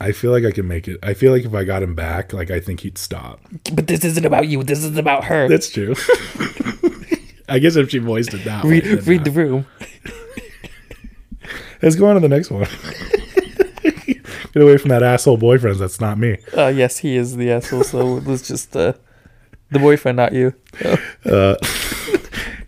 I 0.02 0.14
feel 0.14 0.32
like 0.32 0.46
I 0.46 0.52
can 0.52 0.68
make 0.68 0.88
it. 0.88 0.98
I 1.04 1.14
feel 1.14 1.32
like 1.32 1.44
if 1.44 1.54
I 1.54 1.66
got 1.66 1.84
him 1.84 1.94
back, 1.94 2.32
like 2.32 2.52
I 2.52 2.60
think 2.60 2.82
he'd 2.82 2.98
stop. 2.98 3.42
but 3.74 3.88
this 3.88 4.06
isn't 4.06 4.26
about 4.26 4.48
you. 4.48 4.64
This 4.64 4.84
is 4.84 4.98
about 4.98 5.26
her. 5.26 5.50
That's 5.50 5.70
true. 5.70 5.94
I 7.50 7.60
guess 7.60 7.76
if 7.76 7.90
she 7.90 7.98
voiced 7.98 8.34
it 8.34 8.46
that 8.46 8.64
way. 8.64 8.80
read 8.80 8.84
then 8.86 9.06
read 9.06 9.24
the 9.26 9.32
room. 9.32 9.66
Let's 11.82 11.96
go 11.96 12.08
on 12.08 12.16
to 12.16 12.22
the 12.22 12.30
next 12.30 12.52
one. 12.52 12.68
Get 14.54 14.64
away 14.64 14.78
from 14.78 14.90
that 14.90 15.04
asshole 15.04 15.38
boyfriend. 15.38 15.78
That's 15.78 16.00
not 16.00 16.18
me. 16.18 16.38
Uh, 16.56 16.68
yes, 16.68 17.00
he 17.00 17.16
is 17.16 17.36
the 17.36 17.52
asshole. 17.52 17.84
So 17.84 18.16
let's 18.16 18.48
just 18.48 18.76
uh, 18.76 18.94
the 19.70 19.80
boyfriend, 19.80 20.18
not 20.18 20.34
you. 20.34 20.54
Oh. 21.26 21.56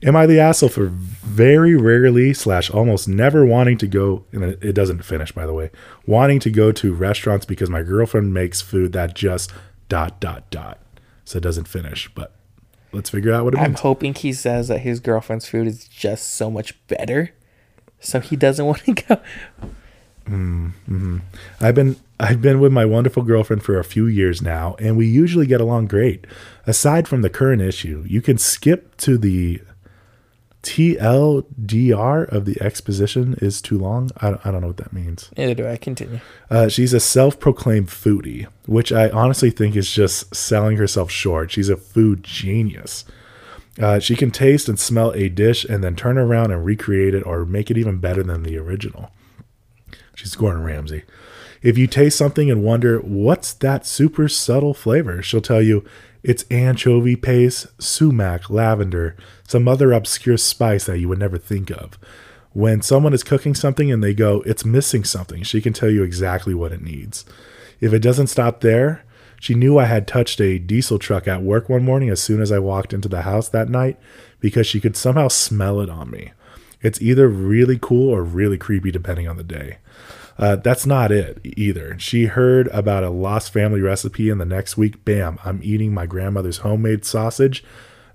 Am 0.04 0.16
I 0.16 0.28
the 0.28 0.40
asshole 0.40 0.70
for 0.70 0.94
very 1.32 1.76
rarely 1.76 2.34
slash 2.34 2.70
almost 2.70 3.08
never 3.08 3.46
wanting 3.46 3.78
to 3.80 3.88
go? 3.88 4.26
And 4.32 4.44
it 4.44 4.74
doesn't 4.74 5.04
finish, 5.04 5.32
by 5.32 5.46
the 5.46 5.54
way. 5.54 5.72
Wanting 6.06 6.40
to 6.42 6.52
go 6.52 6.72
to 6.74 6.94
restaurants 6.94 7.46
because 7.46 7.70
my 7.70 7.84
girlfriend 7.84 8.34
makes 8.34 8.62
food 8.62 8.94
that 8.94 9.16
just 9.16 9.52
dot 9.90 10.20
dot 10.20 10.50
dot. 10.50 10.80
So 11.26 11.38
it 11.38 11.42
doesn't 11.44 11.68
finish, 11.68 12.10
but 12.14 12.34
let's 12.92 13.10
figure 13.10 13.34
out 13.34 13.46
what 13.46 13.54
it 13.54 13.58
means. 13.58 13.66
I'm 13.66 13.72
means. 13.72 13.82
hoping 13.82 14.14
he 14.14 14.34
says 14.34 14.68
that 14.68 14.80
his 14.80 15.00
girlfriend's 15.00 15.48
food 15.48 15.68
is 15.68 15.88
just 15.88 16.36
so 16.36 16.52
much 16.52 16.76
better, 16.88 17.32
so 18.00 18.20
he 18.20 18.36
doesn't 18.36 18.66
want 18.72 18.84
to 18.86 18.94
go. 18.94 19.22
Mm-hmm. 20.26 21.20
I've 21.60 21.76
been 21.76 21.96
I've 22.20 22.42
been 22.42 22.60
with 22.60 22.72
my 22.72 22.86
wonderful 22.86 23.24
girlfriend 23.24 23.64
for 23.64 23.80
a 23.80 23.84
few 23.84 24.06
years 24.06 24.42
now, 24.42 24.76
and 24.80 24.96
we 24.96 25.08
usually 25.08 25.48
get 25.48 25.60
along 25.60 25.88
great. 25.88 26.26
Aside 26.68 27.08
from 27.08 27.22
the 27.22 27.30
current 27.30 27.62
issue, 27.62 28.06
you 28.08 28.22
can 28.22 28.38
skip 28.38 28.96
to 28.98 29.18
the 29.18 29.62
TLDR 30.64 32.32
of 32.32 32.46
the 32.46 32.62
exposition 32.62 33.36
is 33.42 33.62
too 33.62 33.78
long. 33.80 34.12
I 34.18 34.30
don't, 34.32 34.46
I 34.46 34.52
don't 34.52 34.62
know 34.62 34.68
what 34.68 34.78
that 34.78 34.94
means. 34.94 35.30
Neither 35.36 35.56
do 35.56 35.68
I. 35.68 35.78
Continue. 35.78 36.20
Uh, 36.50 36.68
she's 36.68 36.94
a 36.94 37.00
self-proclaimed 37.00 37.88
foodie, 37.88 38.48
which 38.68 38.92
I 38.92 39.10
honestly 39.10 39.50
think 39.50 39.76
is 39.76 39.92
just 39.92 40.36
selling 40.36 40.78
herself 40.78 41.10
short. 41.10 41.52
She's 41.52 41.70
a 41.70 41.78
food 41.78 42.24
genius. 42.24 43.06
Uh, 43.80 44.00
she 44.00 44.16
can 44.16 44.32
taste 44.32 44.70
and 44.70 44.80
smell 44.80 45.12
a 45.14 45.30
dish 45.30 45.64
and 45.66 45.84
then 45.84 45.96
turn 45.96 46.18
around 46.18 46.52
and 46.52 46.64
recreate 46.64 47.16
it 47.16 47.26
or 47.26 47.46
make 47.46 47.72
it 47.72 47.78
even 47.78 47.98
better 47.98 48.22
than 48.22 48.44
the 48.44 48.58
original. 48.58 49.12
She's 50.14 50.36
Gordon 50.36 50.64
Ramsay. 50.64 51.04
If 51.62 51.78
you 51.78 51.88
taste 51.88 52.18
something 52.18 52.52
and 52.52 52.64
wonder 52.64 53.00
what's 53.00 53.54
that 53.54 53.86
super 53.86 54.28
subtle 54.28 54.74
flavor, 54.74 55.22
she'll 55.22 55.42
tell 55.42 55.62
you 55.62 55.86
it's 56.24 56.44
anchovy 56.52 57.16
paste, 57.16 57.68
sumac, 57.82 58.50
lavender, 58.50 59.16
some 59.52 59.68
other 59.68 59.92
obscure 59.92 60.38
spice 60.38 60.86
that 60.86 61.00
you 61.00 61.10
would 61.10 61.20
never 61.20 61.38
think 61.38 61.70
of. 61.70 62.00
When 62.54 62.82
someone 62.82 63.14
is 63.14 63.24
cooking 63.24 63.54
something 63.54 63.92
and 63.92 64.04
they 64.04 64.14
go, 64.14 64.42
it's 64.46 64.66
missing 64.66 65.04
something, 65.04 65.44
she 65.44 65.62
can 65.62 65.74
tell 65.74 65.90
you 65.90 66.04
exactly 66.04 66.54
what 66.54 66.72
it 66.72 66.82
needs. 66.82 67.26
If 67.80 67.94
it 67.94 68.00
doesn't 68.00 68.28
stop 68.28 68.62
there, 68.62 69.04
she 69.40 69.54
knew 69.54 69.78
I 69.78 69.86
had 69.86 70.08
touched 70.08 70.40
a 70.40 70.60
diesel 70.60 71.00
truck 71.00 71.28
at 71.28 71.42
work 71.42 71.68
one 71.68 71.84
morning 71.84 72.10
as 72.10 72.22
soon 72.22 72.42
as 72.42 72.52
I 72.52 72.60
walked 72.60 72.94
into 72.94 73.10
the 73.10 73.24
house 73.24 73.50
that 73.50 73.70
night 73.70 73.98
because 74.40 74.68
she 74.68 74.80
could 74.80 74.96
somehow 74.96 75.28
smell 75.28 75.82
it 75.82 75.90
on 75.90 76.12
me. 76.12 76.32
It's 76.82 77.02
either 77.02 77.28
really 77.28 77.78
cool 77.80 78.10
or 78.10 78.24
really 78.24 78.58
creepy 78.58 78.92
depending 78.92 79.28
on 79.28 79.38
the 79.38 79.44
day. 79.44 79.78
Uh, 80.38 80.56
that's 80.56 80.86
not 80.86 81.12
it 81.12 81.40
either. 81.44 81.98
She 82.00 82.26
heard 82.26 82.68
about 82.70 83.04
a 83.04 83.10
lost 83.10 83.54
family 83.54 83.82
recipe, 83.82 84.30
and 84.30 84.42
the 84.42 84.46
next 84.46 84.78
week, 84.78 85.06
bam, 85.06 85.38
I'm 85.44 85.60
eating 85.62 85.94
my 85.94 86.06
grandmother's 86.06 86.60
homemade 86.60 87.06
sausage 87.06 87.64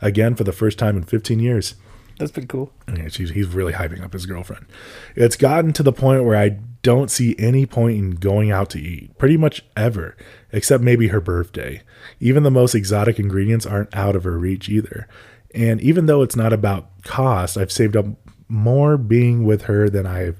again 0.00 0.34
for 0.34 0.44
the 0.44 0.52
first 0.52 0.78
time 0.78 0.96
in 0.96 1.02
15 1.02 1.40
years. 1.40 1.74
That's 2.18 2.32
pretty 2.32 2.48
cool. 2.48 2.72
Yeah, 2.88 3.08
he's 3.08 3.48
really 3.48 3.74
hyping 3.74 4.02
up 4.02 4.14
his 4.14 4.24
girlfriend. 4.24 4.66
It's 5.14 5.36
gotten 5.36 5.72
to 5.74 5.82
the 5.82 5.92
point 5.92 6.24
where 6.24 6.36
I 6.36 6.58
don't 6.82 7.10
see 7.10 7.36
any 7.38 7.66
point 7.66 7.98
in 7.98 8.12
going 8.12 8.50
out 8.50 8.70
to 8.70 8.80
eat, 8.80 9.18
pretty 9.18 9.36
much 9.36 9.64
ever, 9.76 10.16
except 10.50 10.82
maybe 10.82 11.08
her 11.08 11.20
birthday. 11.20 11.82
Even 12.18 12.42
the 12.42 12.50
most 12.50 12.74
exotic 12.74 13.18
ingredients 13.18 13.66
aren't 13.66 13.94
out 13.94 14.16
of 14.16 14.24
her 14.24 14.38
reach 14.38 14.68
either. 14.68 15.06
And 15.54 15.80
even 15.82 16.06
though 16.06 16.22
it's 16.22 16.36
not 16.36 16.54
about 16.54 17.02
cost, 17.02 17.58
I've 17.58 17.72
saved 17.72 17.96
up 17.96 18.06
more 18.48 18.96
being 18.96 19.44
with 19.44 19.62
her 19.62 19.90
than 19.90 20.06
I've 20.06 20.38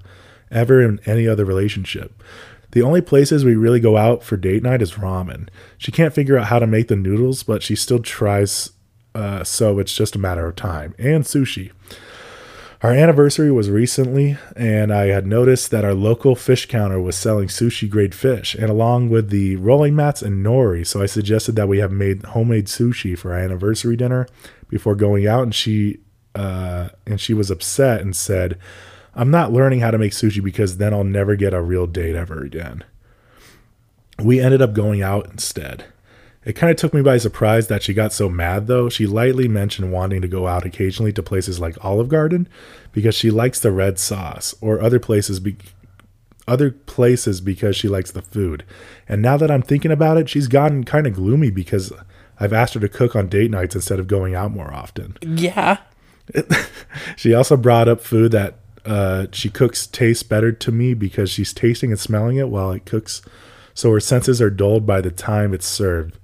ever 0.51 0.81
in 0.81 1.01
any 1.05 1.29
other 1.29 1.45
relationship. 1.45 2.23
The 2.73 2.83
only 2.83 3.01
places 3.01 3.45
we 3.45 3.55
really 3.55 3.81
go 3.81 3.97
out 3.97 4.23
for 4.23 4.37
date 4.37 4.63
night 4.63 4.83
is 4.83 4.95
ramen. 4.95 5.49
She 5.77 5.93
can't 5.93 6.15
figure 6.15 6.39
out 6.39 6.47
how 6.47 6.59
to 6.59 6.67
make 6.67 6.89
the 6.89 6.97
noodles, 6.97 7.43
but 7.43 7.63
she 7.63 7.75
still 7.75 7.99
tries, 7.99 8.71
uh, 9.17 9.43
so 9.45 9.79
it's 9.79 9.95
just 9.95 10.15
a 10.15 10.19
matter 10.19 10.47
of 10.47 10.57
time. 10.57 10.95
And 10.99 11.25
sushi. 11.25 11.73
Our 12.83 12.93
anniversary 12.93 13.51
was 13.51 13.71
recently, 13.71 14.37
and 14.55 14.93
I 14.93 15.07
had 15.07 15.27
noticed 15.27 15.71
that 15.71 15.85
our 15.85 15.95
local 15.95 16.37
fish 16.37 16.67
counter 16.67 17.01
was 17.01 17.17
selling 17.17 17.49
sushi 17.49 17.89
grade 17.89 18.15
fish, 18.15 18.55
and 18.55 18.69
along 18.69 19.09
with 19.09 19.31
the 19.31 19.57
rolling 19.57 19.97
mats 19.97 20.21
and 20.21 20.45
nori. 20.45 20.87
So 20.87 21.01
I 21.03 21.07
suggested 21.07 21.57
that 21.57 21.69
we 21.69 21.79
have 21.79 21.91
made 21.91 22.23
homemade 22.27 22.67
sushi 22.67 23.19
for 23.19 23.33
our 23.33 23.39
anniversary 23.39 23.97
dinner 23.97 24.29
before 24.69 24.95
going 24.95 25.27
out, 25.27 25.45
and 25.45 25.55
she 25.55 26.01
uh, 26.35 26.91
and 27.07 27.19
she 27.19 27.33
was 27.33 27.51
upset 27.51 28.03
and 28.03 28.15
said, 28.15 28.59
"I'm 29.15 29.31
not 29.31 29.51
learning 29.51 29.81
how 29.81 29.91
to 29.91 29.99
make 29.99 30.13
sushi 30.13 30.45
because 30.45 30.77
then 30.77 30.93
I'll 30.93 31.05
never 31.05 31.35
get 31.35 31.55
a 31.55 31.63
real 31.63 31.87
date 31.87 32.15
ever 32.15 32.45
again." 32.45 32.85
We 34.23 34.39
ended 34.39 34.61
up 34.61 34.75
going 34.75 35.01
out 35.01 35.31
instead. 35.31 35.87
It 36.47 36.55
kind 36.55 36.71
of 36.71 36.77
took 36.77 36.95
me 36.95 37.03
by 37.03 37.19
surprise 37.19 37.67
that 37.67 37.83
she 37.83 37.93
got 37.93 38.13
so 38.13 38.29
mad, 38.29 38.69
though. 38.69 38.89
She 38.89 39.05
lightly 39.05 39.49
mentioned 39.49 39.93
wanting 39.93 40.23
to 40.23 40.29
go 40.29 40.47
out 40.47 40.65
occasionally 40.65 41.13
to 41.15 41.23
places 41.23 41.59
like 41.59 41.85
Olive 41.85 42.09
Garden 42.09 42.49
because 42.93 43.17
she 43.17 43.33
likes 43.33 43.59
the 43.59 43.73
red 43.73 43.99
sauce, 43.99 44.55
or 44.61 44.81
other 44.81 45.01
places 45.01 45.41
be- 45.41 45.57
other 46.47 46.71
places 46.71 47.41
because 47.41 47.75
she 47.75 47.89
likes 47.89 48.13
the 48.13 48.23
food. 48.23 48.65
And 49.09 49.21
now 49.21 49.37
that 49.37 49.51
I'm 49.51 49.61
thinking 49.63 49.91
about 49.91 50.19
it, 50.19 50.29
she's 50.29 50.47
gotten 50.47 50.85
kind 50.85 51.09
of 51.09 51.15
gloomy 51.15 51.51
because 51.51 51.93
I've 52.39 52.53
asked 52.53 52.75
her 52.75 52.81
to 52.81 52.89
cook 52.89 53.17
on 53.17 53.29
date 53.29 53.51
nights 53.51 53.75
instead 53.75 53.99
of 53.99 54.07
going 54.07 54.37
out 54.37 54.53
more 54.53 54.73
often. 54.73 55.17
Yeah. 55.21 55.79
She 57.17 57.35
also 57.35 57.57
brought 57.57 57.89
up 57.89 58.01
food 58.01 58.33
that 58.33 58.57
uh, 58.85 59.27
she 59.33 59.49
cooks 59.49 59.87
tastes 59.87 60.23
better 60.23 60.53
to 60.53 60.73
me 60.73 60.95
because 60.95 61.31
she's 61.31 61.53
tasting 61.53 61.91
and 61.91 61.99
smelling 62.01 62.37
it 62.37 62.49
while 62.49 62.73
it 62.73 62.85
cooks, 62.85 63.23
so 63.75 63.91
her 63.93 64.01
senses 64.01 64.41
are 64.41 64.51
dulled 64.51 64.87
by 64.87 65.01
the 65.01 65.11
time 65.11 65.55
it's 65.55 65.67
served. 65.67 66.19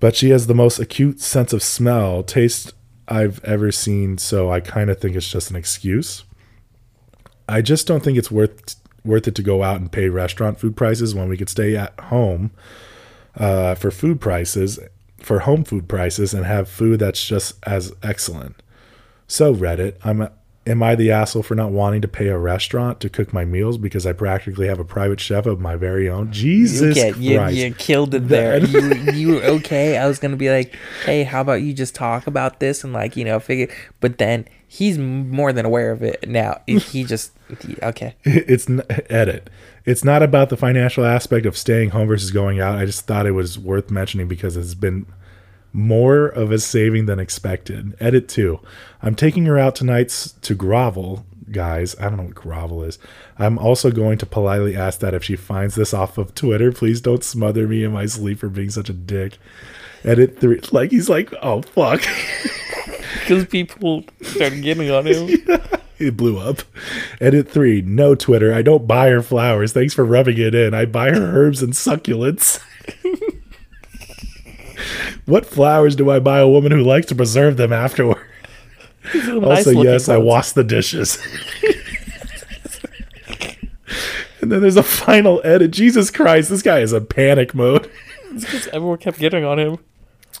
But 0.00 0.16
she 0.16 0.30
has 0.30 0.46
the 0.46 0.54
most 0.54 0.78
acute 0.78 1.20
sense 1.20 1.52
of 1.52 1.62
smell, 1.62 2.22
taste 2.22 2.72
I've 3.08 3.42
ever 3.44 3.70
seen, 3.70 4.18
so 4.18 4.50
I 4.50 4.60
kind 4.60 4.90
of 4.90 4.98
think 4.98 5.16
it's 5.16 5.30
just 5.30 5.50
an 5.50 5.56
excuse. 5.56 6.24
I 7.48 7.60
just 7.60 7.86
don't 7.86 8.02
think 8.02 8.18
it's 8.18 8.30
worth 8.30 8.76
worth 9.04 9.28
it 9.28 9.34
to 9.34 9.42
go 9.42 9.62
out 9.62 9.80
and 9.80 9.92
pay 9.92 10.08
restaurant 10.08 10.58
food 10.58 10.76
prices 10.76 11.14
when 11.14 11.28
we 11.28 11.36
could 11.36 11.50
stay 11.50 11.76
at 11.76 11.98
home 12.00 12.50
uh, 13.36 13.74
for 13.74 13.90
food 13.90 14.18
prices, 14.18 14.78
for 15.18 15.40
home 15.40 15.62
food 15.62 15.86
prices, 15.88 16.32
and 16.32 16.46
have 16.46 16.68
food 16.68 17.00
that's 17.00 17.24
just 17.24 17.54
as 17.64 17.92
excellent. 18.02 18.62
So 19.26 19.54
Reddit, 19.54 19.96
I'm 20.02 20.28
am 20.66 20.82
I 20.82 20.94
the 20.94 21.10
asshole 21.10 21.42
for 21.42 21.54
not 21.54 21.70
wanting 21.70 22.00
to 22.02 22.08
pay 22.08 22.28
a 22.28 22.38
restaurant 22.38 23.00
to 23.00 23.08
cook 23.08 23.32
my 23.32 23.44
meals 23.44 23.78
because 23.78 24.06
I 24.06 24.12
practically 24.12 24.66
have 24.66 24.78
a 24.78 24.84
private 24.84 25.20
chef 25.20 25.46
of 25.46 25.60
my 25.60 25.76
very 25.76 26.08
own? 26.08 26.32
Jesus 26.32 26.96
you, 27.18 27.38
Christ! 27.38 27.56
you 27.56 27.74
killed 27.74 28.14
it 28.14 28.28
there. 28.28 28.64
you, 28.64 29.12
you 29.12 29.34
were 29.34 29.42
okay. 29.42 29.98
I 29.98 30.06
was 30.06 30.18
gonna 30.18 30.36
be 30.36 30.50
like, 30.50 30.74
hey, 31.04 31.24
how 31.24 31.40
about 31.40 31.62
you 31.62 31.72
just 31.72 31.94
talk 31.94 32.26
about 32.26 32.60
this 32.60 32.84
and 32.84 32.92
like 32.92 33.16
you 33.16 33.24
know 33.24 33.40
figure. 33.40 33.68
But 34.00 34.18
then 34.18 34.46
he's 34.66 34.98
more 34.98 35.52
than 35.52 35.64
aware 35.64 35.90
of 35.90 36.02
it 36.02 36.28
now. 36.28 36.60
He 36.66 37.04
just 37.04 37.32
okay. 37.82 38.16
it's 38.24 38.68
n- 38.68 38.82
edit. 39.10 39.50
It's 39.84 40.02
not 40.02 40.22
about 40.22 40.48
the 40.48 40.56
financial 40.56 41.04
aspect 41.04 41.44
of 41.44 41.58
staying 41.58 41.90
home 41.90 42.08
versus 42.08 42.30
going 42.30 42.58
out. 42.58 42.78
I 42.78 42.86
just 42.86 43.06
thought 43.06 43.26
it 43.26 43.32
was 43.32 43.58
worth 43.58 43.90
mentioning 43.90 44.28
because 44.28 44.56
it's 44.56 44.74
been 44.74 45.06
more 45.74 46.26
of 46.26 46.52
a 46.52 46.58
saving 46.58 47.06
than 47.06 47.18
expected. 47.18 47.94
Edit 48.00 48.28
two. 48.28 48.60
I'm 49.02 49.14
taking 49.14 49.44
her 49.46 49.58
out 49.58 49.74
tonight 49.74 50.32
to 50.40 50.54
grovel, 50.54 51.26
guys. 51.50 51.96
I 51.98 52.04
don't 52.04 52.16
know 52.16 52.22
what 52.22 52.34
grovel 52.34 52.84
is. 52.84 52.98
I'm 53.38 53.58
also 53.58 53.90
going 53.90 54.16
to 54.18 54.26
politely 54.26 54.76
ask 54.76 55.00
that 55.00 55.14
if 55.14 55.24
she 55.24 55.36
finds 55.36 55.74
this 55.74 55.92
off 55.92 56.16
of 56.16 56.34
Twitter, 56.34 56.70
please 56.70 57.00
don't 57.00 57.24
smother 57.24 57.66
me 57.66 57.82
in 57.82 57.92
my 57.92 58.06
sleep 58.06 58.38
for 58.38 58.48
being 58.48 58.70
such 58.70 58.88
a 58.88 58.94
dick. 58.94 59.38
Edit 60.04 60.38
three. 60.38 60.60
Like 60.70 60.92
he's 60.92 61.08
like, 61.08 61.34
oh 61.42 61.62
fuck. 61.62 62.00
because 63.20 63.44
people 63.46 64.04
started 64.22 64.62
getting 64.62 64.90
on 64.90 65.06
him. 65.06 65.28
It 65.96 66.16
blew 66.16 66.38
up. 66.38 66.62
Edit 67.20 67.48
three. 67.48 67.80
No 67.80 68.16
Twitter. 68.16 68.52
I 68.52 68.62
don't 68.62 68.86
buy 68.86 69.10
her 69.10 69.22
flowers. 69.22 69.72
Thanks 69.72 69.94
for 69.94 70.04
rubbing 70.04 70.38
it 70.38 70.52
in. 70.52 70.74
I 70.74 70.86
buy 70.86 71.10
her 71.10 71.22
herbs 71.22 71.62
and 71.62 71.72
succulents. 71.72 72.60
what 75.26 75.46
flowers 75.46 75.96
do 75.96 76.10
I 76.10 76.18
buy 76.18 76.38
a 76.38 76.48
woman 76.48 76.72
who 76.72 76.82
likes 76.82 77.06
to 77.06 77.14
preserve 77.14 77.56
them 77.56 77.72
afterward? 77.72 78.24
Also, 79.42 79.70
yes, 79.82 80.08
I 80.08 80.16
wash 80.16 80.52
the 80.52 80.64
dishes. 80.64 81.18
and 84.40 84.50
then 84.50 84.62
there's 84.62 84.76
a 84.76 84.82
final 84.82 85.40
edit. 85.44 85.72
Jesus 85.72 86.10
Christ, 86.10 86.48
this 86.48 86.62
guy 86.62 86.80
is 86.80 86.92
in 86.92 87.06
panic 87.06 87.54
mode. 87.54 87.90
Because 88.32 88.66
everyone 88.68 88.98
kept 88.98 89.18
getting 89.18 89.44
on 89.44 89.58
him. 89.58 89.78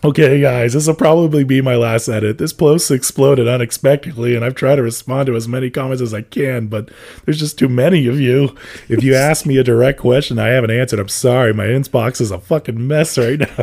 Okay, 0.04 0.38
guys, 0.38 0.74
this 0.74 0.86
will 0.86 0.94
probably 0.94 1.44
be 1.44 1.62
my 1.62 1.76
last 1.76 2.08
edit. 2.08 2.36
This 2.36 2.52
post 2.52 2.90
exploded 2.90 3.48
unexpectedly, 3.48 4.36
and 4.36 4.44
I've 4.44 4.54
tried 4.54 4.76
to 4.76 4.82
respond 4.82 5.28
to 5.28 5.34
as 5.34 5.48
many 5.48 5.70
comments 5.70 6.02
as 6.02 6.12
I 6.12 6.20
can, 6.20 6.66
but 6.66 6.90
there's 7.24 7.38
just 7.38 7.58
too 7.58 7.70
many 7.70 8.06
of 8.06 8.20
you. 8.20 8.54
If 8.90 9.02
you 9.02 9.14
ask 9.14 9.46
me 9.46 9.56
a 9.56 9.64
direct 9.64 9.98
question 9.98 10.38
I 10.38 10.48
haven't 10.48 10.72
answered, 10.72 10.98
I'm 10.98 11.08
sorry. 11.08 11.54
My 11.54 11.64
inbox 11.64 12.20
is 12.20 12.30
a 12.30 12.38
fucking 12.38 12.86
mess 12.86 13.16
right 13.16 13.38
now. 13.38 13.56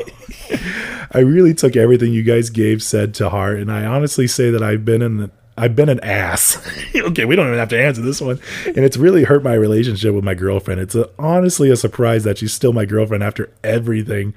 I 1.12 1.20
really 1.20 1.54
took 1.54 1.76
everything 1.76 2.12
you 2.12 2.24
guys 2.24 2.50
gave 2.50 2.82
said 2.82 3.14
to 3.16 3.30
heart, 3.30 3.60
and 3.60 3.72
I 3.72 3.86
honestly 3.86 4.26
say 4.26 4.50
that 4.50 4.64
I've 4.64 4.84
been 4.84 5.04
in 5.04 5.18
the 5.18 5.30
I've 5.58 5.76
been 5.76 5.90
an 5.90 6.00
ass. 6.00 6.58
okay, 6.96 7.26
we 7.26 7.36
don't 7.36 7.46
even 7.46 7.60
have 7.60 7.70
to 7.70 7.80
answer 7.80 8.02
this 8.02 8.20
one. 8.20 8.40
And 8.66 8.80
it's 8.80 8.98
really 8.98 9.26
hurt 9.26 9.44
my 9.44 9.54
relationship 9.54 10.16
with 10.16 10.24
my 10.24 10.34
girlfriend. 10.34 10.82
It's 10.82 10.96
a, 10.96 11.08
honestly 11.20 11.70
a 11.70 11.76
surprise 11.76 12.24
that 12.24 12.40
she's 12.40 12.54
still 12.54 12.74
my 12.74 12.86
girlfriend 12.86 13.22
after 13.22 13.52
everything. 13.64 14.34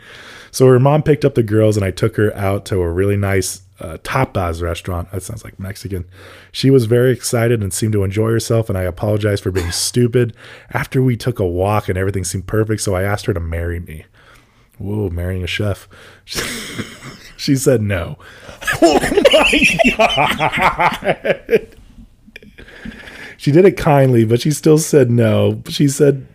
So 0.55 0.69
her 0.69 0.79
mom 0.79 1.03
picked 1.03 1.25
up 1.25 1.35
the 1.35 1.43
girls 1.43 1.77
and 1.77 1.85
I 1.85 1.91
took 1.91 2.15
her 2.15 2.33
out 2.37 2.65
to 2.67 2.81
a 2.81 2.89
really 2.89 3.17
nice 3.17 3.63
uh, 3.81 3.99
tapas 4.05 4.63
restaurant. 4.63 5.11
That 5.11 5.25
sounds 5.25 5.43
like 5.43 5.59
Mexican. 5.59 6.05
She 6.53 6.71
was 6.71 6.85
very 6.85 7.11
excited 7.11 7.61
and 7.61 7.75
seemed 7.75 7.93
to 7.95 8.05
enjoy 8.05 8.31
herself, 8.31 8.69
and 8.69 8.79
I 8.79 8.83
apologized 8.83 9.43
for 9.43 9.51
being 9.51 9.71
stupid. 9.73 10.37
After 10.71 11.03
we 11.03 11.17
took 11.17 11.41
a 11.41 11.45
walk 11.45 11.89
and 11.89 11.99
everything 11.99 12.23
seemed 12.23 12.47
perfect, 12.47 12.83
so 12.83 12.95
I 12.95 13.03
asked 13.03 13.27
her 13.27 13.35
to 13.35 13.41
marry 13.41 13.81
me. 13.81 14.05
Whoa, 14.79 15.11
marrying 15.11 15.43
a 15.43 15.49
chef. 15.49 15.89
she 17.37 17.57
said 17.57 17.83
no. 17.83 18.17
Oh 18.81 19.01
my 19.01 19.79
God. 19.97 21.77
She 23.37 23.53
did 23.53 23.65
it 23.65 23.77
kindly, 23.77 24.25
but 24.25 24.41
she 24.41 24.53
still 24.53 24.79
said 24.79 25.11
no. 25.11 25.63
She 25.69 25.89
said 25.89 26.27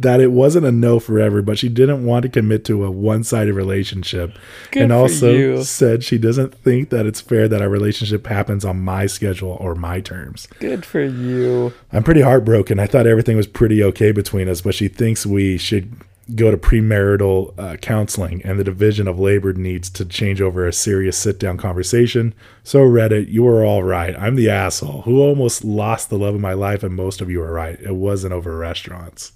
that 0.00 0.20
it 0.20 0.30
wasn't 0.30 0.64
a 0.64 0.72
no 0.72 1.00
forever, 1.00 1.42
but 1.42 1.58
she 1.58 1.68
didn't 1.68 2.04
want 2.04 2.22
to 2.22 2.28
commit 2.28 2.64
to 2.66 2.84
a 2.84 2.90
one 2.90 3.24
sided 3.24 3.54
relationship. 3.54 4.36
Good 4.70 4.84
and 4.84 4.92
also 4.92 5.32
you. 5.32 5.64
said 5.64 6.04
she 6.04 6.18
doesn't 6.18 6.54
think 6.54 6.90
that 6.90 7.06
it's 7.06 7.20
fair 7.20 7.48
that 7.48 7.60
our 7.60 7.68
relationship 7.68 8.26
happens 8.26 8.64
on 8.64 8.80
my 8.80 9.06
schedule 9.06 9.56
or 9.60 9.74
my 9.74 10.00
terms. 10.00 10.46
Good 10.60 10.84
for 10.84 11.02
you. 11.02 11.72
I'm 11.92 12.04
pretty 12.04 12.20
heartbroken. 12.20 12.78
I 12.78 12.86
thought 12.86 13.06
everything 13.06 13.36
was 13.36 13.48
pretty 13.48 13.82
okay 13.84 14.12
between 14.12 14.48
us, 14.48 14.60
but 14.60 14.74
she 14.74 14.88
thinks 14.88 15.26
we 15.26 15.58
should 15.58 15.92
go 16.34 16.50
to 16.50 16.58
premarital 16.58 17.58
uh, 17.58 17.76
counseling 17.78 18.42
and 18.42 18.58
the 18.58 18.64
division 18.64 19.08
of 19.08 19.18
labor 19.18 19.52
needs 19.54 19.88
to 19.88 20.04
change 20.04 20.42
over 20.42 20.66
a 20.66 20.72
serious 20.72 21.16
sit 21.16 21.40
down 21.40 21.56
conversation. 21.56 22.34
So, 22.62 22.80
Reddit, 22.80 23.28
you 23.32 23.44
were 23.44 23.64
all 23.64 23.82
right. 23.82 24.14
I'm 24.18 24.36
the 24.36 24.50
asshole 24.50 25.02
who 25.02 25.20
almost 25.20 25.64
lost 25.64 26.10
the 26.10 26.18
love 26.18 26.34
of 26.34 26.40
my 26.40 26.52
life, 26.52 26.82
and 26.82 26.94
most 26.94 27.20
of 27.20 27.30
you 27.30 27.42
are 27.42 27.52
right. 27.52 27.80
It 27.80 27.94
wasn't 27.94 28.34
over 28.34 28.56
restaurants. 28.56 29.32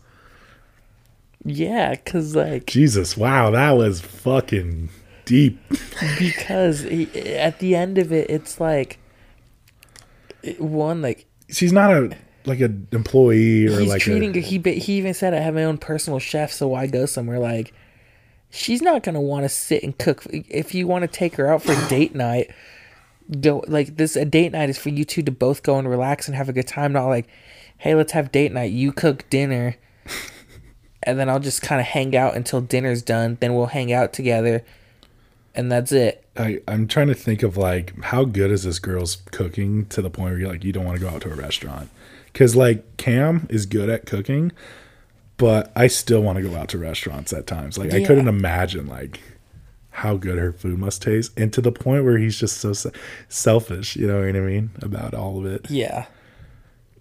Yeah, 1.44 1.90
because, 1.94 2.36
like, 2.36 2.66
Jesus, 2.66 3.16
wow, 3.16 3.50
that 3.50 3.72
was 3.72 4.00
fucking 4.00 4.90
deep. 5.24 5.58
because 6.18 6.80
he, 6.80 7.08
at 7.34 7.58
the 7.58 7.74
end 7.74 7.98
of 7.98 8.12
it, 8.12 8.30
it's 8.30 8.60
like, 8.60 8.98
it- 10.42 10.60
one, 10.60 11.02
like, 11.02 11.26
She's 11.50 11.72
not 11.72 11.92
a 11.92 12.16
like 12.44 12.60
an 12.60 12.88
employee 12.92 13.66
or 13.68 13.78
he's 13.78 13.88
like 13.88 14.00
treating 14.02 14.36
a, 14.36 14.40
he 14.40 14.58
he 14.58 14.94
even 14.94 15.12
said 15.14 15.32
I 15.34 15.38
have 15.40 15.54
my 15.54 15.64
own 15.64 15.76
personal 15.78 16.18
chef, 16.18 16.50
so 16.50 16.66
why 16.68 16.86
go 16.86 17.04
somewhere 17.06 17.38
like 17.38 17.72
she's 18.50 18.80
not 18.80 19.02
gonna 19.02 19.20
want 19.20 19.44
to 19.44 19.48
sit 19.50 19.82
and 19.82 19.96
cook. 19.98 20.24
If 20.30 20.74
you 20.74 20.86
want 20.86 21.02
to 21.02 21.08
take 21.08 21.36
her 21.36 21.52
out 21.52 21.62
for 21.62 21.74
date 21.88 22.14
night, 22.14 22.50
go 23.42 23.62
like 23.68 23.96
this. 23.98 24.16
A 24.16 24.24
date 24.24 24.52
night 24.52 24.70
is 24.70 24.78
for 24.78 24.88
you 24.88 25.04
two 25.04 25.22
to 25.22 25.30
both 25.30 25.62
go 25.62 25.78
and 25.78 25.86
relax 25.88 26.26
and 26.26 26.34
have 26.34 26.48
a 26.48 26.54
good 26.54 26.66
time. 26.66 26.92
Not 26.94 27.06
like, 27.06 27.28
hey, 27.76 27.94
let's 27.94 28.12
have 28.12 28.32
date 28.32 28.52
night. 28.52 28.72
You 28.72 28.92
cook 28.92 29.28
dinner, 29.28 29.76
and 31.02 31.18
then 31.18 31.28
I'll 31.28 31.40
just 31.40 31.62
kind 31.62 31.80
of 31.80 31.86
hang 31.86 32.16
out 32.16 32.36
until 32.36 32.60
dinner's 32.60 33.02
done. 33.02 33.38
Then 33.40 33.54
we'll 33.54 33.66
hang 33.66 33.92
out 33.92 34.12
together, 34.12 34.64
and 35.54 35.70
that's 35.70 35.92
it. 35.92 36.24
I, 36.36 36.60
I'm 36.66 36.88
trying 36.88 37.08
to 37.08 37.14
think 37.14 37.42
of 37.42 37.56
like 37.56 37.98
how 38.04 38.24
good 38.24 38.50
is 38.50 38.64
this 38.64 38.78
girl's 38.78 39.16
cooking 39.32 39.86
to 39.86 40.00
the 40.00 40.10
point 40.10 40.30
where 40.30 40.38
you're 40.38 40.48
like 40.48 40.64
you 40.64 40.72
don't 40.72 40.84
want 40.84 40.98
to 40.98 41.04
go 41.04 41.10
out 41.10 41.22
to 41.22 41.32
a 41.32 41.34
restaurant 41.34 41.90
because 42.32 42.56
like 42.56 42.96
Cam 42.96 43.46
is 43.50 43.66
good 43.66 43.90
at 43.90 44.06
cooking, 44.06 44.52
but 45.36 45.70
I 45.76 45.88
still 45.88 46.22
want 46.22 46.36
to 46.38 46.42
go 46.42 46.54
out 46.54 46.68
to 46.70 46.78
restaurants 46.78 47.32
at 47.32 47.46
times. 47.46 47.76
Like 47.76 47.92
I 47.92 48.04
couldn't 48.04 48.28
imagine 48.28 48.86
like 48.86 49.20
how 49.90 50.16
good 50.16 50.38
her 50.38 50.52
food 50.52 50.78
must 50.78 51.02
taste, 51.02 51.38
and 51.38 51.52
to 51.52 51.60
the 51.60 51.72
point 51.72 52.04
where 52.04 52.16
he's 52.16 52.38
just 52.38 52.58
so 52.58 52.72
se- 52.72 52.92
selfish. 53.28 53.96
You 53.96 54.06
know 54.06 54.20
what 54.20 54.36
I 54.36 54.40
mean 54.40 54.70
about 54.80 55.14
all 55.14 55.38
of 55.38 55.46
it. 55.46 55.70
Yeah. 55.70 56.06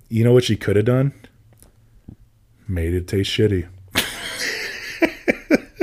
You 0.10 0.26
know 0.26 0.34
what 0.34 0.43
she 0.43 0.58
could 0.58 0.76
have 0.76 0.86
done? 0.86 1.14
Made 2.68 2.93
it 2.93 3.08
taste 3.08 3.32
shitty. 3.32 3.68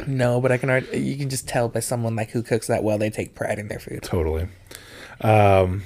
No, 0.07 0.41
but 0.41 0.51
I 0.51 0.57
can 0.57 0.71
already, 0.71 0.99
you 1.01 1.17
can 1.19 1.29
just 1.29 1.47
tell 1.47 1.69
by 1.69 1.81
someone 1.81 2.17
like 2.17 2.31
who 2.31 2.43
cooks 2.43 2.67
that 2.69 2.83
well, 2.83 2.97
they 2.97 3.11
take 3.11 3.35
pride 3.35 3.59
in 3.59 3.69
their 3.69 3.79
food. 3.79 4.03
Totally. 4.03 4.49
Um, 5.21 5.83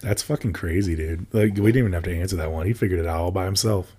that's 0.00 0.22
fucking 0.22 0.52
crazy, 0.52 0.94
dude. 0.94 1.26
Like 1.32 1.56
we 1.56 1.72
didn't 1.72 1.78
even 1.78 1.92
have 1.92 2.04
to 2.04 2.14
answer 2.16 2.36
that 2.36 2.52
one. 2.52 2.66
He 2.66 2.72
figured 2.72 3.00
it 3.00 3.06
out 3.06 3.16
all 3.20 3.30
by 3.32 3.46
himself. 3.46 3.96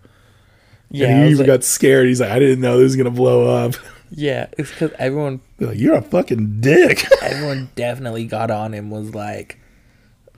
Yeah, 0.89 1.07
and 1.07 1.25
he 1.25 1.31
even 1.31 1.39
like- 1.39 1.47
got 1.47 1.63
scared. 1.65 2.07
He's 2.07 2.21
like, 2.21 2.29
I 2.31 2.39
didn't 2.39 2.61
know 2.61 2.77
this 2.77 2.85
was 2.85 2.95
gonna 2.95 3.11
blow 3.11 3.47
up. 3.53 3.73
yeah, 4.11 4.47
it's 4.57 4.69
because 4.71 4.91
everyone 4.97 5.41
like, 5.59 5.77
You're 5.77 5.95
a 5.95 6.01
fucking 6.01 6.61
dick. 6.61 7.05
everyone 7.21 7.69
definitely 7.75 8.27
got 8.27 8.49
on 8.49 8.73
him 8.73 8.89
was 8.91 9.13
like 9.13 9.59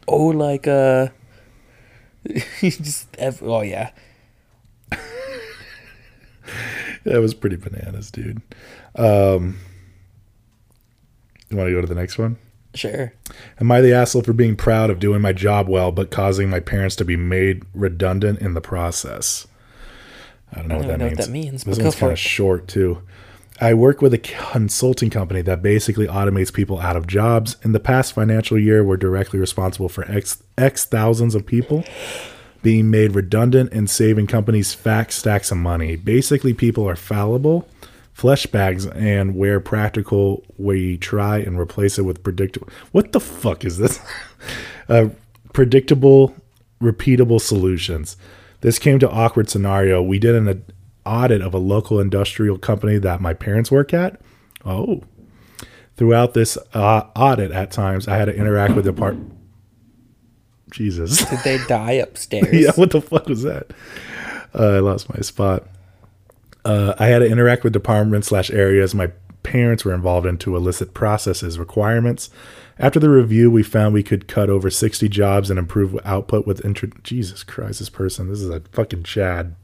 oh 0.07 0.27
like 0.27 0.65
uh 0.67 1.09
he 2.59 2.71
just 2.71 3.07
oh 3.41 3.61
yeah 3.61 3.91
that 7.03 7.19
was 7.19 7.33
pretty 7.33 7.55
bananas, 7.55 8.11
dude. 8.11 8.41
Um, 8.95 9.57
you 11.49 11.57
want 11.57 11.69
to 11.69 11.73
go 11.73 11.81
to 11.81 11.87
the 11.87 11.95
next 11.95 12.17
one? 12.17 12.37
sure 12.75 13.11
Am 13.59 13.71
I 13.71 13.81
the 13.81 13.93
asshole 13.93 14.21
for 14.21 14.33
being 14.33 14.55
proud 14.55 14.91
of 14.91 14.99
doing 14.99 15.19
my 15.21 15.33
job 15.33 15.67
well, 15.67 15.91
but 15.91 16.11
causing 16.11 16.49
my 16.49 16.59
parents 16.59 16.95
to 16.97 17.05
be 17.05 17.15
made 17.15 17.63
redundant 17.73 18.39
in 18.39 18.53
the 18.53 18.61
process? 18.61 19.47
I 20.53 20.59
don't 20.59 20.67
know, 20.67 20.75
I 20.75 20.77
what, 20.77 20.87
don't 20.87 20.91
that 20.91 20.99
know 20.99 21.05
what 21.05 21.11
means. 21.11 21.25
that 21.25 21.31
means, 21.31 21.63
This 21.63 21.79
one's 21.79 21.95
for 21.95 21.99
kind 22.01 22.11
of 22.13 22.19
short 22.19 22.67
too. 22.67 23.01
I 23.59 23.73
work 23.73 24.01
with 24.03 24.13
a 24.13 24.19
consulting 24.19 25.09
company 25.09 25.41
that 25.41 25.63
basically 25.63 26.05
automates 26.05 26.53
people 26.53 26.79
out 26.79 26.95
of 26.95 27.07
jobs. 27.07 27.57
In 27.63 27.71
the 27.71 27.79
past 27.79 28.13
financial 28.13 28.59
year, 28.59 28.83
we're 28.83 28.97
directly 28.97 29.39
responsible 29.39 29.89
for 29.89 30.09
X, 30.11 30.43
X 30.57 30.85
thousands 30.85 31.33
of 31.33 31.45
people 31.45 31.83
being 32.67 32.91
made 32.91 33.15
redundant 33.15 33.71
and 33.71 33.89
saving 33.89 34.27
companies 34.27 34.73
fat 34.73 35.09
stacks 35.13 35.51
of 35.51 35.57
money. 35.57 35.95
Basically, 35.95 36.53
people 36.53 36.85
are 36.85 36.97
fallible, 36.97 37.65
flesh 38.11 38.45
bags, 38.45 38.85
and 38.87 39.37
where 39.37 39.61
practical, 39.61 40.43
we 40.57 40.97
try 40.97 41.37
and 41.37 41.57
replace 41.57 41.97
it 41.97 42.01
with 42.01 42.21
predictable. 42.23 42.67
What 42.91 43.13
the 43.13 43.21
fuck 43.21 43.63
is 43.63 43.77
this? 43.77 44.01
uh, 44.89 45.07
predictable, 45.53 46.35
repeatable 46.81 47.39
solutions. 47.39 48.17
This 48.59 48.79
came 48.79 48.99
to 48.99 49.09
awkward 49.09 49.49
scenario. 49.49 50.03
We 50.03 50.19
did 50.19 50.35
an 50.35 50.65
audit 51.05 51.41
of 51.41 51.53
a 51.53 51.59
local 51.59 52.01
industrial 52.01 52.57
company 52.57 52.97
that 52.97 53.21
my 53.21 53.33
parents 53.33 53.71
work 53.71 53.93
at. 53.93 54.19
Oh. 54.65 55.03
Throughout 55.95 56.33
this 56.33 56.57
uh, 56.73 57.03
audit, 57.15 57.53
at 57.53 57.71
times, 57.71 58.09
I 58.09 58.17
had 58.17 58.25
to 58.25 58.35
interact 58.35 58.75
with 58.75 58.83
the 58.83 58.91
part. 58.91 59.15
Jesus. 60.71 61.23
did 61.29 61.39
they 61.43 61.57
die 61.67 61.93
upstairs 61.93 62.53
yeah, 62.53 62.71
what 62.75 62.91
the 62.91 63.01
fuck 63.01 63.27
was 63.27 63.43
that? 63.43 63.71
Uh, 64.53 64.75
I 64.75 64.79
lost 64.79 65.13
my 65.13 65.21
spot. 65.21 65.67
Uh, 66.65 66.93
I 66.99 67.07
had 67.07 67.19
to 67.19 67.25
interact 67.25 67.63
with 67.63 67.73
departments 67.73 68.27
slash 68.27 68.51
areas 68.51 68.93
my 68.93 69.11
parents 69.47 69.85
were 69.85 69.93
involved 69.93 70.27
in 70.27 70.37
to 70.37 70.57
elicit 70.57 70.93
processes 70.93 71.57
requirements. 71.57 72.29
After 72.79 72.99
the 72.99 73.09
review, 73.09 73.49
we 73.49 73.63
found 73.63 73.93
we 73.93 74.03
could 74.03 74.27
cut 74.27 74.49
over 74.49 74.69
60 74.69 75.07
jobs 75.07 75.49
and 75.49 75.57
improve 75.57 75.97
output 76.03 76.45
with 76.45 76.63
intro- 76.65 76.89
Jesus 77.03 77.43
Christ, 77.43 77.79
this 77.79 77.89
person, 77.89 78.27
this 78.27 78.41
is 78.41 78.49
a 78.49 78.59
fucking 78.73 79.03
Chad. 79.03 79.55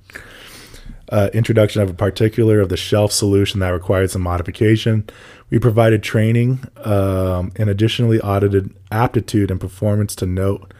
Uh, 1.09 1.29
introduction 1.33 1.81
of 1.81 1.89
a 1.89 1.93
particular 1.93 2.61
of 2.61 2.69
the 2.69 2.77
shelf 2.77 3.11
solution 3.11 3.59
that 3.59 3.69
required 3.69 4.09
some 4.09 4.21
modification. 4.21 5.07
We 5.49 5.59
provided 5.59 6.01
training 6.01 6.63
um, 6.77 7.51
and 7.57 7.69
additionally 7.69 8.19
audited 8.21 8.73
aptitude 8.89 9.51
and 9.51 9.59
performance 9.59 10.15
to 10.15 10.25
note. 10.25 10.73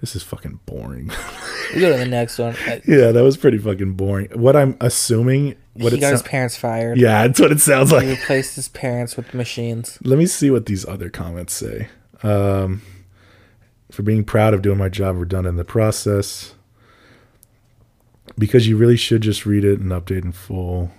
This 0.00 0.16
is 0.16 0.22
fucking 0.22 0.60
boring. 0.64 1.10
we 1.74 1.80
go 1.80 1.92
to 1.92 1.98
the 1.98 2.06
next 2.06 2.38
one 2.38 2.56
Uh, 2.66 2.80
Yeah, 2.86 3.12
that 3.12 3.22
was 3.22 3.36
pretty 3.36 3.58
fucking 3.58 3.94
boring. 3.94 4.28
What 4.32 4.56
I'm 4.56 4.76
assuming, 4.80 5.56
what 5.74 5.92
he 5.92 5.98
it 5.98 6.00
got 6.00 6.12
his 6.12 6.22
parents 6.22 6.56
fired 6.56 6.98
yeah, 6.98 7.26
that's 7.26 7.38
what 7.38 7.52
it 7.52 7.60
sounds 7.60 7.92
like. 7.92 8.04
he 8.04 8.10
replaced 8.10 8.56
his 8.56 8.68
parents 8.68 9.16
with 9.16 9.34
machines 9.34 9.98
Let 10.02 10.18
me 10.18 10.26
see 10.26 10.50
what 10.50 10.66
these 10.66 10.86
other 10.86 11.10
comments 11.10 11.52
say. 11.52 11.88
Um, 12.22 12.82
for 13.90 14.02
being 14.02 14.24
proud 14.24 14.54
of 14.54 14.62
doing 14.62 14.78
my 14.78 14.88
job 14.88 15.16
we're 15.16 15.24
done 15.26 15.46
in 15.46 15.56
the 15.56 15.64
process. 15.64 16.54
Because 18.38 18.66
you 18.66 18.76
really 18.76 18.96
should 18.96 19.20
just 19.22 19.44
read 19.44 19.64
it 19.64 19.80
and 19.80 19.90
update 19.90 20.24
in 20.24 20.32
full. 20.32 20.90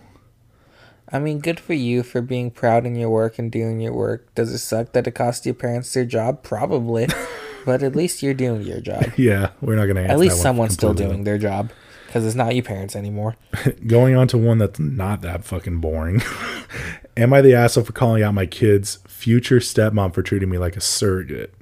I 1.12 1.20
mean, 1.20 1.39
good 1.39 1.60
for 1.60 1.74
you 1.74 2.04
for 2.04 2.22
being 2.22 2.52
proud 2.52 2.86
in 2.86 2.95
your 2.95 3.10
work 3.10 3.39
and 3.39 3.52
doing 3.52 3.82
your 3.82 3.93
work. 3.93 4.34
Does 4.36 4.54
it 4.54 4.60
suck 4.60 4.93
that 4.93 5.08
it 5.08 5.12
cost 5.12 5.45
your 5.45 5.56
parents 5.56 5.93
their 5.93 6.06
job? 6.06 6.43
Probably. 6.43 7.08
but 7.66 7.84
at 7.84 7.95
least 7.95 8.24
you're 8.24 8.34
doing 8.34 8.62
your 8.64 8.80
job. 8.80 9.05
Yeah, 9.18 9.51
we're 9.62 9.76
not 9.76 9.86
going 9.86 9.95
to 9.95 10.01
answer 10.01 10.14
At 10.14 10.20
least 10.20 10.41
someone's 10.41 10.74
still 10.74 10.93
doing 10.93 11.24
their 11.24 11.38
job. 11.38 11.72
Because 12.07 12.26
it's 12.26 12.36
not 12.36 12.55
you 12.55 12.62
parents 12.62 12.93
anymore. 12.93 13.38
Going 13.88 14.18
on 14.18 14.28
to 14.30 14.38
one 14.38 14.57
that's 14.57 14.80
not 14.80 15.22
that 15.22 15.45
fucking 15.45 15.80
boring. 15.80 16.22
Am 17.18 17.32
I 17.32 17.39
the 17.39 17.55
asshole 17.55 17.86
for 17.86 17.93
calling 17.93 18.22
out 18.22 18.34
my 18.34 18.45
kid's 18.45 18.97
future 19.07 19.59
stepmom 19.59 20.14
for 20.14 20.22
treating 20.22 20.49
me 20.49 20.57
like 20.57 20.76
a 20.76 20.82
surrogate? 20.82 21.53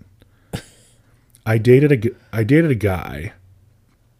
I 1.46 1.58
dated 1.58 2.06
a 2.06 2.12
I 2.32 2.44
dated 2.44 2.72
a 2.72 2.76
guy, 2.76 3.34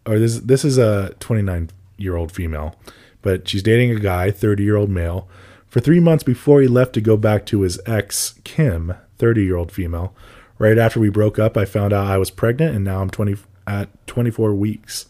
or 0.06 0.18
this 0.20 0.38
this 0.38 0.64
is 0.64 0.78
a 0.78 1.14
29 1.20 1.70
year 1.96 2.16
old 2.16 2.32
female, 2.32 2.76
but 3.22 3.48
she's 3.48 3.62
dating 3.62 3.90
a 3.90 4.00
guy, 4.00 4.30
30 4.30 4.62
year 4.62 4.76
old 4.76 4.90
male, 4.90 5.28
for 5.66 5.80
three 5.80 6.00
months 6.00 6.24
before 6.24 6.60
he 6.60 6.68
left 6.68 6.92
to 6.94 7.00
go 7.00 7.16
back 7.16 7.46
to 7.46 7.62
his 7.62 7.80
ex 7.86 8.34
Kim, 8.44 8.94
30 9.18 9.44
year 9.44 9.56
old 9.56 9.72
female. 9.72 10.14
Right 10.60 10.76
after 10.76 11.00
we 11.00 11.08
broke 11.08 11.38
up, 11.38 11.56
I 11.56 11.64
found 11.64 11.94
out 11.94 12.06
I 12.06 12.18
was 12.18 12.30
pregnant, 12.30 12.76
and 12.76 12.84
now 12.84 13.00
I'm 13.00 13.08
20 13.08 13.34
at 13.66 13.88
24 14.06 14.54
weeks. 14.54 15.06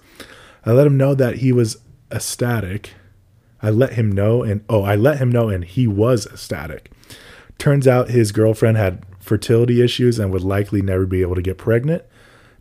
I 0.64 0.70
let 0.70 0.86
him 0.86 0.96
know 0.96 1.12
that 1.16 1.38
he 1.38 1.50
was 1.50 1.78
ecstatic. 2.12 2.92
I 3.60 3.70
let 3.70 3.94
him 3.94 4.12
know, 4.12 4.44
and 4.44 4.64
oh, 4.68 4.84
I 4.84 4.94
let 4.94 5.18
him 5.18 5.28
know, 5.28 5.48
and 5.48 5.64
he 5.64 5.88
was 5.88 6.24
ecstatic. 6.26 6.92
Turns 7.58 7.88
out 7.88 8.10
his 8.10 8.30
girlfriend 8.30 8.76
had 8.76 9.04
fertility 9.18 9.82
issues 9.82 10.20
and 10.20 10.32
would 10.32 10.44
likely 10.44 10.82
never 10.82 11.04
be 11.04 11.20
able 11.20 11.34
to 11.34 11.42
get 11.42 11.58
pregnant 11.58 12.04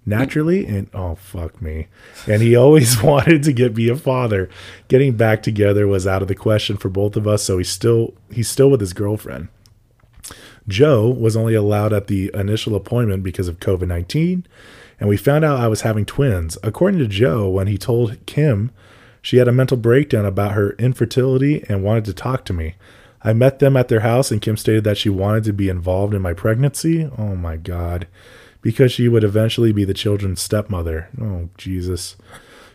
naturally. 0.04 0.66
And 0.66 0.90
oh, 0.92 1.14
fuck 1.14 1.62
me. 1.62 1.90
And 2.26 2.42
he 2.42 2.56
always 2.56 3.04
wanted 3.04 3.44
to 3.44 3.54
get 3.54 3.76
be 3.76 3.90
a 3.90 3.96
father. 3.96 4.50
Getting 4.88 5.16
back 5.16 5.44
together 5.44 5.88
was 5.88 6.08
out 6.08 6.24
of 6.24 6.28
the 6.28 6.34
question 6.34 6.76
for 6.76 6.90
both 6.90 7.16
of 7.16 7.28
us. 7.28 7.44
So 7.44 7.60
he's 7.60 7.70
still 7.70 8.16
he's 8.32 8.50
still 8.50 8.72
with 8.72 8.82
his 8.82 8.94
girlfriend. 8.94 9.50
Joe 10.68 11.10
was 11.10 11.36
only 11.36 11.56
allowed 11.56 11.94
at 11.94 12.08
the 12.08 12.32
initial 12.34 12.76
appointment 12.76 13.24
because 13.24 13.48
of 13.48 13.60
COVID 13.60 13.88
19, 13.88 14.46
and 15.00 15.10
we 15.10 15.18
found 15.18 15.46
out 15.46 15.60
I 15.60 15.68
was 15.68 15.82
having 15.82 16.06
twins. 16.06 16.58
According 16.64 17.00
to 17.00 17.08
Joe, 17.08 17.50
when 17.50 17.68
he 17.68 17.78
told 17.78 18.26
Kim, 18.26 18.72
she 19.22 19.38
had 19.38 19.48
a 19.48 19.54
mental 19.54 19.78
breakdown 19.78 20.26
about 20.26 20.54
her 20.54 20.72
infertility 20.74 21.64
and 21.68 21.84
wanted 21.84 22.06
to 22.06 22.14
talk 22.14 22.46
to 22.46 22.54
me. 22.54 22.76
I 23.22 23.34
met 23.34 23.60
them 23.60 23.76
at 23.76 23.90
their 23.90 24.00
house, 24.00 24.32
and 24.32 24.42
Kim 24.42 24.56
stated 24.56 24.84
that 24.86 24.98
she 24.98 25.10
wanted 25.10 25.44
to 25.46 25.54
be 25.54 25.70
involved 25.70 26.14
in 26.14 26.22
my 26.22 26.34
pregnancy. 26.34 27.10
Oh 27.18 27.36
my 27.36 27.58
God. 27.58 28.08
Because 28.62 28.92
she 28.92 29.08
would 29.08 29.24
eventually 29.24 29.72
be 29.72 29.86
the 29.86 29.94
children's 29.94 30.42
stepmother. 30.42 31.10
Oh, 31.20 31.50
Jesus. 31.58 32.16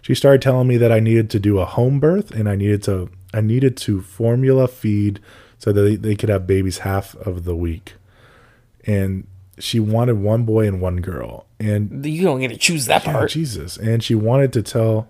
She 0.03 0.15
started 0.15 0.43
telling 0.43 0.69
me 0.69 0.77
that 0.77 0.93
I 0.93 1.01
needed 1.01 1.31
to 1.31 1.41
do 1.41 1.59
a 1.59 1.65
home 1.65 1.99
birth 1.99 2.31
and 2.31 2.47
I 2.49 2.57
needed 2.57 2.83
to 2.85 3.11
I 3.33 3.41
needed 3.41 3.77
to 3.79 4.03
formula 4.03 4.69
feed 4.69 5.19
so 5.65 5.73
that 5.73 5.81
they, 5.81 5.97
they 5.97 6.15
could 6.15 6.29
have 6.29 6.47
babies 6.47 6.79
half 6.79 7.15
of 7.15 7.45
the 7.45 7.57
week. 7.57 7.95
And 8.87 9.27
she 9.59 9.81
wanted 9.81 10.19
one 10.19 10.45
boy 10.45 10.67
and 10.67 10.79
one 10.79 11.01
girl. 11.01 11.47
And 11.59 12.05
You 12.05 12.25
don't 12.25 12.41
get 12.41 12.49
to 12.49 12.59
choose 12.59 12.85
that 12.85 13.09
oh, 13.09 13.13
part. 13.13 13.31
Jesus. 13.31 13.79
And 13.79 14.05
she 14.05 14.15
wanted 14.15 14.53
to 14.53 14.63
tell 14.63 15.09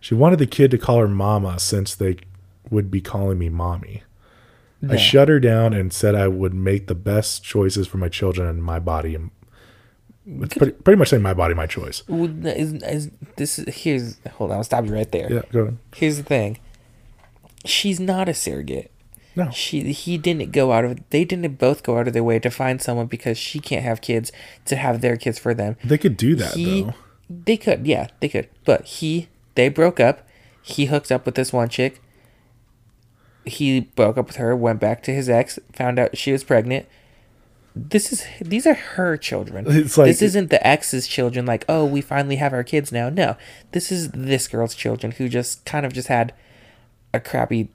she 0.00 0.14
wanted 0.14 0.38
the 0.38 0.46
kid 0.46 0.70
to 0.70 0.78
call 0.78 0.98
her 0.98 1.08
mama 1.08 1.60
since 1.60 1.94
they 1.94 2.16
would 2.70 2.90
be 2.90 3.02
calling 3.02 3.38
me 3.38 3.50
mommy. 3.50 4.02
I 4.88 4.96
shut 4.96 5.28
her 5.28 5.38
down 5.38 5.74
and 5.74 5.92
said 5.92 6.14
I 6.14 6.26
would 6.26 6.54
make 6.54 6.86
the 6.86 6.94
best 6.94 7.44
choices 7.44 7.86
for 7.86 7.98
my 7.98 8.08
children 8.08 8.48
and 8.48 8.64
my 8.64 8.78
body. 8.78 9.14
And 9.14 9.30
it's 10.42 10.54
pretty, 10.54 10.72
pretty 10.72 10.98
much 10.98 11.10
saying 11.10 11.22
my 11.22 11.34
body, 11.34 11.52
my 11.52 11.66
choice. 11.66 12.02
Is, 12.08 12.82
is, 12.82 13.10
this 13.36 13.58
is, 13.58 13.74
here's, 13.74 14.16
hold 14.36 14.52
on, 14.52 14.56
I'll 14.56 14.64
stop 14.64 14.86
you 14.86 14.94
right 14.94 15.12
there. 15.12 15.30
Yeah, 15.30 15.42
go 15.52 15.60
ahead. 15.60 15.78
Here's 15.94 16.16
the 16.16 16.22
thing. 16.22 16.58
She's 17.66 18.00
not 18.00 18.30
a 18.30 18.34
surrogate. 18.34 18.91
No. 19.34 19.50
She 19.50 19.92
he 19.92 20.18
didn't 20.18 20.52
go 20.52 20.72
out 20.72 20.84
of 20.84 20.98
they 21.10 21.24
didn't 21.24 21.58
both 21.58 21.82
go 21.82 21.98
out 21.98 22.06
of 22.06 22.12
their 22.12 22.24
way 22.24 22.38
to 22.38 22.50
find 22.50 22.82
someone 22.82 23.06
because 23.06 23.38
she 23.38 23.60
can't 23.60 23.82
have 23.84 24.00
kids 24.00 24.30
to 24.66 24.76
have 24.76 25.00
their 25.00 25.16
kids 25.16 25.38
for 25.38 25.54
them. 25.54 25.76
They 25.82 25.98
could 25.98 26.16
do 26.16 26.34
that 26.36 26.54
he 26.54 26.82
though. 26.82 26.94
they 27.30 27.56
could, 27.56 27.86
yeah, 27.86 28.08
they 28.20 28.28
could. 28.28 28.48
But 28.64 28.84
he 28.84 29.28
they 29.54 29.68
broke 29.68 30.00
up. 30.00 30.26
He 30.62 30.86
hooked 30.86 31.10
up 31.10 31.24
with 31.26 31.34
this 31.34 31.52
one 31.52 31.68
chick. 31.68 32.00
He 33.44 33.80
broke 33.80 34.16
up 34.18 34.28
with 34.28 34.36
her, 34.36 34.54
went 34.54 34.78
back 34.80 35.02
to 35.04 35.12
his 35.14 35.28
ex, 35.28 35.58
found 35.72 35.98
out 35.98 36.16
she 36.16 36.30
was 36.30 36.44
pregnant. 36.44 36.86
This 37.74 38.12
is 38.12 38.26
these 38.40 38.66
are 38.66 38.74
her 38.74 39.16
children. 39.16 39.64
It's 39.68 39.96
like- 39.96 40.08
this 40.08 40.20
isn't 40.22 40.50
the 40.50 40.64
ex's 40.64 41.08
children 41.08 41.46
like, 41.46 41.64
"Oh, 41.68 41.84
we 41.86 42.02
finally 42.02 42.36
have 42.36 42.52
our 42.52 42.62
kids 42.62 42.92
now." 42.92 43.08
No. 43.08 43.36
This 43.72 43.90
is 43.90 44.10
this 44.10 44.46
girl's 44.46 44.74
children 44.74 45.12
who 45.12 45.28
just 45.28 45.64
kind 45.64 45.86
of 45.86 45.92
just 45.94 46.08
had 46.08 46.34
a 47.14 47.18
crappy 47.18 47.70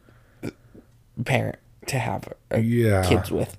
parent 1.26 1.57
to 1.88 1.99
have 1.99 2.32
Yeah. 2.57 3.07
kids 3.07 3.32
with. 3.32 3.57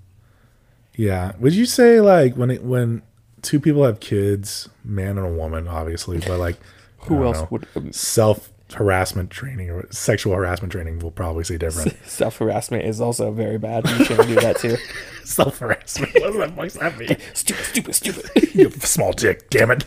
Yeah. 0.94 1.32
Would 1.38 1.54
you 1.54 1.66
say 1.66 2.00
like 2.00 2.34
when 2.36 2.50
it 2.50 2.62
when 2.62 3.02
two 3.42 3.61
people 3.61 3.84
have 3.84 4.00
kids, 4.00 4.68
man 4.84 5.16
and 5.18 5.26
a 5.26 5.30
woman, 5.30 5.68
obviously, 5.68 6.18
but 6.18 6.38
like 6.38 6.56
Who 7.02 7.24
else 7.24 7.48
would 7.50 7.66
um, 7.76 7.92
self 7.92 8.50
harassment 8.74 9.30
training 9.30 9.70
or 9.70 9.86
sexual 9.90 10.34
harassment 10.34 10.70
training 10.72 10.98
will 10.98 11.11
probably 11.11 11.42
say 11.44 11.56
different. 11.56 11.96
self 12.06 12.36
harassment 12.38 12.84
is 12.84 13.00
also 13.00 13.30
very 13.30 13.56
bad. 13.59 13.88
You 13.88 14.04
shouldn't 14.04 14.28
do 14.28 14.34
that 14.34 14.59
too. 14.59 14.76
self 15.24 15.59
harassment. 15.59 16.12
What 16.14 16.22
does 16.24 16.36
that 16.36 16.54
fuck's 16.56 16.74
that 16.74 16.98
mean? 16.98 17.16
Stupid, 17.32 17.64
stupid, 17.64 17.94
stupid. 17.94 18.54
you 18.54 18.70
small 18.70 19.12
dick, 19.12 19.48
damn 19.48 19.70
it. 19.70 19.84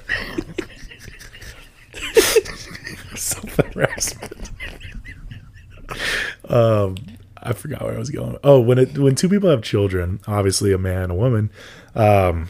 self 3.15 3.55
harassment. 3.74 4.49
um 6.49 6.95
I 7.41 7.53
forgot 7.53 7.81
where 7.81 7.95
I 7.95 7.99
was 7.99 8.09
going. 8.09 8.37
Oh, 8.43 8.59
when 8.59 8.77
it 8.77 8.97
when 8.97 9.15
two 9.15 9.29
people 9.29 9.49
have 9.49 9.61
children, 9.61 10.19
obviously 10.27 10.71
a 10.71 10.77
man 10.77 11.03
and 11.03 11.11
a 11.11 11.15
woman, 11.15 11.51
um 11.95 12.49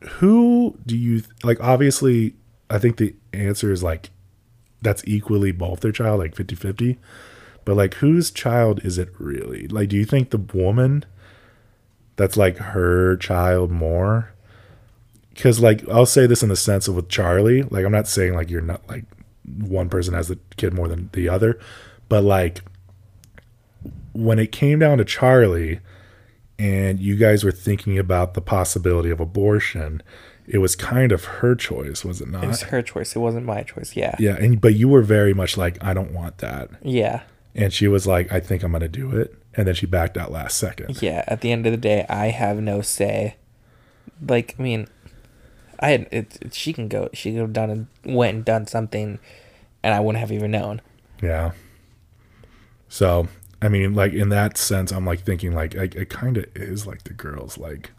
who 0.00 0.78
do 0.84 0.96
you 0.96 1.22
like 1.42 1.60
obviously 1.60 2.34
I 2.68 2.78
think 2.78 2.96
the 2.96 3.14
answer 3.32 3.70
is 3.70 3.82
like 3.82 4.10
that's 4.82 5.02
equally 5.06 5.52
both 5.52 5.80
their 5.80 5.92
child, 5.92 6.20
like 6.20 6.34
50-50. 6.34 6.98
But 7.64 7.76
like 7.76 7.94
whose 7.94 8.30
child 8.30 8.84
is 8.84 8.98
it 8.98 9.08
really? 9.18 9.68
Like 9.68 9.88
do 9.88 9.96
you 9.96 10.04
think 10.04 10.30
the 10.30 10.38
woman 10.38 11.04
that's 12.16 12.36
like 12.36 12.58
her 12.58 13.16
child 13.16 13.70
more? 13.70 14.32
Cuz 15.36 15.60
like 15.60 15.88
I'll 15.88 16.06
say 16.06 16.26
this 16.26 16.42
in 16.42 16.48
the 16.48 16.56
sense 16.56 16.88
of 16.88 16.96
with 16.96 17.08
Charlie, 17.08 17.62
like 17.62 17.84
I'm 17.84 17.92
not 17.92 18.08
saying 18.08 18.34
like 18.34 18.50
you're 18.50 18.60
not 18.60 18.88
like 18.88 19.04
one 19.44 19.88
person 19.88 20.14
has 20.14 20.28
the 20.28 20.38
kid 20.56 20.74
more 20.74 20.88
than 20.88 21.10
the 21.12 21.28
other, 21.28 21.58
but 22.08 22.24
like 22.24 22.62
when 24.16 24.38
it 24.38 24.52
came 24.52 24.78
down 24.78 24.98
to 24.98 25.04
Charlie 25.04 25.80
and 26.58 26.98
you 27.00 27.16
guys 27.16 27.44
were 27.44 27.52
thinking 27.52 27.98
about 27.98 28.34
the 28.34 28.40
possibility 28.40 29.10
of 29.10 29.20
abortion, 29.20 30.02
it 30.46 30.58
was 30.58 30.74
kind 30.76 31.12
of 31.12 31.24
her 31.24 31.54
choice, 31.54 32.04
was 32.04 32.20
it 32.20 32.28
not? 32.28 32.44
It 32.44 32.48
was 32.48 32.62
her 32.62 32.82
choice. 32.82 33.14
It 33.16 33.18
wasn't 33.18 33.46
my 33.46 33.62
choice. 33.62 33.96
Yeah. 33.96 34.14
yeah, 34.18 34.36
and 34.36 34.60
but 34.60 34.74
you 34.74 34.88
were 34.88 35.02
very 35.02 35.34
much 35.34 35.56
like 35.56 35.82
I 35.84 35.92
don't 35.94 36.12
want 36.12 36.38
that. 36.38 36.70
Yeah. 36.82 37.22
And 37.54 37.72
she 37.72 37.88
was 37.88 38.06
like 38.06 38.32
I 38.32 38.40
think 38.40 38.62
I'm 38.62 38.70
going 38.72 38.80
to 38.82 38.88
do 38.88 39.10
it. 39.16 39.34
And 39.54 39.66
then 39.66 39.74
she 39.74 39.86
backed 39.86 40.16
out 40.18 40.30
last 40.30 40.58
second. 40.58 41.00
Yeah. 41.02 41.24
At 41.26 41.40
the 41.40 41.50
end 41.50 41.64
of 41.66 41.72
the 41.72 41.78
day, 41.78 42.04
I 42.10 42.26
have 42.26 42.58
no 42.60 42.82
say. 42.82 43.36
Like, 44.26 44.54
I 44.58 44.62
mean, 44.62 44.86
I 45.80 45.88
had 45.90 46.00
it. 46.12 46.38
it- 46.42 46.54
She 46.54 46.72
can 46.74 46.88
go. 46.88 47.08
She 47.14 47.32
could 47.32 47.40
have 47.40 47.52
done 47.54 47.70
and 47.70 47.86
went 48.16 48.34
and 48.36 48.44
done 48.44 48.66
something, 48.66 49.18
and 49.82 49.94
I 49.94 50.00
wouldn't 50.00 50.20
have 50.20 50.30
even 50.32 50.50
known. 50.50 50.80
Yeah. 51.22 51.52
So, 52.88 53.28
I 53.62 53.68
mean, 53.68 53.94
like 53.94 54.12
in 54.12 54.28
that 54.30 54.58
sense, 54.58 54.92
I'm 54.92 55.06
like 55.06 55.20
thinking 55.20 55.54
like 55.54 55.74
it, 55.74 55.94
it 55.94 56.10
kind 56.10 56.36
of 56.36 56.46
is 56.54 56.86
like 56.86 57.04
the 57.04 57.14
girl's 57.14 57.58
like 57.58 57.92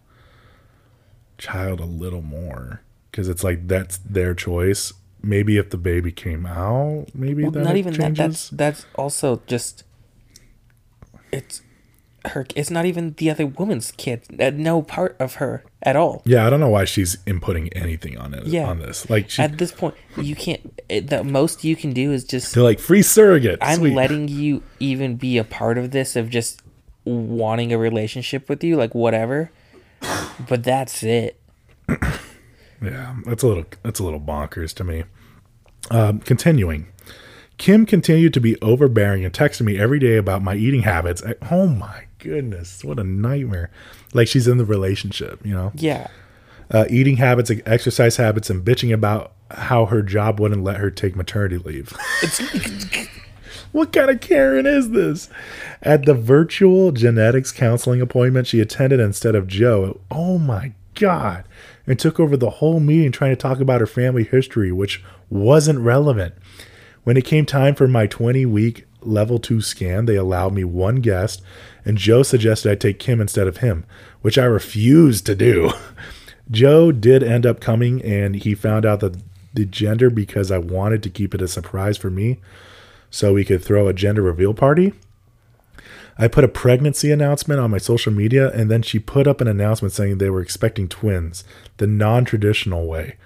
child 1.37 1.79
a 1.79 1.85
little 1.85 2.21
more 2.21 2.81
because 3.11 3.27
it's 3.27 3.43
like 3.43 3.67
that's 3.67 3.97
their 3.97 4.33
choice. 4.33 4.93
Maybe 5.21 5.57
if 5.57 5.71
the 5.71 5.77
baby 5.77 6.11
came 6.11 6.45
out, 6.45 7.07
maybe 7.13 7.43
Well, 7.43 7.51
that 7.51 7.63
not 7.63 7.75
even 7.75 7.93
that. 7.93 8.15
That's 8.15 8.49
that's 8.49 8.85
also 8.95 9.41
just. 9.47 9.83
It's 11.31 11.61
her. 12.25 12.45
It's 12.55 12.69
not 12.69 12.85
even 12.85 13.13
the 13.17 13.29
other 13.29 13.45
woman's 13.45 13.91
kid. 13.91 14.21
Uh, 14.39 14.49
No 14.53 14.81
part 14.81 15.15
of 15.19 15.35
her 15.35 15.63
at 15.83 15.95
all. 15.95 16.21
yeah, 16.25 16.45
I 16.45 16.49
don't 16.49 16.59
know 16.59 16.69
why 16.69 16.85
she's 16.85 17.17
inputting 17.25 17.69
anything 17.75 18.17
on 18.17 18.33
it 18.33 18.45
Yeah. 18.47 18.67
on 18.67 18.79
this. 18.79 19.09
Like 19.09 19.29
she, 19.29 19.41
At 19.41 19.57
this 19.57 19.71
point, 19.71 19.95
you 20.17 20.35
can't. 20.35 20.61
The 20.89 21.23
most 21.23 21.63
you 21.63 21.75
can 21.75 21.93
do 21.93 22.11
is 22.11 22.23
just 22.23 22.53
they're 22.53 22.63
like 22.63 22.79
free 22.79 23.01
surrogate. 23.01 23.59
I'm 23.61 23.77
Sweet. 23.79 23.93
letting 23.95 24.27
you 24.27 24.63
even 24.79 25.15
be 25.15 25.37
a 25.37 25.43
part 25.43 25.77
of 25.77 25.91
this 25.91 26.15
of 26.15 26.29
just 26.29 26.61
wanting 27.05 27.71
a 27.71 27.77
relationship 27.77 28.49
with 28.49 28.63
you, 28.63 28.75
like 28.75 28.93
whatever. 28.93 29.51
But 30.49 30.63
that's 30.63 31.03
it. 31.03 31.39
Yeah, 32.81 33.15
that's 33.25 33.41
a 33.41 33.47
little 33.47 33.65
that's 33.81 33.99
a 33.99 34.03
little 34.03 34.19
bonkers 34.19 34.73
to 34.75 34.83
me. 34.83 35.05
Um, 35.89 36.19
continuing, 36.19 36.87
Kim 37.57 37.85
continued 37.87 38.33
to 38.35 38.39
be 38.39 38.59
overbearing 38.61 39.25
and 39.25 39.33
texted 39.33 39.61
me 39.61 39.79
every 39.79 39.97
day 39.99 40.15
about 40.17 40.43
my 40.43 40.53
eating 40.55 40.81
habits. 40.83 41.23
I- 41.25 41.33
oh 41.49 41.65
my 41.67 42.03
goodness, 42.19 42.83
what 42.83 42.99
a 42.99 43.03
nightmare! 43.03 43.69
Like 44.13 44.27
she's 44.27 44.47
in 44.47 44.57
the 44.57 44.65
relationship, 44.65 45.45
you 45.45 45.53
know. 45.53 45.71
Yeah. 45.75 46.07
uh, 46.71 46.85
eating 46.89 47.17
habits, 47.17 47.51
exercise 47.65 48.17
habits, 48.17 48.49
and 48.49 48.63
bitching 48.65 48.93
about 48.93 49.33
how 49.51 49.85
her 49.85 50.01
job 50.01 50.39
wouldn't 50.39 50.63
let 50.63 50.77
her 50.77 50.91
take 50.91 51.15
maternity 51.15 51.57
leave. 51.57 51.93
what 53.71 53.93
kind 53.93 54.09
of 54.09 54.19
Karen 54.19 54.65
is 54.65 54.91
this? 54.91 55.29
At 55.81 56.05
the 56.05 56.13
virtual 56.13 56.91
genetics 56.91 57.51
counseling 57.51 58.01
appointment 58.01 58.47
she 58.47 58.59
attended 58.59 58.99
instead 58.99 59.35
of 59.35 59.47
Joe, 59.47 59.99
oh 60.11 60.37
my 60.37 60.73
God, 60.95 61.45
and 61.85 61.97
took 61.99 62.19
over 62.19 62.35
the 62.35 62.49
whole 62.49 62.79
meeting 62.79 63.11
trying 63.11 63.31
to 63.31 63.35
talk 63.35 63.59
about 63.59 63.79
her 63.79 63.87
family 63.87 64.23
history, 64.23 64.71
which 64.71 65.03
wasn't 65.29 65.79
relevant. 65.79 66.33
When 67.03 67.15
it 67.15 67.23
came 67.25 67.45
time 67.45 67.75
for 67.75 67.87
my 67.87 68.07
20 68.07 68.45
week 68.47 68.85
level 69.01 69.39
2 69.39 69.61
scan, 69.61 70.05
they 70.05 70.15
allowed 70.15 70.53
me 70.53 70.63
one 70.63 70.97
guest, 70.97 71.41
and 71.85 71.97
Joe 71.97 72.23
suggested 72.23 72.71
I 72.71 72.75
take 72.75 72.99
Kim 72.99 73.21
instead 73.21 73.47
of 73.47 73.57
him, 73.57 73.85
which 74.21 74.37
I 74.37 74.45
refused 74.45 75.25
to 75.25 75.35
do. 75.35 75.71
Joe 76.51 76.91
did 76.91 77.23
end 77.23 77.45
up 77.45 77.59
coming, 77.59 78.01
and 78.03 78.35
he 78.35 78.55
found 78.55 78.85
out 78.85 79.01
that 79.01 79.17
the 79.53 79.65
gender 79.65 80.09
because 80.09 80.51
I 80.51 80.59
wanted 80.59 81.01
to 81.03 81.09
keep 81.09 81.33
it 81.33 81.41
a 81.41 81.47
surprise 81.47 81.97
for 81.97 82.09
me 82.09 82.39
so 83.09 83.33
we 83.33 83.45
could 83.45 83.63
throw 83.63 83.87
a 83.87 83.93
gender 83.93 84.21
reveal 84.21 84.53
party. 84.53 84.93
I 86.19 86.27
put 86.27 86.43
a 86.43 86.49
pregnancy 86.49 87.11
announcement 87.11 87.59
on 87.59 87.71
my 87.71 87.77
social 87.77 88.11
media, 88.11 88.51
and 88.51 88.71
then 88.71 88.81
she 88.81 88.97
put 88.97 89.27
up 89.27 89.39
an 89.39 89.47
announcement 89.47 89.93
saying 89.93 90.17
they 90.17 90.29
were 90.29 90.41
expecting 90.41 90.87
twins, 90.87 91.43
the 91.77 91.87
non 91.87 92.25
traditional 92.25 92.87
way, 92.87 93.17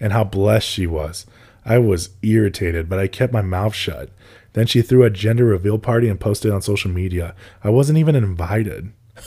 and 0.00 0.12
how 0.12 0.24
blessed 0.24 0.68
she 0.68 0.86
was. 0.86 1.26
I 1.64 1.78
was 1.78 2.10
irritated, 2.22 2.88
but 2.88 2.98
I 2.98 3.06
kept 3.06 3.32
my 3.32 3.42
mouth 3.42 3.74
shut. 3.74 4.10
Then 4.52 4.66
she 4.66 4.82
threw 4.82 5.04
a 5.04 5.10
gender 5.10 5.44
reveal 5.44 5.78
party 5.78 6.08
and 6.08 6.18
posted 6.18 6.50
on 6.52 6.62
social 6.62 6.90
media. 6.90 7.34
I 7.62 7.70
wasn't 7.70 7.98
even 7.98 8.16
invited. 8.16 8.92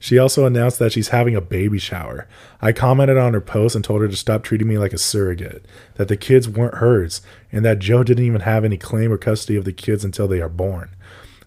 She 0.00 0.18
also 0.18 0.46
announced 0.46 0.78
that 0.78 0.92
she's 0.92 1.08
having 1.08 1.34
a 1.34 1.40
baby 1.40 1.78
shower. 1.78 2.28
I 2.62 2.72
commented 2.72 3.16
on 3.18 3.34
her 3.34 3.40
post 3.40 3.74
and 3.74 3.84
told 3.84 4.00
her 4.00 4.08
to 4.08 4.16
stop 4.16 4.44
treating 4.44 4.68
me 4.68 4.78
like 4.78 4.92
a 4.92 4.98
surrogate, 4.98 5.64
that 5.94 6.08
the 6.08 6.16
kids 6.16 6.48
weren't 6.48 6.76
hers, 6.76 7.20
and 7.50 7.64
that 7.64 7.80
Joe 7.80 8.04
didn't 8.04 8.24
even 8.24 8.42
have 8.42 8.64
any 8.64 8.76
claim 8.76 9.12
or 9.12 9.18
custody 9.18 9.56
of 9.56 9.64
the 9.64 9.72
kids 9.72 10.04
until 10.04 10.28
they 10.28 10.40
are 10.40 10.48
born. 10.48 10.90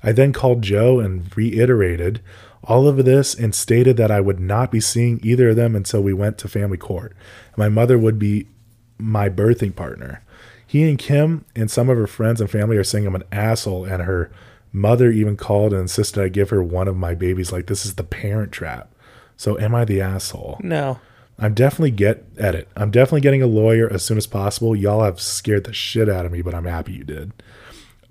I 0.04 0.12
then 0.12 0.34
called 0.34 0.64
Joe 0.64 1.00
and 1.00 1.36
reiterated 1.36 2.22
all 2.64 2.88
of 2.88 3.04
this 3.06 3.34
and 3.34 3.56
stated 3.56 3.98
that 3.98 4.12
I 4.12 4.20
would 4.20 4.40
not 4.40 4.72
be 4.72 4.80
seeing 4.80 5.20
either 5.24 5.50
of 5.50 5.56
them 5.56 5.76
until 5.76 6.02
we 6.02 6.14
went 6.14 6.38
to 6.40 6.48
family 6.48 6.78
court. 6.78 7.16
My 7.56 7.70
mother 7.70 7.98
would 7.98 8.20
be 8.20 8.48
my 8.98 9.30
birthing 9.30 9.76
partner. 9.76 10.24
He 10.72 10.88
and 10.90 10.98
Kim 10.98 11.44
and 11.54 11.70
some 11.70 11.90
of 11.90 11.98
her 11.98 12.08
friends 12.08 12.40
and 12.40 12.50
family 12.50 12.78
are 12.78 12.84
saying 12.86 13.06
I'm 13.06 13.14
an 13.14 13.26
asshole, 13.30 13.84
and 13.84 14.04
her 14.04 14.32
mother 14.72 15.12
even 15.12 15.36
called 15.36 15.74
and 15.74 15.82
insisted 15.82 16.24
I 16.24 16.30
give 16.30 16.50
her 16.50 16.64
one 16.64 16.88
of 16.88 16.96
my 16.96 17.14
babies. 17.14 17.52
Like, 17.52 17.68
this 17.68 17.86
is 17.86 17.96
the 17.96 18.06
parent 18.06 18.54
trap. 18.54 18.90
So, 19.36 19.60
am 19.60 19.76
I 19.76 19.84
the 19.84 20.00
asshole? 20.00 20.62
No. 20.64 21.02
I'm 21.38 21.54
definitely 21.54 21.92
get 21.92 22.24
at 22.38 22.56
it. 22.56 22.70
I'm 22.78 22.90
definitely 22.90 23.20
getting 23.20 23.42
a 23.42 23.48
lawyer 23.48 23.92
as 23.92 24.06
soon 24.06 24.18
as 24.18 24.28
possible. 24.28 24.74
Y'all 24.74 25.04
have 25.04 25.20
scared 25.20 25.66
the 25.66 25.74
shit 25.74 26.08
out 26.08 26.26
of 26.26 26.32
me, 26.32 26.42
but 26.42 26.56
I'm 26.56 26.64
happy 26.64 26.94
you 26.94 27.04
did. 27.04 27.34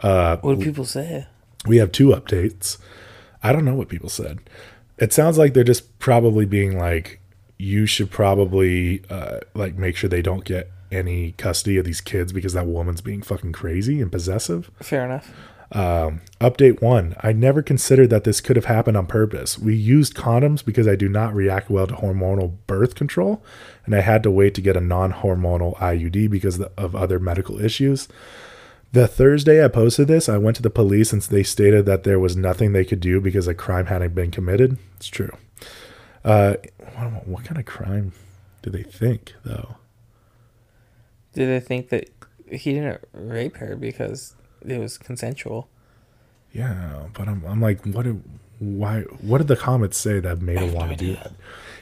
What 0.02 0.42
do 0.42 0.56
people 0.62 0.84
say? 0.84 1.28
We 1.64 1.78
have 1.78 1.92
two 1.92 2.08
updates. 2.08 2.76
I 3.42 3.52
don't 3.52 3.64
know 3.64 3.74
what 3.74 3.88
people 3.88 4.10
said. 4.10 4.38
It 4.98 5.14
sounds 5.14 5.38
like 5.38 5.54
they're 5.54 5.64
just 5.64 5.98
probably 5.98 6.44
being 6.44 6.76
like, 6.76 7.20
you 7.56 7.86
should 7.86 8.10
probably 8.10 9.02
uh, 9.08 9.38
like 9.54 9.76
make 9.76 9.96
sure 9.96 10.10
they 10.10 10.20
don't 10.20 10.44
get 10.44 10.70
any 10.90 11.32
custody 11.32 11.76
of 11.76 11.84
these 11.84 12.00
kids 12.00 12.32
because 12.32 12.52
that 12.52 12.66
woman's 12.66 13.00
being 13.00 13.22
fucking 13.22 13.52
crazy 13.52 14.00
and 14.00 14.10
possessive. 14.10 14.70
Fair 14.80 15.04
enough. 15.04 15.32
Update 16.40 16.82
one 16.82 17.14
I 17.20 17.32
never 17.32 17.62
considered 17.62 18.10
that 18.10 18.24
this 18.24 18.40
could 18.40 18.56
have 18.56 18.64
happened 18.64 18.96
on 18.96 19.06
purpose. 19.06 19.58
We 19.58 19.74
used 19.74 20.14
condoms 20.14 20.64
because 20.64 20.88
I 20.88 20.96
do 20.96 21.08
not 21.08 21.34
react 21.34 21.70
well 21.70 21.86
to 21.86 21.94
hormonal 21.94 22.56
birth 22.66 22.94
control, 22.94 23.42
and 23.86 23.94
I 23.94 24.00
had 24.00 24.22
to 24.24 24.30
wait 24.30 24.54
to 24.54 24.60
get 24.60 24.76
a 24.76 24.80
non 24.80 25.12
hormonal 25.12 25.76
IUD 25.78 26.30
because 26.30 26.60
of 26.60 26.96
other 26.96 27.20
medical 27.20 27.60
issues. 27.60 28.08
The 28.92 29.06
Thursday 29.06 29.64
I 29.64 29.68
posted 29.68 30.08
this, 30.08 30.28
I 30.28 30.38
went 30.38 30.56
to 30.56 30.62
the 30.62 30.70
police 30.70 31.12
and 31.12 31.22
they 31.22 31.44
stated 31.44 31.86
that 31.86 32.02
there 32.02 32.18
was 32.18 32.36
nothing 32.36 32.72
they 32.72 32.84
could 32.84 32.98
do 32.98 33.20
because 33.20 33.46
a 33.46 33.54
crime 33.54 33.86
hadn't 33.86 34.16
been 34.16 34.32
committed. 34.32 34.78
It's 34.96 35.06
true. 35.06 35.30
Uh, 36.24 36.56
what, 36.96 37.28
what 37.28 37.44
kind 37.44 37.58
of 37.58 37.66
crime 37.66 38.12
do 38.62 38.70
they 38.70 38.82
think, 38.82 39.34
though? 39.44 39.76
Did 41.32 41.48
they 41.48 41.60
think 41.64 41.90
that 41.90 42.10
he 42.50 42.74
didn't 42.74 43.00
rape 43.12 43.56
her 43.56 43.76
because 43.76 44.34
it 44.62 44.78
was 44.78 44.98
consensual? 44.98 45.68
Yeah, 46.52 47.06
but 47.12 47.28
I'm, 47.28 47.44
I'm 47.46 47.60
like, 47.60 47.84
what? 47.86 48.04
Did, 48.04 48.22
why? 48.58 49.02
What 49.02 49.38
did 49.38 49.48
the 49.48 49.56
comments 49.56 49.96
say 49.98 50.20
that 50.20 50.40
made 50.40 50.58
her 50.58 50.66
want 50.66 50.90
to 50.90 50.96
do 50.96 51.14
that? 51.14 51.32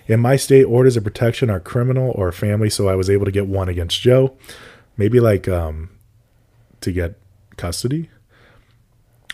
In 0.06 0.20
my 0.20 0.36
state, 0.36 0.64
orders 0.64 0.96
of 0.96 1.04
protection 1.04 1.50
are 1.50 1.60
criminal 1.60 2.12
or 2.14 2.30
family, 2.32 2.70
so 2.70 2.88
I 2.88 2.94
was 2.94 3.10
able 3.10 3.24
to 3.24 3.30
get 3.30 3.46
one 3.46 3.68
against 3.68 4.00
Joe. 4.00 4.36
Maybe 4.96 5.20
like 5.20 5.48
um, 5.48 5.90
to 6.80 6.92
get 6.92 7.18
custody. 7.56 8.10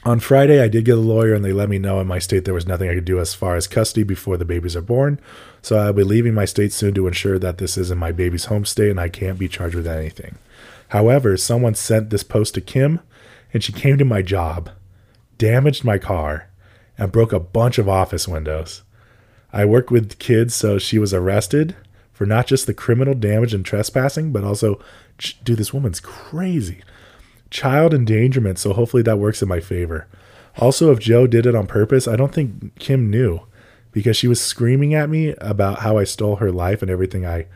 On 0.06 0.20
Friday, 0.20 0.60
I 0.60 0.68
did 0.68 0.84
get 0.84 0.98
a 0.98 1.00
lawyer, 1.00 1.32
and 1.32 1.42
they 1.42 1.54
let 1.54 1.70
me 1.70 1.78
know 1.78 1.98
in 1.98 2.06
my 2.06 2.18
state 2.18 2.44
there 2.44 2.52
was 2.52 2.66
nothing 2.66 2.90
I 2.90 2.94
could 2.94 3.06
do 3.06 3.20
as 3.20 3.32
far 3.32 3.56
as 3.56 3.66
custody 3.66 4.02
before 4.02 4.36
the 4.36 4.44
babies 4.44 4.76
are 4.76 4.82
born. 4.82 5.18
So 5.62 5.78
I'll 5.78 5.94
be 5.94 6.04
leaving 6.04 6.34
my 6.34 6.44
state 6.44 6.74
soon 6.74 6.92
to 6.94 7.06
ensure 7.06 7.38
that 7.38 7.56
this 7.56 7.78
isn't 7.78 7.98
my 7.98 8.12
baby's 8.12 8.44
home 8.46 8.66
state 8.66 8.90
and 8.90 9.00
I 9.00 9.08
can't 9.08 9.38
be 9.38 9.48
charged 9.48 9.74
with 9.74 9.86
anything. 9.86 10.36
However, 10.88 11.38
someone 11.38 11.74
sent 11.74 12.10
this 12.10 12.22
post 12.22 12.52
to 12.54 12.60
Kim, 12.60 13.00
and 13.54 13.64
she 13.64 13.72
came 13.72 13.96
to 13.96 14.04
my 14.04 14.20
job, 14.20 14.68
damaged 15.38 15.84
my 15.84 15.96
car, 15.96 16.50
and 16.98 17.10
broke 17.10 17.32
a 17.32 17.40
bunch 17.40 17.78
of 17.78 17.88
office 17.88 18.28
windows. 18.28 18.82
I 19.54 19.64
work 19.64 19.90
with 19.90 20.18
kids, 20.18 20.54
so 20.54 20.76
she 20.76 20.98
was 20.98 21.14
arrested 21.14 21.76
for 22.12 22.26
not 22.26 22.46
just 22.46 22.66
the 22.66 22.74
criminal 22.74 23.14
damage 23.14 23.54
and 23.54 23.64
trespassing, 23.64 24.32
but 24.32 24.44
also, 24.44 24.78
ch- 25.16 25.42
dude, 25.42 25.56
this 25.56 25.72
woman's 25.72 26.00
crazy. 26.00 26.82
Child 27.54 27.94
endangerment, 27.94 28.58
so 28.58 28.72
hopefully 28.72 29.04
that 29.04 29.20
works 29.20 29.40
in 29.40 29.48
my 29.48 29.60
favor. 29.60 30.08
Also, 30.58 30.90
if 30.90 30.98
Joe 30.98 31.28
did 31.28 31.46
it 31.46 31.54
on 31.54 31.68
purpose, 31.68 32.08
I 32.08 32.16
don't 32.16 32.34
think 32.34 32.76
Kim 32.80 33.08
knew 33.08 33.42
because 33.92 34.16
she 34.16 34.26
was 34.26 34.40
screaming 34.40 34.92
at 34.92 35.08
me 35.08 35.36
about 35.38 35.78
how 35.78 35.96
I 35.96 36.02
stole 36.02 36.36
her 36.36 36.50
life 36.50 36.82
and 36.82 36.90
everything 36.90 37.24
I 37.24 37.46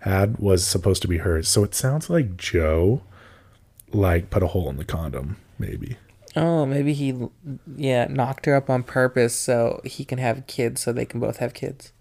had 0.00 0.38
was 0.38 0.66
supposed 0.66 1.00
to 1.02 1.08
be 1.08 1.18
hers. 1.18 1.48
So 1.48 1.62
it 1.62 1.76
sounds 1.76 2.10
like 2.10 2.36
Joe 2.36 3.02
like 3.92 4.30
put 4.30 4.42
a 4.42 4.48
hole 4.48 4.68
in 4.68 4.78
the 4.78 4.84
condom, 4.84 5.36
maybe. 5.60 5.96
Oh, 6.34 6.66
maybe 6.66 6.92
he, 6.92 7.14
yeah, 7.76 8.06
knocked 8.10 8.46
her 8.46 8.56
up 8.56 8.68
on 8.68 8.82
purpose 8.82 9.36
so 9.36 9.80
he 9.84 10.04
can 10.04 10.18
have 10.18 10.48
kids, 10.48 10.80
so 10.80 10.92
they 10.92 11.06
can 11.06 11.20
both 11.20 11.36
have 11.36 11.54
kids. 11.54 11.92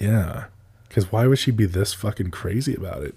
Yeah. 0.00 0.44
Because 0.86 1.10
why 1.10 1.26
would 1.26 1.40
she 1.40 1.50
be 1.50 1.66
this 1.66 1.92
fucking 1.94 2.30
crazy 2.30 2.76
about 2.76 3.02
it? 3.02 3.16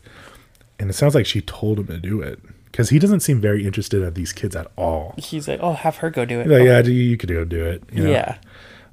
And 0.80 0.90
it 0.90 0.94
sounds 0.94 1.14
like 1.14 1.28
she 1.28 1.42
told 1.42 1.78
him 1.78 1.86
to 1.86 2.00
do 2.00 2.20
it. 2.20 2.40
Because 2.80 2.92
he 2.92 3.00
doesn't 3.00 3.20
seem 3.20 3.42
very 3.42 3.66
interested 3.66 4.02
in 4.02 4.14
these 4.14 4.32
kids 4.32 4.56
at 4.56 4.72
all. 4.78 5.14
He's 5.18 5.50
like, 5.50 5.60
oh, 5.62 5.74
have 5.74 5.98
her 5.98 6.10
go 6.10 6.24
do 6.24 6.40
it. 6.40 6.48
Like, 6.48 6.62
Oh, 6.62 6.64
yeah, 6.64 6.80
you 6.80 6.94
you 6.94 7.18
could 7.18 7.28
go 7.28 7.44
do 7.44 7.66
it. 7.66 7.84
you 7.92 8.06
know? 8.06 8.10
yeah. 8.10 8.38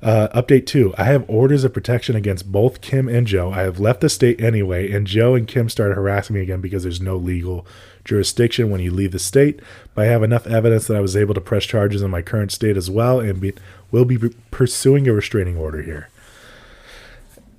Uh, 0.03 0.27
update 0.35 0.67
two 0.67 0.93
I 0.99 1.05
have 1.05 1.25
orders 1.29 1.63
of 1.63 1.73
protection 1.73 2.17
against 2.17 2.51
both 2.51 2.81
Kim 2.81 3.09
and 3.09 3.29
Joe. 3.29 3.53
I 3.53 3.61
have 3.61 3.79
left 3.79 4.01
the 4.01 4.09
state 4.09 4.41
anyway, 4.41 4.91
and 4.91 5.07
Joe 5.07 5.37
and 5.37 5.47
Kim 5.47 5.69
started 5.69 5.95
harassing 5.95 6.35
me 6.35 6.43
again 6.43 6.61
because 6.61 6.83
there's 6.83 7.01
no 7.01 7.15
legal 7.17 7.65
jurisdiction 8.05 8.71
when 8.71 8.81
you 8.81 8.91
leave 8.91 9.13
the 9.13 9.21
state. 9.21 9.61
But 9.95 10.07
I 10.07 10.09
have 10.11 10.25
enough 10.25 10.49
evidence 10.49 10.89
that 10.89 10.97
I 10.97 11.01
was 11.01 11.17
able 11.17 11.35
to 11.35 11.41
press 11.41 11.65
charges 11.65 12.03
in 12.03 12.11
my 12.11 12.23
current 12.23 12.51
state 12.51 12.77
as 12.77 12.91
well 12.91 13.21
and 13.21 13.41
be, 13.41 13.53
will 13.93 14.05
be 14.05 14.19
pursuing 14.51 15.07
a 15.07 15.13
restraining 15.13 15.57
order 15.57 15.83
here. 15.83 16.09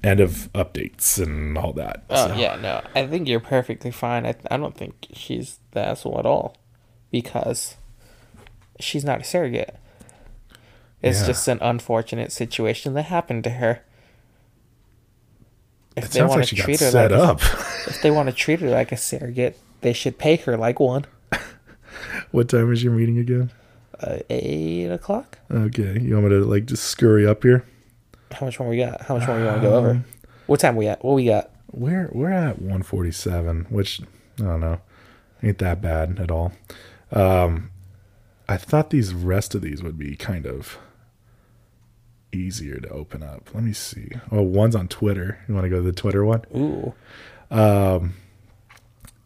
End 0.03 0.19
of 0.19 0.49
updates 0.53 1.21
and 1.21 1.57
all 1.57 1.73
that. 1.73 2.03
Oh, 2.09 2.27
So, 2.27 2.35
yeah, 2.35 2.55
no. 2.55 2.81
I 2.95 3.07
think 3.07 3.27
you're 3.27 3.39
perfectly 3.39 3.91
fine. 3.91 4.25
I, 4.25 4.35
I 4.51 4.57
don't 4.57 4.75
think 4.77 5.07
she's 5.13 5.59
the 5.71 5.81
asshole 5.81 6.19
at 6.19 6.25
all 6.25 6.55
because 7.11 7.75
she's 8.79 9.03
not 9.03 9.21
a 9.21 9.23
surrogate. 9.23 9.75
It's 11.01 11.21
Yeah. 11.21 11.27
just 11.27 11.47
an 11.47 11.57
unfortunate 11.61 12.31
situation 12.31 12.93
that 12.93 13.03
happened 13.03 13.43
to 13.45 13.49
her. 13.51 13.81
If 15.95 16.05
It 16.05 16.11
sounds 16.13 16.29
wanna 16.29 16.41
like 16.41 16.49
she 16.49 16.55
got 16.57 16.75
set 16.75 16.93
like 16.93 17.19
a- 17.19 17.23
up. 17.23 17.41
if 17.87 18.01
they 18.03 18.11
want 18.11 18.29
to 18.29 18.35
treat 18.35 18.59
her 18.59 18.69
like 18.69 18.91
a 18.91 18.97
surrogate, 18.97 19.57
they 19.81 19.93
should 19.93 20.17
pay 20.19 20.35
her 20.37 20.55
like 20.55 20.79
one. 20.79 21.05
what 22.31 22.49
time 22.49 22.71
is 22.71 22.83
your 22.83 22.93
meeting 22.93 23.17
again? 23.17 23.51
Uh, 23.99 24.19
eight 24.29 24.89
o'clock. 24.91 25.39
Okay, 25.49 25.99
you 25.99 26.13
want 26.13 26.25
me 26.27 26.31
to 26.39 26.45
like 26.45 26.67
just 26.67 26.83
scurry 26.83 27.25
up 27.25 27.41
here? 27.41 27.65
How 28.31 28.45
much 28.45 28.59
more 28.59 28.69
we 28.69 28.77
got? 28.77 29.01
How 29.01 29.17
much 29.17 29.27
more 29.27 29.37
we 29.37 29.45
want 29.45 29.61
to 29.61 29.67
go 29.67 29.75
over? 29.75 30.03
What 30.47 30.59
time 30.59 30.75
we 30.75 30.87
at? 30.87 31.03
What 31.03 31.13
we 31.13 31.25
got? 31.25 31.51
We're 31.71 32.09
we're 32.13 32.31
at 32.31 32.59
147, 32.59 33.67
which 33.69 34.01
I 34.39 34.43
don't 34.43 34.61
know, 34.61 34.81
ain't 35.43 35.57
that 35.59 35.81
bad 35.81 36.19
at 36.19 36.31
all. 36.31 36.53
Um, 37.11 37.71
I 38.47 38.57
thought 38.57 38.89
these 38.89 39.13
rest 39.13 39.55
of 39.55 39.61
these 39.61 39.83
would 39.83 39.97
be 39.97 40.15
kind 40.15 40.45
of 40.45 40.77
easier 42.31 42.79
to 42.79 42.89
open 42.89 43.23
up. 43.23 43.49
Let 43.53 43.63
me 43.63 43.73
see. 43.73 44.11
Oh, 44.31 44.41
one's 44.41 44.75
on 44.75 44.87
Twitter. 44.87 45.39
You 45.47 45.53
want 45.53 45.65
to 45.65 45.69
go 45.69 45.77
to 45.77 45.81
the 45.81 45.91
Twitter 45.91 46.23
one? 46.23 46.43
Ooh, 46.55 46.93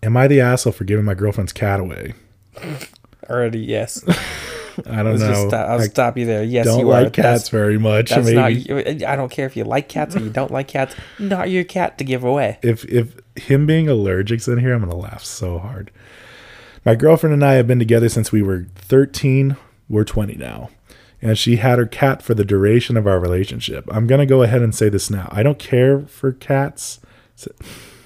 Am 0.04 0.18
I 0.18 0.28
the 0.28 0.42
asshole 0.42 0.74
for 0.74 0.84
giving 0.84 1.06
my 1.06 1.14
girlfriend's 1.14 1.54
cat 1.54 1.80
away? 1.80 2.14
already 3.30 3.60
yes. 3.60 4.04
I 4.86 5.04
don't 5.04 5.20
know. 5.20 5.48
stop, 5.48 5.70
I'll 5.70 5.82
I 5.82 5.88
stop 5.88 6.18
you 6.18 6.26
there. 6.26 6.44
Yes, 6.44 6.66
you 6.66 6.72
don't 6.72 6.80
you 6.82 6.86
like 6.88 7.08
are. 7.08 7.10
cats 7.10 7.24
That's, 7.24 7.50
very 7.50 7.78
much. 7.78 8.10
that's 8.10 8.26
Maybe 8.26 8.66
not. 8.66 9.10
I 9.10 9.16
don't 9.16 9.32
care 9.32 9.46
if 9.46 9.56
you 9.56 9.64
like 9.64 9.90
cats 9.90 10.16
or 10.16 10.20
you 10.20 10.30
don't 10.30 10.52
like 10.52 10.68
cats. 10.68 10.96
Not 11.20 11.50
your 11.50 11.64
cat 11.64 11.98
to 11.98 12.04
give 12.04 12.24
away. 12.24 12.60
if 12.62 12.86
if 12.86 13.16
him 13.36 13.66
being 13.66 13.88
allergic's 13.88 14.48
in 14.48 14.60
here, 14.60 14.74
I'm 14.74 14.82
gonna 14.82 14.96
laugh 14.96 15.24
so 15.24 15.60
hard. 15.60 15.92
My 16.86 16.96
girlfriend 16.96 17.34
and 17.34 17.46
I 17.46 17.54
have 17.54 17.68
been 17.68 17.80
together 17.80 18.10
since 18.10 18.32
we 18.32 18.42
were 18.42 18.66
13. 18.76 19.56
We're 19.88 20.04
20 20.04 20.36
now. 20.36 20.70
And 21.22 21.38
she 21.38 21.58
had 21.58 21.78
her 21.78 21.86
cat 21.86 22.24
for 22.24 22.34
the 22.34 22.44
duration 22.44 22.98
of 22.98 23.06
our 23.06 23.20
relationship. 23.20 23.86
I'm 23.92 24.08
gonna 24.08 24.26
go 24.26 24.42
ahead 24.42 24.62
and 24.62 24.74
say 24.74 24.90
this 24.90 25.10
now. 25.10 25.30
I 25.32 25.44
don't 25.44 25.60
care 25.60 26.02
for 26.02 26.32
cats 26.32 27.00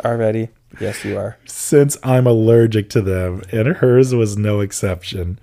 Already. 0.04 0.50
Yes, 0.80 1.06
you 1.06 1.18
are. 1.18 1.38
since 1.46 1.98
I'm 2.04 2.28
allergic 2.28 2.90
to 2.92 3.02
them, 3.02 3.42
and 3.52 3.68
hers 3.78 4.14
was 4.14 4.38
no 4.38 4.60
exception. 4.60 5.40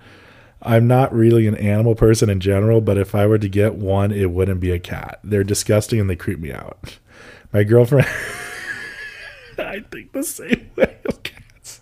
I'm 0.65 0.87
not 0.87 1.13
really 1.13 1.45
an 1.45 1.55
animal 1.55 1.93
person 1.93 2.29
in 2.29 2.39
general, 2.39 2.79
but 2.81 2.97
if 2.97 3.13
I 3.13 3.25
were 3.27 3.37
to 3.37 3.49
get 3.49 3.75
one, 3.75 4.11
it 4.11 4.31
wouldn't 4.31 4.61
be 4.61 4.71
a 4.71 4.79
cat. 4.79 5.19
They're 5.23 5.43
disgusting 5.43 5.99
and 5.99 6.09
they 6.09 6.15
creep 6.15 6.39
me 6.39 6.51
out. 6.51 6.97
My 7.53 7.63
girlfriend, 7.63 8.07
I 9.57 9.81
think 9.91 10.13
the 10.13 10.23
same 10.23 10.71
way 10.75 10.97
of 11.05 11.21
cats. 11.21 11.81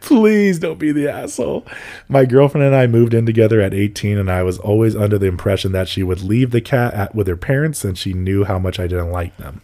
Please 0.00 0.58
don't 0.58 0.78
be 0.78 0.92
the 0.92 1.08
asshole. 1.08 1.66
My 2.08 2.26
girlfriend 2.26 2.66
and 2.66 2.76
I 2.76 2.86
moved 2.86 3.14
in 3.14 3.24
together 3.24 3.60
at 3.62 3.72
18, 3.72 4.18
and 4.18 4.30
I 4.30 4.42
was 4.42 4.58
always 4.58 4.94
under 4.94 5.16
the 5.16 5.26
impression 5.26 5.72
that 5.72 5.88
she 5.88 6.02
would 6.02 6.20
leave 6.20 6.50
the 6.50 6.60
cat 6.60 6.92
at, 6.92 7.14
with 7.14 7.26
her 7.26 7.36
parents, 7.36 7.84
and 7.84 7.96
she 7.96 8.12
knew 8.12 8.44
how 8.44 8.58
much 8.58 8.78
I 8.78 8.86
didn't 8.86 9.12
like 9.12 9.34
them. 9.38 9.62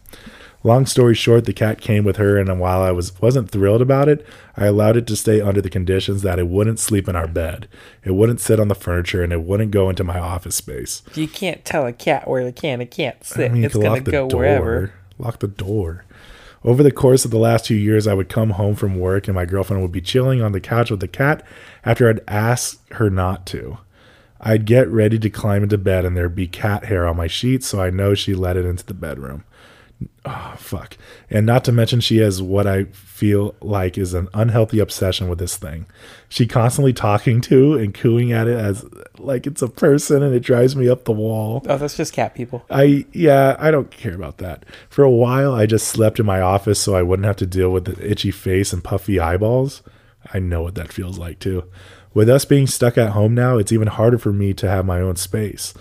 Long 0.62 0.84
story 0.84 1.14
short, 1.14 1.46
the 1.46 1.54
cat 1.54 1.80
came 1.80 2.04
with 2.04 2.16
her, 2.16 2.36
and 2.36 2.60
while 2.60 2.82
I 2.82 2.90
was 2.90 3.18
wasn't 3.20 3.50
thrilled 3.50 3.80
about 3.80 4.08
it, 4.08 4.26
I 4.56 4.66
allowed 4.66 4.96
it 4.98 5.06
to 5.06 5.16
stay 5.16 5.40
under 5.40 5.62
the 5.62 5.70
conditions 5.70 6.20
that 6.20 6.38
it 6.38 6.48
wouldn't 6.48 6.78
sleep 6.78 7.08
in 7.08 7.16
our 7.16 7.26
bed, 7.26 7.66
it 8.04 8.10
wouldn't 8.10 8.40
sit 8.40 8.60
on 8.60 8.68
the 8.68 8.74
furniture, 8.74 9.22
and 9.22 9.32
it 9.32 9.42
wouldn't 9.42 9.70
go 9.70 9.88
into 9.88 10.04
my 10.04 10.18
office 10.18 10.56
space. 10.56 11.02
You 11.14 11.28
can't 11.28 11.64
tell 11.64 11.86
a 11.86 11.94
cat 11.94 12.28
where 12.28 12.42
it 12.42 12.56
can. 12.56 12.82
It 12.82 12.90
can't 12.90 13.16
I 13.22 13.24
sit. 13.24 13.52
mean, 13.52 13.62
you 13.62 13.66
it's 13.66 13.76
gonna 13.76 14.00
go 14.00 14.28
door. 14.28 14.40
wherever. 14.40 14.92
Lock 15.18 15.38
the 15.38 15.48
door. 15.48 16.04
Over 16.62 16.82
the 16.82 16.92
course 16.92 17.24
of 17.24 17.30
the 17.30 17.38
last 17.38 17.64
two 17.64 17.74
years, 17.74 18.06
I 18.06 18.12
would 18.12 18.28
come 18.28 18.50
home 18.50 18.74
from 18.74 18.98
work 18.98 19.28
and 19.28 19.34
my 19.34 19.46
girlfriend 19.46 19.80
would 19.82 19.92
be 19.92 20.02
chilling 20.02 20.42
on 20.42 20.52
the 20.52 20.60
couch 20.60 20.90
with 20.90 21.00
the 21.00 21.08
cat 21.08 21.42
after 21.86 22.06
I'd 22.08 22.20
asked 22.28 22.80
her 22.92 23.08
not 23.08 23.46
to. 23.46 23.78
I'd 24.42 24.66
get 24.66 24.88
ready 24.88 25.18
to 25.20 25.30
climb 25.30 25.62
into 25.62 25.78
bed 25.78 26.04
and 26.04 26.14
there'd 26.14 26.34
be 26.34 26.46
cat 26.46 26.84
hair 26.86 27.06
on 27.06 27.16
my 27.16 27.26
sheets, 27.28 27.66
so 27.66 27.80
I 27.80 27.88
know 27.88 28.14
she 28.14 28.34
let 28.34 28.58
it 28.58 28.66
into 28.66 28.84
the 28.84 28.92
bedroom. 28.94 29.44
Oh, 30.24 30.54
fuck. 30.56 30.96
And 31.30 31.46
not 31.46 31.64
to 31.64 31.72
mention, 31.72 32.00
she 32.00 32.18
has 32.18 32.42
what 32.42 32.66
I 32.66 32.84
feel 32.84 33.54
like 33.60 33.96
is 33.96 34.14
an 34.14 34.28
unhealthy 34.34 34.78
obsession 34.78 35.28
with 35.28 35.38
this 35.38 35.56
thing. 35.56 35.86
She 36.28 36.46
constantly 36.46 36.92
talking 36.92 37.40
to 37.42 37.74
and 37.74 37.94
cooing 37.94 38.32
at 38.32 38.46
it 38.46 38.58
as 38.58 38.84
like 39.18 39.46
it's 39.46 39.62
a 39.62 39.68
person, 39.68 40.22
and 40.22 40.34
it 40.34 40.40
drives 40.40 40.76
me 40.76 40.88
up 40.88 41.04
the 41.04 41.12
wall. 41.12 41.62
Oh, 41.68 41.78
that's 41.78 41.96
just 41.96 42.12
cat 42.12 42.34
people. 42.34 42.64
I 42.70 43.06
yeah, 43.12 43.56
I 43.58 43.70
don't 43.70 43.90
care 43.90 44.14
about 44.14 44.38
that. 44.38 44.64
For 44.88 45.04
a 45.04 45.10
while, 45.10 45.52
I 45.52 45.66
just 45.66 45.88
slept 45.88 46.20
in 46.20 46.26
my 46.26 46.40
office 46.40 46.78
so 46.78 46.94
I 46.94 47.02
wouldn't 47.02 47.26
have 47.26 47.36
to 47.36 47.46
deal 47.46 47.70
with 47.70 47.86
the 47.86 48.10
itchy 48.10 48.30
face 48.30 48.72
and 48.72 48.84
puffy 48.84 49.18
eyeballs. 49.18 49.82
I 50.32 50.38
know 50.38 50.62
what 50.62 50.74
that 50.74 50.92
feels 50.92 51.18
like 51.18 51.38
too. 51.38 51.64
With 52.12 52.28
us 52.28 52.44
being 52.44 52.66
stuck 52.66 52.98
at 52.98 53.10
home 53.10 53.34
now, 53.34 53.56
it's 53.56 53.72
even 53.72 53.88
harder 53.88 54.18
for 54.18 54.32
me 54.32 54.52
to 54.54 54.68
have 54.68 54.84
my 54.84 55.00
own 55.00 55.16
space. 55.16 55.72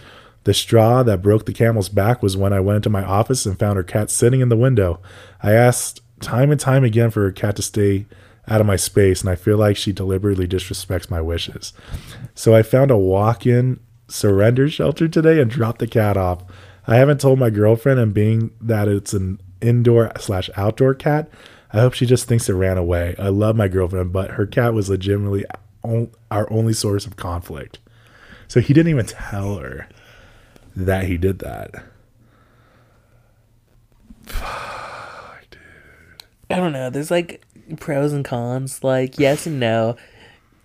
The 0.45 0.53
straw 0.53 1.03
that 1.03 1.21
broke 1.21 1.45
the 1.45 1.53
camel's 1.53 1.89
back 1.89 2.23
was 2.23 2.37
when 2.37 2.53
I 2.53 2.59
went 2.59 2.77
into 2.77 2.89
my 2.89 3.03
office 3.03 3.45
and 3.45 3.59
found 3.59 3.77
her 3.77 3.83
cat 3.83 4.09
sitting 4.09 4.39
in 4.41 4.49
the 4.49 4.57
window. 4.57 5.01
I 5.43 5.53
asked 5.53 6.01
time 6.21 6.51
and 6.51 6.59
time 6.59 6.83
again 6.83 7.11
for 7.11 7.21
her 7.23 7.31
cat 7.31 7.55
to 7.57 7.61
stay 7.61 8.05
out 8.47 8.61
of 8.61 8.67
my 8.67 8.75
space, 8.75 9.21
and 9.21 9.29
I 9.29 9.35
feel 9.35 9.57
like 9.57 9.77
she 9.77 9.91
deliberately 9.91 10.47
disrespects 10.47 11.11
my 11.11 11.21
wishes. 11.21 11.73
So 12.33 12.55
I 12.55 12.63
found 12.63 12.89
a 12.89 12.97
walk 12.97 13.45
in 13.45 13.79
surrender 14.07 14.69
shelter 14.69 15.07
today 15.07 15.39
and 15.39 15.51
dropped 15.51 15.79
the 15.79 15.87
cat 15.87 16.17
off. 16.17 16.43
I 16.87 16.95
haven't 16.95 17.21
told 17.21 17.37
my 17.37 17.51
girlfriend, 17.51 17.99
and 17.99 18.13
being 18.13 18.51
that 18.59 18.87
it's 18.87 19.13
an 19.13 19.39
indoor 19.61 20.11
slash 20.19 20.49
outdoor 20.57 20.95
cat, 20.95 21.29
I 21.71 21.81
hope 21.81 21.93
she 21.93 22.07
just 22.07 22.27
thinks 22.27 22.49
it 22.49 22.53
ran 22.53 22.79
away. 22.79 23.13
I 23.19 23.27
love 23.27 23.55
my 23.55 23.67
girlfriend, 23.67 24.11
but 24.11 24.31
her 24.31 24.47
cat 24.47 24.73
was 24.73 24.89
legitimately 24.89 25.45
our 25.83 26.51
only 26.51 26.73
source 26.73 27.05
of 27.05 27.17
conflict. 27.17 27.77
So 28.47 28.59
he 28.61 28.73
didn't 28.73 28.89
even 28.89 29.05
tell 29.05 29.57
her 29.57 29.87
that 30.86 31.05
he 31.05 31.17
did 31.17 31.39
that. 31.39 31.71
I 36.49 36.55
don't 36.55 36.73
know. 36.73 36.89
There's 36.89 37.11
like 37.11 37.43
pros 37.80 38.13
and 38.13 38.25
cons. 38.25 38.84
Like 38.84 39.19
yes 39.19 39.45
and 39.45 39.59
no. 39.59 39.95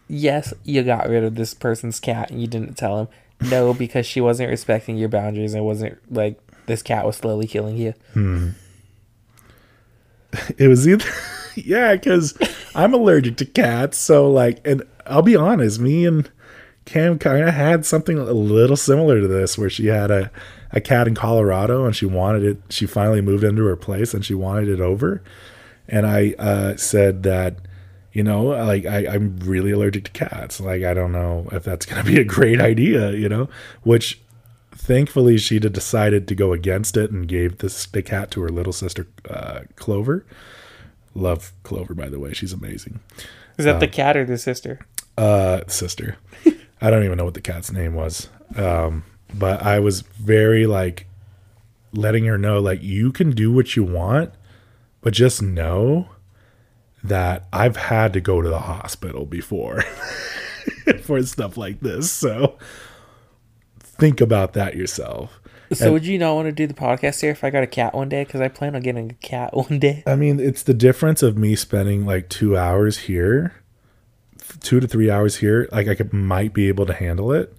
Yes, 0.09 0.53
you 0.65 0.83
got 0.83 1.09
rid 1.09 1.25
of 1.25 1.35
this 1.35 1.55
person's 1.55 1.99
cat 1.99 2.31
and 2.31 2.41
you 2.41 2.47
didn't 2.47 2.75
tell 2.75 3.01
him. 3.01 3.09
No, 3.51 3.75
because 3.75 4.07
she 4.07 4.21
wasn't 4.21 4.51
respecting 4.51 4.97
your 4.97 5.09
boundaries 5.09 5.55
and 5.55 5.65
wasn't 5.65 5.99
like 6.13 6.39
this 6.67 6.83
cat 6.83 7.05
was 7.05 7.17
slowly 7.17 7.47
killing 7.47 7.77
you. 7.77 7.95
Hmm. 8.13 8.51
It 10.59 10.69
was 10.69 10.89
either 10.89 11.09
yeah, 11.55 11.95
because 11.95 12.37
I'm 12.75 12.95
allergic 12.95 13.37
to 13.39 13.45
cats. 13.45 13.99
So 13.99 14.31
like, 14.31 14.67
and 14.67 14.83
I'll 15.07 15.23
be 15.23 15.37
honest, 15.37 15.81
me 15.81 16.07
and 16.07 16.31
Cam 16.85 17.19
kind 17.19 17.49
of 17.49 17.55
had 17.55 17.87
something 17.87 18.19
a 18.19 18.25
little 18.25 18.77
similar 18.77 19.21
to 19.21 19.27
this, 19.27 19.57
where 19.57 19.71
she 19.71 19.87
had 19.87 20.11
a 20.11 20.31
a 20.75 20.81
cat 20.81 21.07
in 21.07 21.15
Colorado 21.15 21.87
and 21.87 21.95
she 21.95 22.05
wanted 22.05 22.43
it. 22.43 22.61
She 22.69 22.85
finally 22.85 23.21
moved 23.21 23.45
into 23.45 23.65
her 23.65 23.77
place 23.77 24.13
and 24.13 24.25
she 24.25 24.35
wanted 24.35 24.69
it 24.69 24.81
over. 24.81 25.23
And 25.89 26.05
I 26.05 26.35
uh, 26.37 26.77
said 26.77 27.23
that, 27.23 27.59
you 28.13 28.25
know, 28.25 28.43
like 28.43 28.85
I, 28.85 29.07
I'm 29.07 29.37
really 29.39 29.71
allergic 29.71 30.05
to 30.05 30.11
cats. 30.11 30.61
Like 30.61 30.83
I 30.83 30.93
don't 30.93 31.13
know 31.13 31.49
if 31.53 31.63
that's 31.63 31.87
gonna 31.87 32.03
be 32.13 32.19
a 32.19 32.25
great 32.25 32.61
idea, 32.61 33.13
you 33.13 33.29
know. 33.29 33.49
Which 33.85 34.21
thankfully 34.73 35.39
she 35.39 35.61
decided 35.61 36.27
to 36.29 36.35
go 36.35 36.53
against 36.53 36.97
it 36.97 37.13
and 37.13 37.29
gave 37.29 37.59
this 37.59 37.87
the 37.87 38.03
cat 38.03 38.33
to 38.33 38.41
her 38.43 38.49
little 38.49 38.73
sister 38.73 39.07
uh, 39.31 39.61
Clover. 39.77 40.27
Love 41.15 41.53
Clover, 41.63 41.95
by 41.95 42.09
the 42.09 42.19
way. 42.19 42.33
She's 42.33 42.53
amazing. 42.53 42.99
Is 43.57 43.65
that 43.67 43.79
the 43.79 43.87
cat 43.87 44.17
or 44.17 44.25
the 44.25 44.39
sister? 44.39 44.81
Uh, 45.17 45.61
sister. 45.69 46.17
I 46.85 46.91
don't 46.91 47.05
even 47.05 47.17
know 47.17 47.25
what 47.25 47.35
the 47.35 47.41
cat's 47.41 47.73
name 47.73 47.95
was. 47.95 48.29
Um, 48.57 49.05
but 49.33 49.63
I 49.63 49.81
was 49.81 50.03
very 50.03 50.67
like 50.67 51.07
letting 51.93 52.27
her 52.27 52.37
know, 52.37 52.61
like, 52.61 52.83
you 52.83 53.11
can 53.11 53.31
do 53.31 53.53
what 53.53 53.75
you 53.75 53.85
want, 53.85 54.33
but 55.01 55.15
just 55.15 55.41
know 55.41 56.09
that 57.03 57.47
I've 57.53 57.77
had 57.77 58.13
to 58.13 58.21
go 58.21 58.43
to 58.43 58.49
the 58.49 58.59
hospital 58.59 59.25
before 59.25 59.83
for 61.03 61.23
stuff 61.23 61.57
like 61.57 61.81
this. 61.81 62.11
So 62.11 62.59
think 63.79 64.21
about 64.21 64.53
that 64.53 64.77
yourself. 64.77 65.41
So 65.73 65.93
would 65.93 66.05
you 66.05 66.19
not 66.19 66.35
want 66.35 66.47
to 66.47 66.53
do 66.53 66.67
the 66.67 66.75
podcast 66.75 67.21
here 67.21 67.31
if 67.31 67.43
I 67.43 67.51
got 67.51 67.63
a 67.63 67.67
cat 67.67 67.95
one 67.95 68.09
day? 68.09 68.25
Because 68.25 68.41
I 68.41 68.49
plan 68.49 68.77
on 68.77 68.83
getting 68.83 69.11
a 69.11 69.15
cat 69.15 69.57
one 69.57 69.79
day. 69.79 70.03
I 70.07 70.17
mean, 70.17 70.39
it's 70.39 70.63
the 70.63 70.75
difference 70.75 71.23
of 71.23 71.39
me 71.39 71.57
spending 71.57 72.05
like 72.05 72.29
two 72.29 72.57
hours 72.57 72.99
here, 72.99 73.55
two 74.61 74.81
to 74.81 74.87
three 74.87 75.11
hours 75.11 75.37
here. 75.37 75.69
Like 75.73 75.89
I 75.89 75.95
could 75.95 76.13
might 76.13 76.53
be 76.53 76.69
able 76.69 76.87
to 76.87 76.95
handle 76.95 77.33
it, 77.33 77.57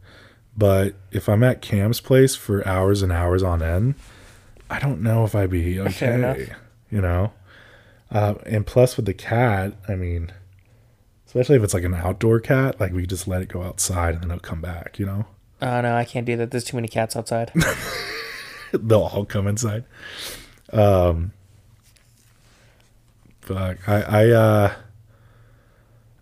but 0.56 0.96
if 1.12 1.28
I'm 1.28 1.44
at 1.44 1.62
Cam's 1.62 2.02
place 2.02 2.36
for 2.36 2.68
hours 2.68 3.02
and 3.02 3.12
hours 3.12 3.44
on 3.44 3.62
end, 3.62 3.96
I 4.70 4.80
don't 4.80 5.02
know 5.02 5.24
if 5.24 5.36
I'd 5.36 5.50
be 5.50 5.80
okay. 5.80 6.54
You 6.92 7.02
know, 7.02 7.34
uh, 8.12 8.36
and 8.46 8.66
plus 8.66 8.96
with 8.96 9.06
the 9.06 9.14
cat, 9.14 9.74
I 9.88 9.96
mean, 9.96 10.32
especially 11.26 11.58
if 11.58 11.64
it's 11.64 11.74
like 11.74 11.84
an 11.84 11.96
outdoor 11.96 12.40
cat, 12.40 12.80
like 12.80 12.94
we 12.94 13.06
just 13.06 13.28
let 13.28 13.42
it 13.42 13.50
go 13.50 13.64
outside 13.64 14.16
and 14.16 14.24
then 14.24 14.32
it'll 14.32 14.40
come 14.40 14.62
back. 14.62 14.98
You 15.00 15.06
know, 15.06 15.26
Oh 15.62 15.82
no, 15.82 15.96
I 15.96 16.06
can't 16.06 16.26
do 16.26 16.36
that. 16.38 16.52
There's 16.52 16.64
too 16.64 16.78
many 16.78 16.88
cats 16.88 17.16
outside. 17.16 17.52
they'll 18.72 19.02
all 19.02 19.26
come 19.26 19.48
inside. 19.48 19.86
Um, 20.72 21.32
fuck, 23.42 23.78
I, 23.88 24.02
I, 24.02 24.30
uh, 24.30 24.74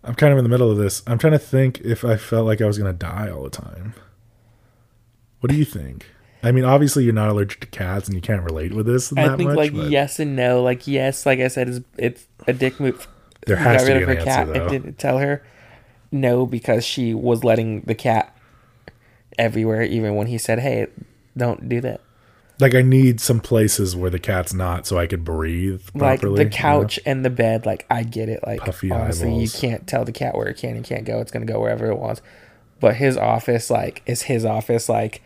I'm 0.04 0.14
kind 0.14 0.32
of 0.32 0.38
in 0.38 0.44
the 0.44 0.50
middle 0.50 0.70
of 0.70 0.76
this. 0.76 1.02
I'm 1.06 1.18
trying 1.18 1.32
to 1.32 1.38
think 1.38 1.80
if 1.80 2.04
I 2.04 2.16
felt 2.16 2.46
like 2.46 2.60
I 2.60 2.66
was 2.66 2.78
gonna 2.78 2.92
die 2.92 3.30
all 3.30 3.42
the 3.42 3.50
time. 3.50 3.94
What 5.40 5.50
do 5.50 5.56
you 5.56 5.64
think? 5.64 6.06
I 6.42 6.52
mean, 6.52 6.64
obviously 6.64 7.04
you're 7.04 7.14
not 7.14 7.30
allergic 7.30 7.60
to 7.60 7.66
cats 7.68 8.06
and 8.06 8.14
you 8.14 8.20
can't 8.20 8.42
relate 8.42 8.74
with 8.74 8.84
this 8.86 9.12
I 9.16 9.34
think 9.36 9.48
much. 9.48 9.56
like 9.56 9.74
but 9.74 9.90
yes 9.90 10.20
and 10.20 10.36
no. 10.36 10.62
Like 10.62 10.86
yes, 10.86 11.24
like 11.24 11.40
I 11.40 11.48
said, 11.48 11.68
it's 11.68 11.80
it's 11.96 12.26
a 12.46 12.52
dick 12.52 12.78
move. 12.78 13.08
There 13.46 13.56
has 13.56 13.82
got 13.82 13.88
to 13.88 13.94
rid 13.94 13.98
be 13.98 14.02
of 14.04 14.08
an 14.10 14.16
her 14.16 14.20
answer, 14.20 14.30
cat 14.30 14.46
though. 14.48 14.60
and 14.62 14.70
didn't 14.70 14.98
tell 14.98 15.18
her. 15.18 15.42
No, 16.12 16.46
because 16.46 16.84
she 16.84 17.12
was 17.14 17.42
letting 17.44 17.80
the 17.82 17.94
cat 17.94 18.36
everywhere, 19.38 19.82
even 19.82 20.14
when 20.16 20.26
he 20.28 20.38
said, 20.38 20.60
"Hey, 20.60 20.86
don't 21.36 21.68
do 21.68 21.80
that." 21.80 22.00
Like 22.60 22.74
I 22.74 22.82
need 22.82 23.20
some 23.20 23.40
places 23.40 23.96
where 23.96 24.10
the 24.10 24.18
cat's 24.20 24.54
not, 24.54 24.86
so 24.86 24.96
I 24.98 25.06
could 25.08 25.24
breathe 25.24 25.82
Like 25.94 26.20
properly. 26.20 26.36
the 26.36 26.42
you 26.44 26.50
know? 26.50 26.56
couch 26.56 27.00
and 27.04 27.24
the 27.24 27.30
bed. 27.30 27.66
Like 27.66 27.84
I 27.90 28.02
get 28.04 28.28
it. 28.28 28.40
Like 28.46 28.60
Puffy 28.60 28.90
honestly, 28.92 29.28
eyeballs. 29.28 29.54
you 29.54 29.60
can't 29.60 29.86
tell 29.88 30.04
the 30.04 30.12
cat 30.12 30.36
where 30.36 30.46
it 30.46 30.56
can 30.56 30.76
and 30.76 30.84
can't 30.84 31.04
go. 31.04 31.20
It's 31.20 31.32
gonna 31.32 31.46
go 31.46 31.60
wherever 31.60 31.90
it 31.90 31.98
wants. 31.98 32.22
But 32.80 32.96
his 32.96 33.16
office, 33.16 33.70
like, 33.70 34.02
is 34.06 34.22
his 34.22 34.44
office. 34.44 34.88
Like 34.88 35.22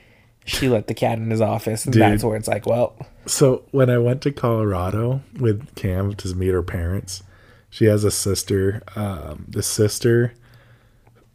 she 0.47 0.69
let 0.69 0.87
the 0.87 0.95
cat 0.95 1.19
in 1.19 1.31
his 1.31 1.41
office, 1.43 1.85
and 1.85 1.93
Dude. 1.93 2.01
that's 2.03 2.25
where 2.25 2.37
it's 2.37 2.49
like, 2.49 2.65
well, 2.67 2.97
So 3.27 3.65
when 3.73 3.91
I 3.91 3.99
went 3.99 4.23
to 4.23 4.31
Colorado 4.33 5.21
with 5.39 5.75
Cam 5.75 6.15
to 6.15 6.35
meet 6.35 6.49
her 6.55 6.63
parents, 6.63 7.23
she 7.69 7.85
has 7.87 8.05
a 8.05 8.11
sister. 8.11 8.83
Um, 8.97 9.45
the 9.49 9.63
sister, 9.63 10.33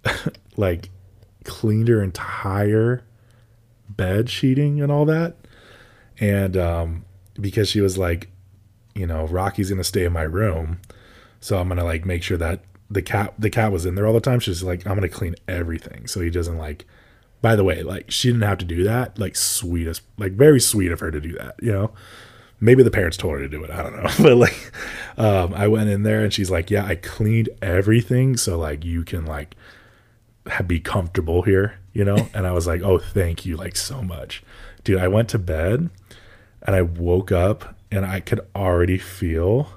like, 0.58 0.90
cleaned 1.44 1.88
her 1.90 2.02
entire 2.02 3.04
bed 3.90 4.30
sheeting 4.30 4.82
and 4.82 4.92
all 4.92 5.06
that. 5.06 5.36
And 6.20 6.58
um, 6.58 7.06
because 7.40 7.70
she 7.70 7.82
was 7.82 7.98
like, 7.98 8.30
you 8.96 9.08
know, 9.08 9.26
Rocky's 9.26 9.70
gonna 9.70 9.84
stay 9.84 10.06
in 10.06 10.14
my 10.14 10.24
room, 10.24 10.80
so 11.40 11.58
I'm 11.58 11.68
gonna 11.68 11.84
like 11.84 12.06
make 12.06 12.24
sure 12.24 12.38
that 12.38 12.64
the 12.90 13.02
cat 13.02 13.34
the 13.40 13.50
cat 13.50 13.72
was 13.72 13.86
in 13.86 13.96
there 13.96 14.06
all 14.06 14.14
the 14.14 14.22
time. 14.22 14.40
She's 14.40 14.64
like, 14.64 14.86
I'm 14.86 14.96
gonna 14.96 15.10
clean 15.10 15.36
everything 15.48 16.08
so 16.08 16.22
he 16.22 16.30
doesn't 16.30 16.58
like. 16.58 16.86
By 17.42 17.58
the 17.58 17.64
way, 17.66 17.84
like 17.84 18.10
she 18.10 18.30
didn't 18.30 18.44
have 18.44 18.60
to 18.60 18.66
do 18.66 18.84
that. 18.86 19.20
Like 19.20 19.36
sweetest, 19.36 20.04
like 20.18 20.34
very 20.34 20.62
sweet 20.62 20.92
of 20.92 21.02
her 21.02 21.12
to 21.12 21.20
do 21.20 21.34
that. 21.34 21.56
You 21.62 21.74
know, 21.74 21.92
maybe 22.62 22.84
the 22.84 22.92
parents 22.92 23.18
told 23.18 23.34
her 23.34 23.40
to 23.40 23.50
do 23.50 23.64
it. 23.64 23.70
I 23.70 23.84
don't 23.84 23.96
know, 24.02 24.10
but 24.24 24.38
like, 24.38 24.72
um, 25.18 25.54
I 25.54 25.68
went 25.68 25.90
in 25.90 26.04
there 26.04 26.24
and 26.24 26.34
she's 26.34 26.50
like, 26.50 26.72
yeah, 26.72 26.86
I 26.86 26.96
cleaned 26.96 27.50
everything 27.62 28.38
so 28.38 28.58
like 28.58 28.86
you 28.86 29.04
can 29.04 29.26
like 29.26 29.56
be 30.66 30.80
comfortable 30.80 31.42
here, 31.44 31.80
you 31.94 32.06
know? 32.06 32.30
And 32.34 32.48
I 32.48 32.52
was 32.52 32.68
like, 32.68 32.82
oh, 32.82 33.00
thank 33.00 33.46
you, 33.46 33.58
like 33.58 33.76
so 33.76 34.02
much. 34.02 34.44
Dude, 34.84 35.00
I 35.00 35.08
went 35.08 35.30
to 35.30 35.40
bed 35.40 35.90
and 36.64 36.76
I 36.76 36.82
woke 36.82 37.32
up 37.32 37.76
and 37.92 38.06
I 38.06 38.20
could 38.20 38.42
already 38.56 38.98
feel 38.98 39.70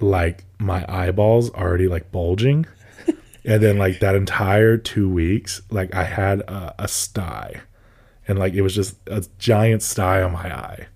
like 0.00 0.44
my 0.58 0.84
eyeballs 0.88 1.50
already 1.50 1.88
like 1.88 2.12
bulging. 2.12 2.66
and 3.44 3.62
then 3.62 3.78
like 3.78 4.00
that 4.00 4.14
entire 4.14 4.76
two 4.76 5.08
weeks, 5.08 5.62
like 5.70 5.94
I 5.94 6.04
had 6.04 6.40
a, 6.40 6.74
a 6.78 6.88
sty 6.88 7.62
and 8.28 8.38
like 8.38 8.54
it 8.54 8.62
was 8.62 8.74
just 8.74 8.96
a 9.06 9.24
giant 9.38 9.82
sty 9.82 10.22
on 10.22 10.32
my 10.32 10.54
eye. 10.54 10.86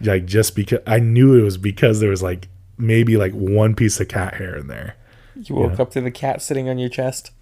Like 0.00 0.26
just 0.26 0.56
because 0.56 0.80
I 0.86 0.98
knew 0.98 1.38
it 1.38 1.42
was 1.42 1.56
because 1.56 2.00
there 2.00 2.10
was 2.10 2.22
like 2.22 2.48
maybe 2.76 3.16
like 3.16 3.32
one 3.32 3.74
piece 3.74 4.00
of 4.00 4.08
cat 4.08 4.34
hair 4.34 4.56
in 4.56 4.66
there. 4.66 4.96
You 5.36 5.56
woke 5.56 5.80
up 5.80 5.90
to 5.92 6.00
the 6.00 6.10
cat 6.10 6.42
sitting 6.42 6.68
on 6.68 6.78
your 6.78 6.88
chest. 6.88 7.32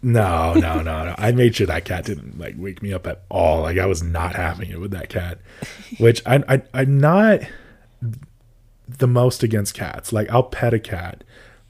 No, 0.00 0.54
no, 0.54 0.80
no, 0.80 1.04
no. 1.04 1.14
I 1.18 1.32
made 1.32 1.56
sure 1.56 1.66
that 1.66 1.84
cat 1.84 2.04
didn't 2.04 2.38
like 2.38 2.54
wake 2.56 2.82
me 2.82 2.92
up 2.92 3.06
at 3.06 3.22
all. 3.28 3.62
Like 3.62 3.78
I 3.78 3.86
was 3.86 4.02
not 4.02 4.36
having 4.36 4.70
it 4.70 4.80
with 4.80 4.92
that 4.92 5.08
cat. 5.08 5.38
Which 5.98 6.22
I, 6.24 6.42
I 6.48 6.62
I'm 6.72 6.98
not 6.98 7.40
the 8.88 9.08
most 9.08 9.42
against 9.42 9.74
cats. 9.74 10.12
Like 10.12 10.30
I'll 10.30 10.44
pet 10.44 10.72
a 10.72 10.78
cat, 10.78 11.24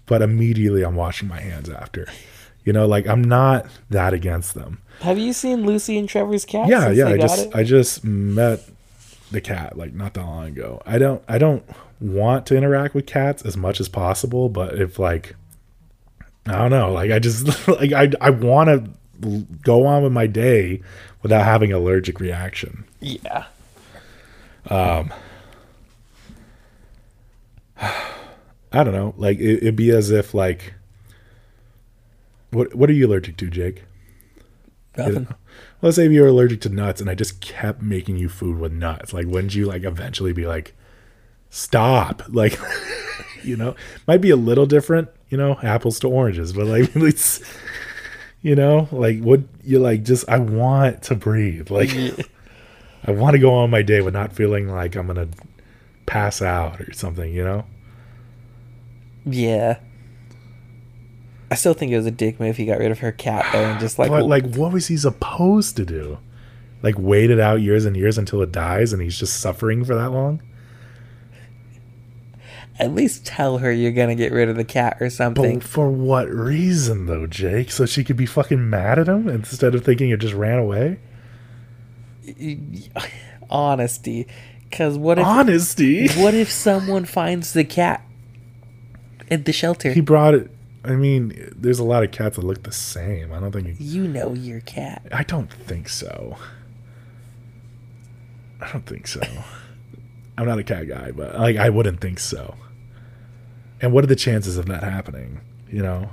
but 0.06 0.20
immediately 0.20 0.82
I'm 0.82 0.96
washing 0.96 1.28
my 1.28 1.40
hands 1.40 1.70
after. 1.70 2.06
You 2.64 2.72
know, 2.72 2.86
like 2.86 3.06
I'm 3.06 3.24
not 3.24 3.66
that 3.88 4.12
against 4.12 4.54
them. 4.54 4.82
Have 5.00 5.18
you 5.18 5.32
seen 5.32 5.64
Lucy 5.64 5.96
and 5.96 6.08
Trevor's 6.08 6.44
cat? 6.44 6.68
Yeah, 6.68 6.90
yeah. 6.90 7.08
I 7.08 7.16
just 7.16 7.46
it? 7.46 7.54
I 7.54 7.62
just 7.62 8.04
met 8.04 8.68
the 9.30 9.40
cat 9.40 9.78
like 9.78 9.94
not 9.94 10.14
that 10.14 10.24
long 10.24 10.46
ago. 10.46 10.82
I 10.84 10.98
don't 10.98 11.22
I 11.28 11.38
don't 11.38 11.64
want 12.00 12.46
to 12.46 12.56
interact 12.56 12.94
with 12.94 13.06
cats 13.06 13.42
as 13.42 13.56
much 13.56 13.80
as 13.80 13.88
possible, 13.88 14.48
but 14.48 14.78
if 14.78 14.98
like 14.98 15.34
I 16.48 16.58
don't 16.58 16.70
know, 16.70 16.92
like 16.92 17.10
I 17.10 17.18
just 17.18 17.68
like 17.68 17.92
I 17.92 18.10
I 18.20 18.30
want 18.30 18.68
to 18.68 19.38
go 19.62 19.86
on 19.86 20.02
with 20.02 20.12
my 20.12 20.26
day 20.26 20.80
without 21.22 21.44
having 21.44 21.70
an 21.72 21.78
allergic 21.78 22.20
reaction. 22.20 22.84
yeah. 23.00 23.44
Um. 24.68 25.12
I 28.70 28.84
don't 28.84 28.92
know, 28.92 29.14
like 29.16 29.38
it, 29.38 29.62
it'd 29.62 29.76
be 29.76 29.90
as 29.90 30.10
if 30.10 30.34
like 30.34 30.74
what 32.50 32.74
what 32.74 32.88
are 32.90 32.94
you 32.94 33.06
allergic 33.06 33.36
to, 33.38 33.48
Jake? 33.50 33.84
Nothing. 34.96 35.28
Let's 35.80 35.96
say 35.96 36.08
you're 36.08 36.26
allergic 36.26 36.60
to 36.62 36.68
nuts, 36.68 37.00
and 37.00 37.08
I 37.08 37.14
just 37.14 37.40
kept 37.40 37.82
making 37.82 38.16
you 38.16 38.28
food 38.28 38.58
with 38.58 38.72
nuts. 38.72 39.12
Like, 39.12 39.26
wouldn't 39.26 39.54
you 39.54 39.66
like 39.66 39.84
eventually 39.84 40.32
be 40.32 40.46
like, 40.46 40.74
stop? 41.50 42.22
Like, 42.32 42.58
you 43.44 43.56
know, 43.56 43.74
might 44.06 44.20
be 44.20 44.30
a 44.30 44.36
little 44.36 44.66
different, 44.66 45.08
you 45.28 45.38
know, 45.38 45.58
apples 45.62 46.00
to 46.00 46.08
oranges, 46.08 46.52
but 46.52 46.66
like, 46.66 46.90
it's, 46.96 47.40
you 48.42 48.54
know, 48.54 48.88
like, 48.92 49.20
what 49.20 49.40
you 49.64 49.78
like? 49.78 50.04
Just 50.04 50.28
I 50.28 50.38
want 50.38 51.02
to 51.04 51.14
breathe. 51.14 51.70
Like, 51.70 51.90
I 53.04 53.10
want 53.10 53.34
to 53.34 53.38
go 53.38 53.54
on 53.54 53.70
my 53.70 53.82
day 53.82 54.00
with 54.00 54.14
not 54.14 54.32
feeling 54.32 54.68
like 54.68 54.96
I'm 54.96 55.06
gonna 55.06 55.28
pass 56.06 56.42
out 56.42 56.80
or 56.80 56.92
something. 56.92 57.32
You 57.32 57.44
know? 57.44 57.64
Yeah. 59.24 59.78
I 61.50 61.54
still 61.54 61.74
think 61.74 61.92
it 61.92 61.96
was 61.96 62.06
a 62.06 62.10
dick 62.10 62.38
move. 62.38 62.50
if 62.50 62.56
He 62.58 62.66
got 62.66 62.78
rid 62.78 62.90
of 62.90 62.98
her 62.98 63.12
cat 63.12 63.46
though, 63.52 63.64
and 63.64 63.80
just 63.80 63.98
like, 63.98 64.10
but 64.10 64.26
like, 64.26 64.54
what 64.54 64.72
was 64.72 64.86
he 64.86 64.96
supposed 64.96 65.76
to 65.76 65.84
do? 65.84 66.18
Like, 66.82 66.94
wait 66.98 67.30
it 67.30 67.40
out 67.40 67.60
years 67.60 67.84
and 67.84 67.96
years 67.96 68.18
until 68.18 68.42
it 68.42 68.52
dies, 68.52 68.92
and 68.92 69.02
he's 69.02 69.18
just 69.18 69.40
suffering 69.40 69.84
for 69.84 69.94
that 69.94 70.10
long? 70.10 70.42
At 72.78 72.94
least 72.94 73.26
tell 73.26 73.58
her 73.58 73.72
you're 73.72 73.92
gonna 73.92 74.14
get 74.14 74.32
rid 74.32 74.48
of 74.48 74.56
the 74.56 74.64
cat 74.64 74.98
or 75.00 75.10
something. 75.10 75.58
But 75.58 75.68
for 75.68 75.90
what 75.90 76.28
reason, 76.30 77.06
though, 77.06 77.26
Jake? 77.26 77.70
So 77.70 77.86
she 77.86 78.04
could 78.04 78.16
be 78.16 78.26
fucking 78.26 78.70
mad 78.70 78.98
at 78.98 79.08
him 79.08 79.28
instead 79.28 79.74
of 79.74 79.84
thinking 79.84 80.10
it 80.10 80.18
just 80.18 80.34
ran 80.34 80.58
away? 80.58 81.00
Honesty, 83.50 84.26
because 84.68 84.96
what 84.96 85.18
if 85.18 85.26
Honesty. 85.26 86.08
what 86.16 86.34
if 86.34 86.50
someone 86.50 87.04
finds 87.04 87.52
the 87.52 87.64
cat 87.64 88.04
at 89.30 89.44
the 89.44 89.52
shelter? 89.52 89.92
He 89.92 90.00
brought 90.00 90.34
it. 90.34 90.50
I 90.84 90.92
mean, 90.92 91.52
there's 91.56 91.80
a 91.80 91.84
lot 91.84 92.04
of 92.04 92.12
cats 92.12 92.36
that 92.36 92.44
look 92.44 92.62
the 92.62 92.72
same. 92.72 93.32
I 93.32 93.40
don't 93.40 93.50
think. 93.50 93.76
He, 93.76 93.84
you 93.84 94.06
know 94.06 94.34
your 94.34 94.60
cat. 94.60 95.02
I 95.12 95.24
don't 95.24 95.52
think 95.52 95.88
so. 95.88 96.36
I 98.60 98.70
don't 98.70 98.86
think 98.86 99.06
so. 99.08 99.20
I'm 100.38 100.46
not 100.46 100.58
a 100.58 100.64
cat 100.64 100.86
guy, 100.86 101.10
but 101.10 101.34
like 101.36 101.56
I 101.56 101.68
wouldn't 101.70 102.00
think 102.00 102.20
so. 102.20 102.54
And 103.80 103.92
what 103.92 104.04
are 104.04 104.08
the 104.08 104.16
chances 104.16 104.56
of 104.58 104.66
that 104.66 104.82
happening? 104.82 105.40
You 105.70 105.82
know. 105.82 106.10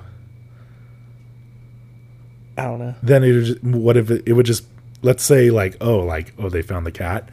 I 2.57 2.63
don't 2.63 2.79
know. 2.79 2.95
then 3.03 3.23
it 3.23 3.33
would 3.33 3.45
just, 3.45 3.63
what 3.63 3.97
if 3.97 4.09
it, 4.09 4.23
it 4.25 4.33
would 4.33 4.45
just 4.45 4.65
let's 5.01 5.23
say 5.23 5.51
like 5.51 5.75
oh 5.81 5.97
like 5.99 6.33
oh 6.39 6.47
they 6.47 6.61
found 6.61 6.85
the 6.85 6.91
cat 6.91 7.27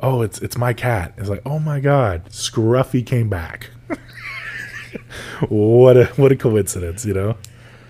oh 0.00 0.20
it's 0.20 0.38
it's 0.40 0.58
my 0.58 0.74
cat 0.74 1.14
it's 1.16 1.30
like 1.30 1.40
oh 1.46 1.58
my 1.58 1.80
god 1.80 2.26
scruffy 2.26 3.04
came 3.04 3.30
back 3.30 3.70
what 5.48 5.96
a 5.96 6.04
what 6.16 6.30
a 6.30 6.36
coincidence 6.36 7.06
you 7.06 7.14
know 7.14 7.34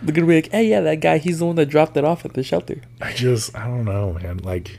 They're 0.02 0.14
gonna 0.14 0.26
be 0.28 0.36
like, 0.36 0.50
"Hey, 0.52 0.68
yeah, 0.68 0.80
that 0.82 1.00
guy. 1.00 1.18
He's 1.18 1.40
the 1.40 1.46
one 1.46 1.56
that 1.56 1.66
dropped 1.66 1.96
it 1.96 2.04
off 2.04 2.24
at 2.24 2.34
the 2.34 2.44
shelter." 2.44 2.80
i 3.00 3.12
just 3.12 3.56
i 3.56 3.66
don't 3.66 3.84
know 3.84 4.12
man 4.12 4.38
like 4.38 4.78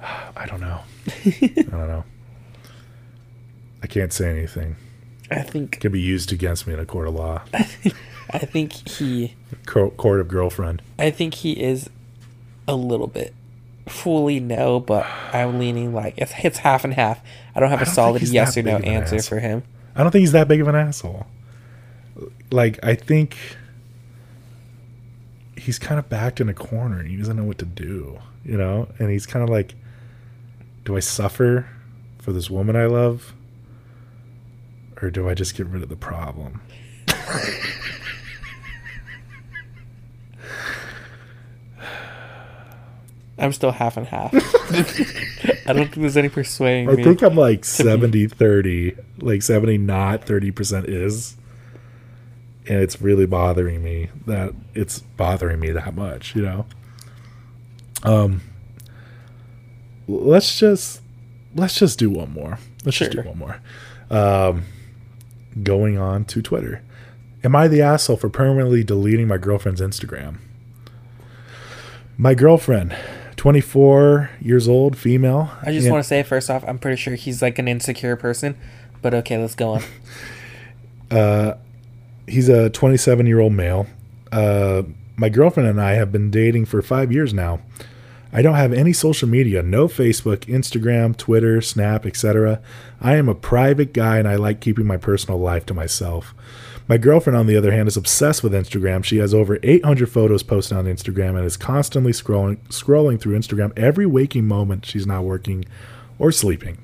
i 0.36 0.46
don't 0.46 0.60
know 0.60 0.80
i 1.26 1.50
don't 1.70 1.88
know 1.88 2.04
i 3.82 3.86
can't 3.86 4.12
say 4.12 4.30
anything 4.30 4.74
I 5.30 5.42
think. 5.42 5.80
can 5.80 5.92
be 5.92 6.00
used 6.00 6.32
against 6.32 6.66
me 6.66 6.74
in 6.74 6.80
a 6.80 6.86
court 6.86 7.08
of 7.08 7.14
law 7.14 7.42
I 8.30 8.38
think 8.38 8.72
he. 8.88 9.34
Co- 9.66 9.90
court 9.90 10.20
of 10.20 10.28
girlfriend 10.28 10.82
I 10.98 11.10
think 11.10 11.34
he 11.34 11.52
is 11.52 11.88
a 12.68 12.74
little 12.74 13.06
bit. 13.06 13.34
Fully 13.88 14.40
no, 14.40 14.80
but 14.80 15.06
I'm 15.32 15.60
leaning 15.60 15.94
like 15.94 16.14
it's, 16.16 16.32
it's 16.42 16.58
half 16.58 16.84
and 16.84 16.92
half. 16.94 17.20
I 17.54 17.60
don't 17.60 17.70
have 17.70 17.82
a 17.82 17.84
don't 17.84 17.94
solid 17.94 18.22
yes 18.22 18.56
or 18.56 18.62
no 18.62 18.76
an 18.76 18.84
answer 18.84 19.16
asshole. 19.16 19.38
for 19.38 19.40
him. 19.40 19.62
I 19.94 20.02
don't 20.02 20.10
think 20.10 20.20
he's 20.20 20.32
that 20.32 20.48
big 20.48 20.60
of 20.60 20.66
an 20.66 20.74
asshole. 20.74 21.26
Like 22.50 22.80
I 22.82 22.96
think 22.96 23.36
he's 25.56 25.78
kind 25.78 25.98
of 26.00 26.08
backed 26.08 26.40
in 26.40 26.48
a 26.48 26.54
corner 26.54 26.98
and 26.98 27.08
he 27.08 27.16
doesn't 27.16 27.36
know 27.36 27.44
what 27.44 27.58
to 27.58 27.64
do, 27.64 28.18
you 28.44 28.56
know? 28.56 28.88
And 28.98 29.10
he's 29.10 29.26
kind 29.26 29.42
of 29.44 29.48
like 29.48 29.74
do 30.84 30.96
I 30.96 31.00
suffer 31.00 31.68
for 32.18 32.32
this 32.32 32.50
woman 32.50 32.74
I 32.74 32.86
love 32.86 33.34
or 35.02 35.10
do 35.10 35.28
I 35.28 35.34
just 35.34 35.56
get 35.56 35.66
rid 35.66 35.82
of 35.82 35.88
the 35.88 35.96
problem? 35.96 36.60
I'm 43.38 43.52
still 43.52 43.70
half 43.72 43.96
and 43.96 44.06
half. 44.06 44.32
I 45.68 45.72
don't 45.72 45.84
think 45.88 45.94
there's 45.96 46.16
any 46.16 46.30
persuading 46.30 46.88
I 46.88 46.94
me. 46.94 47.04
think 47.04 47.22
I'm 47.22 47.34
like 47.36 47.64
70 47.64 48.28
30, 48.28 48.96
like 49.20 49.42
70 49.42 49.78
not 49.78 50.24
30% 50.24 50.84
is. 50.88 51.36
And 52.68 52.80
it's 52.80 53.00
really 53.02 53.26
bothering 53.26 53.82
me 53.84 54.08
that 54.26 54.54
it's 54.74 55.00
bothering 55.00 55.60
me 55.60 55.70
that 55.70 55.94
much, 55.94 56.34
you 56.34 56.42
know. 56.42 56.66
Um 58.02 58.40
let's 60.08 60.58
just 60.58 61.02
let's 61.54 61.78
just 61.78 61.98
do 61.98 62.08
one 62.10 62.32
more. 62.32 62.58
Let's 62.84 62.98
just 62.98 63.12
do 63.12 63.22
one 63.22 63.38
more. 63.38 63.60
Um 64.10 64.64
going 65.62 65.98
on 65.98 66.24
to 66.26 66.42
Twitter. 66.42 66.82
Am 67.44 67.54
I 67.54 67.68
the 67.68 67.82
asshole 67.82 68.16
for 68.16 68.28
permanently 68.28 68.82
deleting 68.82 69.28
my 69.28 69.38
girlfriend's 69.38 69.80
Instagram? 69.80 70.38
My 72.18 72.34
girlfriend, 72.34 72.96
24 73.36 74.30
years 74.40 74.66
old, 74.68 74.96
female. 74.96 75.50
I 75.62 75.72
just 75.72 75.84
and- 75.86 75.92
want 75.92 76.02
to 76.04 76.08
say 76.08 76.22
first 76.22 76.50
off, 76.50 76.64
I'm 76.66 76.78
pretty 76.78 76.96
sure 76.96 77.14
he's 77.14 77.42
like 77.42 77.58
an 77.58 77.68
insecure 77.68 78.16
person. 78.16 78.56
But 79.02 79.14
okay, 79.14 79.38
let's 79.38 79.54
go 79.54 79.74
on. 79.74 79.82
Uh, 81.08 81.54
he's 82.26 82.48
a 82.48 82.68
27 82.70 83.26
year 83.28 83.38
old 83.38 83.52
male. 83.52 83.86
Uh, 84.32 84.82
my 85.14 85.28
girlfriend 85.28 85.68
and 85.68 85.80
I 85.80 85.92
have 85.92 86.10
been 86.10 86.32
dating 86.32 86.64
for 86.64 86.82
five 86.82 87.12
years 87.12 87.32
now. 87.32 87.60
I 88.36 88.42
don't 88.42 88.56
have 88.56 88.74
any 88.74 88.92
social 88.92 89.26
media, 89.26 89.62
no 89.62 89.88
Facebook, 89.88 90.40
Instagram, 90.40 91.16
Twitter, 91.16 91.62
Snap, 91.62 92.04
etc. 92.04 92.60
I 93.00 93.16
am 93.16 93.30
a 93.30 93.34
private 93.34 93.94
guy 93.94 94.18
and 94.18 94.28
I 94.28 94.36
like 94.36 94.60
keeping 94.60 94.84
my 94.84 94.98
personal 94.98 95.40
life 95.40 95.64
to 95.66 95.74
myself. 95.74 96.34
My 96.86 96.98
girlfriend, 96.98 97.38
on 97.38 97.46
the 97.46 97.56
other 97.56 97.72
hand, 97.72 97.88
is 97.88 97.96
obsessed 97.96 98.42
with 98.42 98.52
Instagram. 98.52 99.02
She 99.04 99.16
has 99.16 99.32
over 99.32 99.58
800 99.62 100.10
photos 100.10 100.42
posted 100.42 100.76
on 100.76 100.84
Instagram 100.84 101.34
and 101.34 101.46
is 101.46 101.56
constantly 101.56 102.12
scrolling 102.12 102.58
scrolling 102.68 103.18
through 103.18 103.38
Instagram 103.38 103.72
every 103.74 104.04
waking 104.04 104.46
moment 104.46 104.84
she's 104.84 105.06
not 105.06 105.24
working 105.24 105.64
or 106.18 106.30
sleeping. 106.30 106.76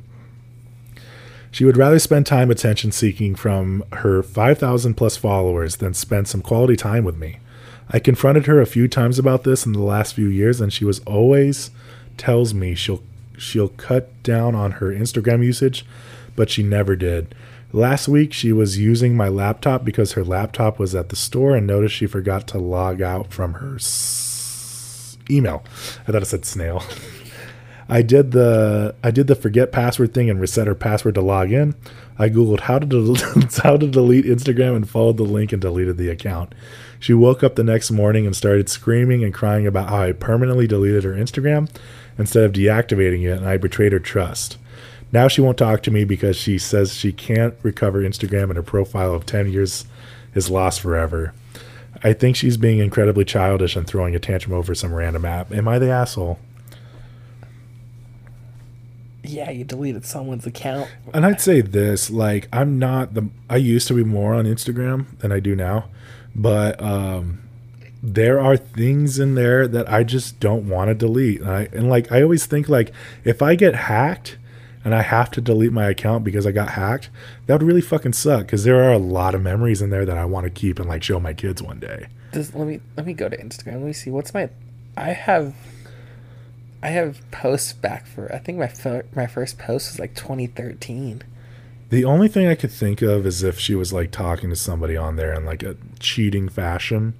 She 1.50 1.66
would 1.66 1.76
rather 1.76 1.98
spend 1.98 2.24
time 2.24 2.50
attention 2.50 2.92
seeking 2.92 3.34
from 3.34 3.84
her 3.92 4.22
5,000 4.22 4.94
plus 4.94 5.18
followers 5.18 5.76
than 5.76 5.92
spend 5.92 6.28
some 6.28 6.40
quality 6.40 6.76
time 6.76 7.04
with 7.04 7.18
me. 7.18 7.40
I 7.92 7.98
confronted 7.98 8.46
her 8.46 8.60
a 8.60 8.66
few 8.66 8.88
times 8.88 9.18
about 9.18 9.44
this 9.44 9.66
in 9.66 9.72
the 9.72 9.82
last 9.82 10.14
few 10.14 10.28
years, 10.28 10.60
and 10.60 10.72
she 10.72 10.84
was 10.84 11.00
always 11.00 11.70
tells 12.16 12.54
me 12.54 12.74
she'll 12.74 13.02
she'll 13.36 13.68
cut 13.68 14.22
down 14.22 14.54
on 14.54 14.72
her 14.72 14.86
Instagram 14.88 15.44
usage, 15.44 15.84
but 16.36 16.48
she 16.50 16.62
never 16.62 16.96
did. 16.96 17.34
Last 17.74 18.06
week, 18.06 18.32
she 18.32 18.52
was 18.52 18.78
using 18.78 19.16
my 19.16 19.28
laptop 19.28 19.84
because 19.84 20.12
her 20.12 20.24
laptop 20.24 20.78
was 20.78 20.94
at 20.94 21.08
the 21.08 21.16
store 21.16 21.56
and 21.56 21.66
noticed 21.66 21.94
she 21.94 22.06
forgot 22.06 22.46
to 22.48 22.58
log 22.58 23.00
out 23.00 23.32
from 23.32 23.54
her 23.54 23.76
s- 23.76 25.16
email. 25.30 25.64
I 26.06 26.12
thought 26.12 26.22
it 26.22 26.26
said 26.26 26.44
snail. 26.44 26.82
I 27.88 28.00
did 28.02 28.30
the 28.32 28.94
I 29.02 29.10
did 29.10 29.26
the 29.26 29.34
forget 29.34 29.72
password 29.72 30.14
thing 30.14 30.30
and 30.30 30.40
reset 30.40 30.66
her 30.66 30.74
password 30.74 31.14
to 31.16 31.20
log 31.20 31.52
in. 31.52 31.74
I 32.18 32.28
googled 32.28 32.60
how 32.60 32.78
to 32.78 32.86
del- 32.86 33.48
how 33.62 33.76
to 33.76 33.86
delete 33.86 34.24
Instagram 34.24 34.76
and 34.76 34.88
followed 34.88 35.16
the 35.16 35.24
link 35.24 35.52
and 35.52 35.60
deleted 35.60 35.98
the 35.98 36.08
account. 36.08 36.54
She 37.02 37.14
woke 37.14 37.42
up 37.42 37.56
the 37.56 37.64
next 37.64 37.90
morning 37.90 38.26
and 38.26 38.36
started 38.36 38.68
screaming 38.68 39.24
and 39.24 39.34
crying 39.34 39.66
about 39.66 39.88
how 39.88 40.02
I 40.02 40.12
permanently 40.12 40.68
deleted 40.68 41.02
her 41.02 41.14
Instagram 41.14 41.68
instead 42.16 42.44
of 42.44 42.52
deactivating 42.52 43.24
it 43.24 43.38
and 43.38 43.44
I 43.44 43.56
betrayed 43.56 43.90
her 43.90 43.98
trust. 43.98 44.56
Now 45.10 45.26
she 45.26 45.40
won't 45.40 45.58
talk 45.58 45.82
to 45.82 45.90
me 45.90 46.04
because 46.04 46.36
she 46.36 46.58
says 46.58 46.94
she 46.94 47.10
can't 47.10 47.54
recover 47.64 48.02
Instagram 48.02 48.44
and 48.44 48.54
her 48.54 48.62
profile 48.62 49.14
of 49.14 49.26
10 49.26 49.50
years 49.50 49.84
is 50.36 50.48
lost 50.48 50.80
forever. 50.80 51.34
I 52.04 52.12
think 52.12 52.36
she's 52.36 52.56
being 52.56 52.78
incredibly 52.78 53.24
childish 53.24 53.74
and 53.74 53.84
throwing 53.84 54.14
a 54.14 54.20
tantrum 54.20 54.54
over 54.54 54.72
some 54.72 54.94
random 54.94 55.24
app. 55.24 55.50
Am 55.50 55.66
I 55.66 55.80
the 55.80 55.90
asshole? 55.90 56.38
Yeah, 59.32 59.50
you 59.50 59.64
deleted 59.64 60.04
someone's 60.04 60.46
account. 60.46 60.90
And 61.12 61.24
I'd 61.24 61.40
say 61.40 61.60
this, 61.60 62.10
like 62.10 62.48
I'm 62.52 62.78
not 62.78 63.14
the 63.14 63.28
I 63.48 63.56
used 63.56 63.88
to 63.88 63.94
be 63.94 64.04
more 64.04 64.34
on 64.34 64.44
Instagram 64.44 65.18
than 65.18 65.32
I 65.32 65.40
do 65.40 65.56
now, 65.56 65.88
but 66.34 66.80
um 66.82 67.42
there 68.02 68.40
are 68.40 68.56
things 68.56 69.18
in 69.18 69.36
there 69.36 69.68
that 69.68 69.90
I 69.90 70.02
just 70.02 70.40
don't 70.40 70.68
want 70.68 70.88
to 70.88 70.94
delete. 70.94 71.40
And, 71.40 71.50
I, 71.50 71.68
and 71.72 71.88
like 71.88 72.10
I 72.10 72.20
always 72.22 72.46
think 72.46 72.68
like 72.68 72.92
if 73.24 73.40
I 73.42 73.54
get 73.54 73.74
hacked 73.74 74.38
and 74.84 74.94
I 74.94 75.02
have 75.02 75.30
to 75.32 75.40
delete 75.40 75.72
my 75.72 75.86
account 75.86 76.24
because 76.24 76.44
I 76.44 76.50
got 76.50 76.70
hacked, 76.70 77.10
that 77.46 77.54
would 77.54 77.62
really 77.62 77.80
fucking 77.80 78.14
suck 78.14 78.48
cuz 78.48 78.64
there 78.64 78.82
are 78.82 78.92
a 78.92 78.98
lot 78.98 79.34
of 79.34 79.42
memories 79.42 79.80
in 79.80 79.90
there 79.90 80.04
that 80.04 80.18
I 80.18 80.24
want 80.24 80.44
to 80.44 80.50
keep 80.50 80.78
and 80.78 80.88
like 80.88 81.02
show 81.02 81.20
my 81.20 81.32
kids 81.32 81.62
one 81.62 81.78
day. 81.78 82.06
Just 82.32 82.54
let 82.54 82.66
me 82.66 82.80
let 82.96 83.06
me 83.06 83.12
go 83.12 83.28
to 83.28 83.36
Instagram. 83.36 83.74
Let 83.74 83.82
me 83.82 83.92
see 83.92 84.10
what's 84.10 84.34
my. 84.34 84.48
I 84.96 85.10
have. 85.12 85.54
I 86.82 86.88
have 86.88 87.20
posts 87.30 87.72
back 87.72 88.06
for. 88.06 88.32
I 88.34 88.38
think 88.38 88.58
my 88.58 88.66
fir- 88.68 89.04
my 89.14 89.26
first 89.26 89.58
post 89.58 89.92
was 89.92 89.98
like 90.00 90.14
2013. 90.14 91.22
The 91.90 92.04
only 92.04 92.26
thing 92.28 92.46
I 92.46 92.54
could 92.54 92.72
think 92.72 93.02
of 93.02 93.26
is 93.26 93.42
if 93.42 93.58
she 93.58 93.74
was 93.74 93.92
like 93.92 94.10
talking 94.10 94.50
to 94.50 94.56
somebody 94.56 94.96
on 94.96 95.16
there 95.16 95.32
in 95.34 95.44
like 95.44 95.62
a 95.62 95.76
cheating 96.00 96.48
fashion, 96.48 97.14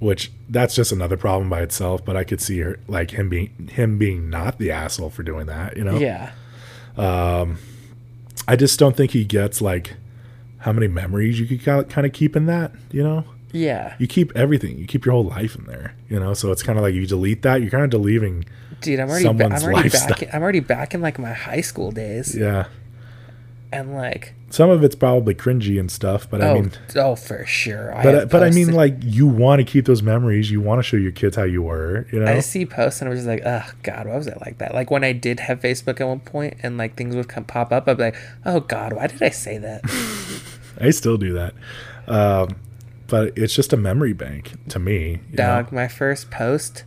which 0.00 0.32
that's 0.48 0.74
just 0.74 0.92
another 0.92 1.16
problem 1.16 1.48
by 1.48 1.62
itself. 1.62 2.04
But 2.04 2.16
I 2.16 2.24
could 2.24 2.40
see 2.40 2.58
her 2.58 2.78
like 2.88 3.12
him 3.12 3.28
being 3.28 3.68
him 3.72 3.96
being 3.96 4.28
not 4.28 4.58
the 4.58 4.70
asshole 4.70 5.10
for 5.10 5.22
doing 5.22 5.46
that. 5.46 5.76
You 5.76 5.84
know, 5.84 5.98
Yeah. 5.98 6.32
Um, 6.96 7.58
I 8.48 8.56
just 8.56 8.78
don't 8.78 8.96
think 8.96 9.12
he 9.12 9.24
gets 9.24 9.60
like 9.62 9.94
how 10.58 10.72
many 10.72 10.88
memories 10.88 11.38
you 11.38 11.46
could 11.46 11.64
kind 11.88 12.06
of 12.06 12.12
keep 12.12 12.34
in 12.34 12.46
that. 12.46 12.72
You 12.90 13.04
know, 13.04 13.24
Yeah. 13.52 13.94
you 13.98 14.06
keep 14.06 14.30
everything, 14.36 14.78
you 14.78 14.86
keep 14.86 15.04
your 15.06 15.12
whole 15.12 15.24
life 15.24 15.56
in 15.56 15.64
there. 15.64 15.94
You 16.08 16.20
know, 16.20 16.34
so 16.34 16.52
it's 16.52 16.62
kind 16.62 16.78
of 16.78 16.82
like 16.82 16.94
you 16.94 17.06
delete 17.06 17.42
that, 17.42 17.60
you're 17.62 17.70
kind 17.70 17.84
of 17.84 17.90
deleting. 17.90 18.44
Dude, 18.80 19.00
I'm 19.00 19.08
already 19.08 19.24
ba- 19.32 19.44
I'm 19.46 19.62
already 19.62 19.88
back. 19.88 20.22
In, 20.22 20.28
I'm 20.32 20.42
already 20.42 20.60
back 20.60 20.94
in 20.94 21.00
like 21.00 21.18
my 21.18 21.32
high 21.32 21.60
school 21.62 21.90
days, 21.90 22.36
Yeah, 22.36 22.66
and 23.72 23.94
like 23.94 24.34
some 24.50 24.70
of 24.70 24.82
it's 24.84 24.94
probably 24.94 25.34
cringy 25.34 25.78
and 25.78 25.90
stuff, 25.90 26.28
but 26.30 26.40
I 26.40 26.48
oh 26.50 26.54
mean. 26.54 26.72
oh 26.96 27.16
for 27.16 27.44
sure. 27.44 27.94
I 27.94 28.02
But 28.02 28.14
have 28.14 28.30
but 28.30 28.42
I 28.42 28.50
mean, 28.50 28.72
like 28.72 28.94
you 29.02 29.26
want 29.26 29.58
to 29.60 29.64
keep 29.64 29.84
those 29.84 30.02
memories. 30.02 30.50
You 30.50 30.60
want 30.60 30.78
to 30.78 30.82
show 30.82 30.96
your 30.96 31.12
kids 31.12 31.36
how 31.36 31.42
you 31.42 31.62
were. 31.62 32.06
You 32.12 32.20
know, 32.20 32.26
I 32.32 32.40
see 32.40 32.64
posts 32.64 33.00
and 33.02 33.08
I 33.08 33.10
was 33.10 33.18
just 33.18 33.28
like, 33.28 33.42
oh 33.44 33.68
god, 33.82 34.06
why 34.06 34.16
was 34.16 34.26
I 34.28 34.36
like 34.44 34.58
that? 34.58 34.74
Like 34.74 34.90
when 34.90 35.04
I 35.04 35.12
did 35.12 35.40
have 35.40 35.60
Facebook 35.60 36.00
at 36.00 36.06
one 36.06 36.20
point 36.20 36.54
and 36.62 36.78
like 36.78 36.96
things 36.96 37.14
would 37.16 37.28
come 37.28 37.44
pop 37.44 37.72
up, 37.72 37.88
I'd 37.88 37.96
be 37.98 38.04
like, 38.04 38.16
oh 38.46 38.60
god, 38.60 38.92
why 38.94 39.06
did 39.08 39.22
I 39.22 39.30
say 39.30 39.58
that? 39.58 39.82
I 40.80 40.90
still 40.90 41.16
do 41.18 41.32
that. 41.34 41.54
Um, 42.06 42.56
but 43.08 43.36
it's 43.36 43.54
just 43.54 43.72
a 43.72 43.76
memory 43.76 44.12
bank 44.12 44.52
to 44.68 44.78
me. 44.78 45.20
you 45.30 45.36
know? 45.36 45.36
Dog, 45.36 45.72
my 45.72 45.88
first 45.88 46.30
post 46.30 46.84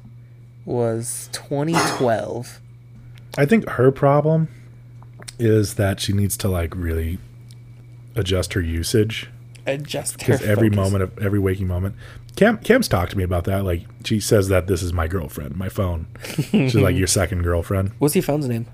was 0.66 1.30
2012. 1.34 2.62
I 3.38 3.46
think 3.46 3.68
her 3.70 3.92
problem 3.92 4.48
is 5.40 5.76
that 5.76 6.00
she 6.00 6.14
needs 6.14 6.38
to 6.38 6.48
like 6.48 6.76
really 6.76 7.18
adjust 8.16 8.54
her 8.54 8.62
usage 8.62 9.30
Adjust 9.66 10.14
her 10.24 10.34
because 10.34 10.42
every 10.42 10.70
focus. 10.70 10.76
moment 10.78 11.04
of 11.04 11.18
every 11.20 11.40
waking 11.40 11.68
moment. 11.68 11.96
Cam 12.36 12.58
Cam's 12.58 12.88
talked 12.88 13.12
to 13.12 13.18
me 13.18 13.24
about 13.24 13.44
that. 13.44 13.64
Like 13.64 13.84
she 14.04 14.20
says 14.20 14.48
that 14.48 14.66
this 14.68 14.82
is 14.82 14.92
my 14.92 15.08
girlfriend, 15.08 15.56
my 15.56 15.70
phone. 15.70 16.08
She's 16.50 16.74
like 16.76 16.96
your 16.96 17.08
second 17.08 17.44
girlfriend. 17.44 17.92
What's 18.00 18.16
your 18.16 18.24
phone's 18.24 18.48
name? 18.48 18.66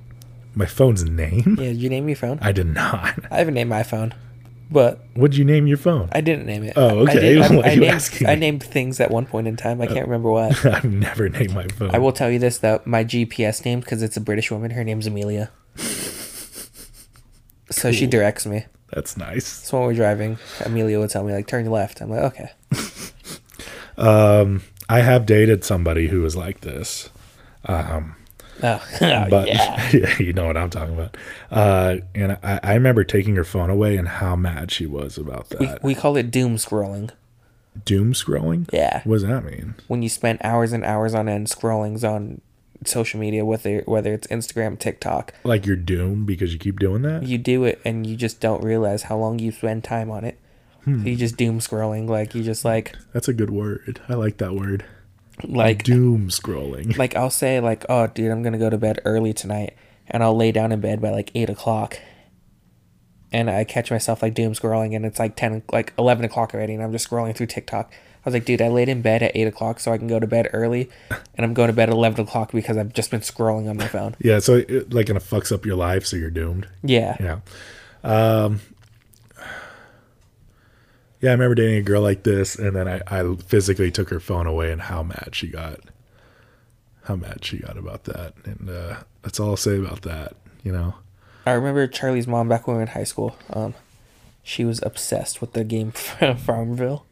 My 0.56 0.66
phone's 0.66 1.04
name? 1.04 1.58
Yeah, 1.60 1.68
did 1.68 1.78
you 1.78 1.90
name 1.90 2.08
your 2.08 2.16
phone? 2.16 2.40
I 2.42 2.52
did 2.52 2.68
not. 2.68 3.20
I 3.30 3.38
haven't 3.38 3.54
named 3.56 3.70
my 3.70 3.84
phone, 3.84 4.14
but 4.70 5.00
What'd 5.16 5.38
you 5.38 5.46
name 5.46 5.68
your 5.68 5.78
phone? 5.78 6.10
I 6.12 6.22
didn't 6.22 6.46
name 6.46 6.64
it. 6.64 6.74
Oh, 6.76 7.00
I 7.00 7.02
okay. 7.04 7.20
did- 7.20 7.42
I, 7.42 7.58
are 7.58 7.64
I 7.66 7.76
named, 7.76 8.24
I 8.26 8.36
named 8.36 8.64
things 8.64 9.00
at 9.00 9.12
one 9.12 9.26
point 9.26 9.48
in 9.48 9.56
time. 9.56 9.82
I 9.82 9.88
can't 9.88 10.06
remember 10.06 10.30
what. 10.32 10.66
I've 10.66 10.86
never 10.86 11.30
named 11.30 11.54
my 11.54 11.68
phone. 11.68 11.94
I 11.94 12.00
will 12.00 12.12
tell 12.12 12.30
you 12.30 12.40
this 12.40 12.58
though, 12.60 12.82
my 12.86 13.04
GPS 13.04 13.64
name 13.66 13.80
because 13.80 14.02
it's 14.02 14.18
a 14.18 14.22
British 14.22 14.52
woman. 14.52 14.72
Her 14.72 14.84
name's 14.84 15.08
Amelia. 15.08 15.52
So 17.70 17.92
she 17.92 18.08
directs 18.08 18.46
me. 18.46 18.66
That's 18.94 19.18
nice. 19.18 19.46
So 19.46 19.78
when 19.80 19.88
we're 19.88 19.94
driving, 19.94 20.38
Amelia 20.64 21.00
would 21.00 21.10
tell 21.10 21.24
me 21.24 21.34
like 21.34 21.48
turn 21.48 21.70
left. 21.70 22.02
I'm 22.02 22.10
like 22.10 22.24
okay. 22.24 22.52
Um, 23.98 24.62
I 24.88 25.00
have 25.02 25.26
dated 25.26 25.64
somebody 25.64 26.08
who 26.10 26.22
was 26.22 26.36
like 26.36 26.62
this. 26.62 27.10
Oh, 28.64 28.84
but 29.00 29.48
yeah. 29.48 29.90
yeah, 29.94 30.18
you 30.20 30.34
know 30.34 30.48
what 30.48 30.58
I'm 30.58 30.70
talking 30.70 30.94
about. 30.96 31.16
Uh, 31.52 31.98
and 32.16 32.34
I, 32.44 32.60
I 32.64 32.74
remember 32.74 33.04
taking 33.04 33.36
her 33.36 33.44
phone 33.44 33.70
away 33.70 33.98
and 33.98 34.08
how 34.08 34.36
mad 34.36 34.72
she 34.72 34.86
was 34.86 35.18
about 35.18 35.54
We, 35.60 35.66
that. 35.68 35.84
we 35.84 35.96
call 35.96 36.18
it 36.18 36.32
doom 36.32 36.56
scrolling. 36.58 37.12
Doom 37.86 38.14
scrolling? 38.14 38.68
Yeah. 38.74 39.02
What 39.04 39.16
does 39.18 39.24
that 39.24 39.44
mean? 39.46 39.76
When 39.88 40.02
you 40.02 40.10
spend 40.10 40.40
hours 40.44 40.72
and 40.74 40.84
hours 40.84 41.14
on 41.14 41.30
end 41.30 41.50
scrollings 41.50 42.04
on 42.04 42.42
social 42.86 43.20
media, 43.20 43.46
whether 43.46 43.82
whether 43.86 44.14
it's 44.14 44.26
Instagram, 44.28 44.80
TikTok, 44.80 45.34
Like 45.44 45.66
you're 45.68 45.76
doomed 45.76 46.26
because 46.26 46.54
you 46.54 46.60
keep 46.60 46.80
doing 46.80 47.04
that? 47.04 47.24
you 47.24 47.38
do 47.38 47.64
it 47.66 47.80
and 47.86 48.06
you 48.08 48.16
just 48.16 48.40
don't 48.40 48.64
realize 48.64 49.04
how 49.04 49.18
long 49.18 49.38
you 49.40 49.52
spend 49.52 49.84
time 49.84 50.10
on 50.10 50.24
it. 50.24 50.40
Hmm. 50.86 51.02
So 51.04 51.10
you 51.10 51.16
just 51.16 51.38
doom 51.38 51.60
scrolling, 51.60 52.08
like 52.10 52.34
you 52.34 52.42
just 52.44 52.66
like 52.66 52.96
That's 53.14 53.28
a 53.28 53.34
good 53.34 53.50
word. 53.52 54.00
I 54.10 54.14
like 54.16 54.38
that 54.38 54.56
word. 54.56 54.84
Like 55.44 55.84
Doom 55.84 56.30
scrolling. 56.30 56.98
like 56.98 57.16
I'll 57.16 57.30
say 57.30 57.60
like, 57.60 57.86
oh 57.90 58.08
dude, 58.08 58.32
I'm 58.32 58.44
gonna 58.44 58.58
go 58.58 58.70
to 58.70 58.78
bed 58.78 59.00
early 59.06 59.34
tonight, 59.34 59.76
and 60.08 60.24
I'll 60.24 60.36
lay 60.36 60.52
down 60.52 60.72
in 60.72 60.80
bed 60.82 61.02
by 61.02 61.10
like 61.12 61.32
eight 61.36 61.50
o'clock, 61.50 62.00
and 63.32 63.50
I 63.50 63.64
catch 63.64 63.92
myself 63.92 64.22
like 64.22 64.34
doom 64.34 64.54
scrolling, 64.54 64.96
and 64.96 65.06
it's 65.06 65.20
like 65.20 65.36
ten, 65.36 65.64
like 65.72 65.94
eleven 65.98 66.26
o'clock 66.26 66.54
already, 66.54 66.74
and 66.74 66.84
I'm 66.84 66.92
just 66.92 67.10
scrolling 67.10 67.36
through 67.36 67.48
TikTok. 67.48 67.92
I 67.94 68.30
was 68.30 68.34
like, 68.34 68.46
dude, 68.46 68.62
I 68.62 68.68
laid 68.68 68.90
in 68.90 69.02
bed 69.02 69.24
at 69.24 69.32
eight 69.36 69.48
o'clock 69.48 69.80
so 69.80 69.94
I 69.94 69.98
can 69.98 70.08
go 70.08 70.20
to 70.20 70.28
bed 70.28 70.50
early, 70.52 70.90
and 71.10 71.46
I'm 71.46 71.54
going 71.54 71.68
to 71.68 71.74
bed 71.74 71.90
at 71.90 71.94
eleven 71.94 72.26
o'clock 72.26 72.52
because 72.52 72.76
I've 72.76 72.92
just 72.94 73.10
been 73.12 73.22
scrolling 73.22 73.70
on 73.70 73.78
my 73.78 73.88
phone. 73.88 74.16
Yeah, 74.20 74.40
so 74.40 74.56
it 74.56 74.92
like 74.94 75.08
kind 75.08 75.16
of 75.18 75.24
fucks 75.24 75.52
up 75.52 75.66
your 75.66 75.76
life, 75.78 76.06
so 76.06 76.18
you're 76.18 76.30
doomed. 76.30 76.68
Yeah, 76.84 77.16
Yeah. 77.22 77.40
Um, 78.04 78.60
yeah, 81.22 81.30
I 81.30 81.34
remember 81.34 81.56
dating 81.56 81.78
a 81.78 81.82
girl 81.82 82.02
like 82.02 82.24
this, 82.24 82.56
and 82.56 82.76
then 82.76 82.88
I, 82.88 83.02
I 83.08 83.36
physically 83.36 83.92
took 83.92 84.10
her 84.10 84.20
phone 84.20 84.48
away, 84.48 84.72
and 84.72 84.82
how 84.82 85.04
mad 85.04 85.30
she 85.34 85.48
got. 85.48 85.80
How 87.04 87.16
mad 87.16 87.44
she 87.44 87.58
got 87.60 87.78
about 87.78 88.04
that. 88.04 88.34
And 88.44 88.70
uh, 88.70 88.98
that's 89.22 89.40
all 89.40 89.52
I'll 89.52 89.58
say 89.58 89.78
about 89.78 90.02
that, 90.02 90.36
you 90.64 90.72
know? 90.72 90.96
I 91.46 91.54
remember 91.54 91.88
Charlie's 91.88 92.28
mom 92.28 92.50
back 92.50 92.68
when 92.68 92.76
we 92.76 92.80
were 92.80 92.82
in 92.84 92.90
high 92.90 93.06
school. 93.06 93.38
Um, 93.52 93.74
she 94.44 94.66
was 94.66 94.82
obsessed 94.84 95.40
with 95.40 95.54
the 95.54 95.64
game 95.64 95.92
Farmville. 96.38 97.06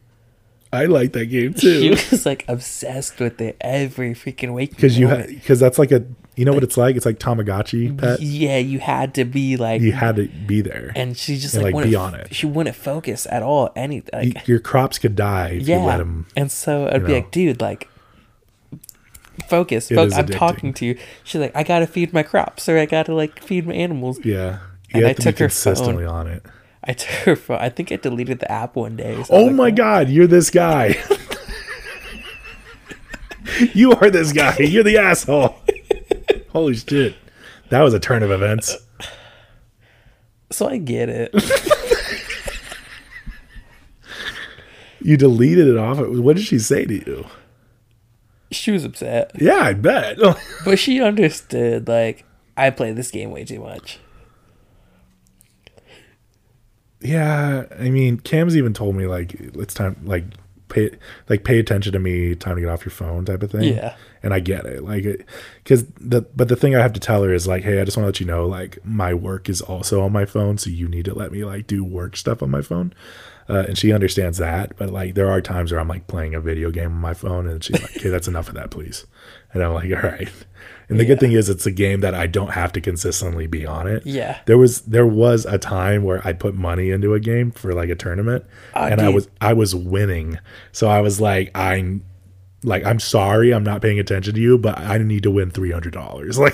I 0.72 0.84
like 0.84 1.12
that 1.12 1.26
game 1.26 1.54
too. 1.54 1.80
She 1.80 1.90
was 1.90 2.26
like 2.26 2.44
obsessed 2.46 3.18
with 3.18 3.40
it 3.40 3.56
every 3.60 4.14
freaking 4.14 4.52
week. 4.52 4.70
Because 4.70 4.98
you 4.98 5.08
had 5.08 5.28
because 5.28 5.58
that's 5.58 5.78
like 5.78 5.92
a 5.92 6.04
you 6.36 6.44
know 6.44 6.52
what 6.52 6.62
it's 6.62 6.76
like. 6.76 6.94
It's 6.96 7.06
like 7.06 7.18
Tamagotchi 7.18 7.96
pet. 7.98 8.20
yeah, 8.20 8.58
you 8.58 8.78
had 8.78 9.14
to 9.14 9.24
be 9.24 9.56
like, 9.56 9.80
You 9.82 9.92
had 9.92 10.16
to 10.16 10.28
be 10.28 10.60
there. 10.60 10.92
and 10.94 11.16
she 11.16 11.38
just 11.38 11.54
and, 11.54 11.64
like, 11.64 11.72
like, 11.72 11.84
wouldn't 11.86 11.92
be 11.92 11.96
on 11.96 12.14
it. 12.14 12.34
She 12.34 12.46
wouldn't 12.46 12.76
focus 12.76 13.26
at 13.30 13.42
all. 13.42 13.70
Anything. 13.74 14.34
Y- 14.36 14.42
your 14.46 14.60
crops 14.60 14.98
could 14.98 15.16
die 15.16 15.58
if 15.60 15.66
yeah. 15.66 15.80
you 15.80 15.86
let 15.86 15.96
them. 15.98 16.26
and 16.36 16.52
so 16.52 16.88
I'd 16.92 17.02
be 17.02 17.08
know. 17.08 17.14
like, 17.14 17.30
dude, 17.30 17.60
like, 17.60 17.88
focus. 19.48 19.90
It 19.90 19.94
Fo- 19.96 20.04
is 20.06 20.14
I'm 20.14 20.26
addicting. 20.26 20.38
talking 20.38 20.72
to 20.74 20.86
you. 20.86 20.98
She's 21.24 21.40
like, 21.40 21.54
I 21.56 21.62
gotta 21.62 21.86
feed 21.86 22.12
my 22.12 22.22
crops, 22.22 22.68
or 22.68 22.78
I 22.78 22.86
gotta 22.86 23.14
like 23.14 23.42
feed 23.42 23.66
my 23.66 23.74
animals. 23.74 24.20
Yeah, 24.24 24.58
you 24.94 25.00
And 25.00 25.06
I 25.06 25.12
to 25.14 25.22
took 25.22 25.38
her 25.38 25.46
consistently 25.46 26.04
phone. 26.04 26.14
on 26.14 26.26
it. 26.28 26.44
I 26.84 26.92
took 26.92 27.10
her 27.24 27.36
phone. 27.36 27.58
I 27.60 27.68
think 27.68 27.90
I 27.90 27.96
deleted 27.96 28.38
the 28.40 28.50
app 28.52 28.76
one 28.76 28.96
day. 28.96 29.14
something 29.16 29.36
Oh 29.36 29.44
like 29.46 29.54
my 29.54 29.70
that. 29.70 29.76
god, 29.76 30.08
you're 30.08 30.26
this 30.28 30.50
guy. 30.50 30.96
you 33.74 33.92
are 33.92 34.10
this 34.10 34.32
guy. 34.32 34.56
You're 34.58 34.84
the 34.84 34.98
asshole. 34.98 35.56
Holy 36.56 36.74
shit. 36.74 37.14
That 37.68 37.82
was 37.82 37.92
a 37.92 38.00
turn 38.00 38.22
of 38.22 38.30
events. 38.30 38.74
So 40.50 40.66
I 40.66 40.78
get 40.78 41.10
it. 41.10 41.34
You 45.02 45.18
deleted 45.18 45.68
it 45.68 45.76
off. 45.76 45.98
What 45.98 46.36
did 46.36 46.46
she 46.46 46.58
say 46.58 46.86
to 46.86 46.94
you? 46.94 47.26
she 48.50 48.70
was 48.70 48.84
upset, 48.84 49.32
Yeah, 49.38 49.56
I 49.58 49.74
bet. 49.74 50.16
but 50.64 50.78
she 50.78 51.02
understood. 51.02 51.86
Like 51.86 52.24
I 52.56 52.70
play 52.70 52.90
this 52.92 53.10
game 53.10 53.30
way 53.30 53.44
too 53.44 53.60
much. 53.60 53.98
yeah, 57.02 57.66
I 57.78 57.90
mean, 57.90 58.18
Cam's 58.18 58.56
even 58.56 58.72
told 58.72 58.96
me 58.96 59.06
like 59.06 59.34
it's 59.34 59.74
time 59.74 60.00
like 60.04 60.24
pay 60.68 60.90
like 61.28 61.44
pay 61.44 61.58
attention 61.58 61.92
to 61.92 61.98
me, 61.98 62.34
time 62.34 62.56
to 62.56 62.60
get 62.60 62.70
off 62.70 62.84
your 62.84 62.92
phone 62.92 63.24
type 63.24 63.42
of 63.42 63.50
thing. 63.50 63.74
Yeah. 63.74 63.96
And 64.22 64.34
I 64.34 64.40
get 64.40 64.64
it. 64.64 64.82
Like 64.82 65.04
it 65.04 65.24
cuz 65.64 65.84
the 66.00 66.22
but 66.34 66.48
the 66.48 66.56
thing 66.56 66.74
I 66.74 66.80
have 66.80 66.92
to 66.94 67.00
tell 67.00 67.22
her 67.22 67.32
is 67.32 67.46
like, 67.46 67.62
"Hey, 67.62 67.80
I 67.80 67.84
just 67.84 67.96
want 67.96 68.04
to 68.04 68.08
let 68.08 68.20
you 68.20 68.26
know 68.26 68.46
like 68.46 68.78
my 68.84 69.14
work 69.14 69.48
is 69.48 69.60
also 69.60 70.02
on 70.02 70.12
my 70.12 70.24
phone, 70.24 70.58
so 70.58 70.70
you 70.70 70.88
need 70.88 71.04
to 71.04 71.14
let 71.14 71.32
me 71.32 71.44
like 71.44 71.66
do 71.66 71.84
work 71.84 72.16
stuff 72.16 72.42
on 72.42 72.50
my 72.50 72.62
phone." 72.62 72.92
Uh, 73.48 73.64
and 73.68 73.78
she 73.78 73.92
understands 73.92 74.38
that, 74.38 74.76
but 74.76 74.90
like 74.90 75.14
there 75.14 75.30
are 75.30 75.40
times 75.40 75.70
where 75.70 75.80
I'm 75.80 75.86
like 75.86 76.08
playing 76.08 76.34
a 76.34 76.40
video 76.40 76.70
game 76.72 76.90
on 76.90 77.00
my 77.00 77.14
phone, 77.14 77.48
and 77.48 77.62
she's 77.62 77.80
like, 77.80 77.96
"Okay, 77.96 78.08
that's 78.08 78.26
enough 78.26 78.48
of 78.48 78.54
that, 78.54 78.70
please." 78.70 79.06
And 79.56 79.64
I'm 79.64 79.74
like, 79.74 79.90
"All 79.92 80.10
right." 80.10 80.28
And 80.88 81.00
the 81.00 81.04
good 81.04 81.18
thing 81.18 81.32
is, 81.32 81.48
it's 81.48 81.66
a 81.66 81.72
game 81.72 82.00
that 82.02 82.14
I 82.14 82.28
don't 82.28 82.52
have 82.52 82.72
to 82.74 82.80
consistently 82.80 83.48
be 83.48 83.66
on 83.66 83.88
it. 83.88 84.06
Yeah. 84.06 84.38
There 84.46 84.56
was 84.56 84.82
there 84.82 85.06
was 85.06 85.44
a 85.44 85.58
time 85.58 86.04
where 86.04 86.24
I 86.26 86.32
put 86.32 86.54
money 86.54 86.90
into 86.90 87.12
a 87.14 87.18
game 87.20 87.50
for 87.50 87.74
like 87.74 87.88
a 87.88 87.96
tournament, 87.96 88.44
Ah, 88.74 88.86
and 88.86 89.00
I 89.00 89.08
was 89.08 89.28
I 89.40 89.52
was 89.52 89.74
winning, 89.74 90.38
so 90.70 90.88
I 90.88 91.00
was 91.00 91.20
like, 91.20 91.50
I'm 91.56 92.04
like 92.62 92.84
I'm 92.84 93.00
sorry, 93.00 93.52
I'm 93.52 93.64
not 93.64 93.82
paying 93.82 93.98
attention 93.98 94.34
to 94.34 94.40
you, 94.40 94.58
but 94.58 94.78
I 94.78 94.98
need 94.98 95.24
to 95.24 95.30
win 95.30 95.50
three 95.50 95.72
hundred 95.72 95.92
dollars. 95.92 96.38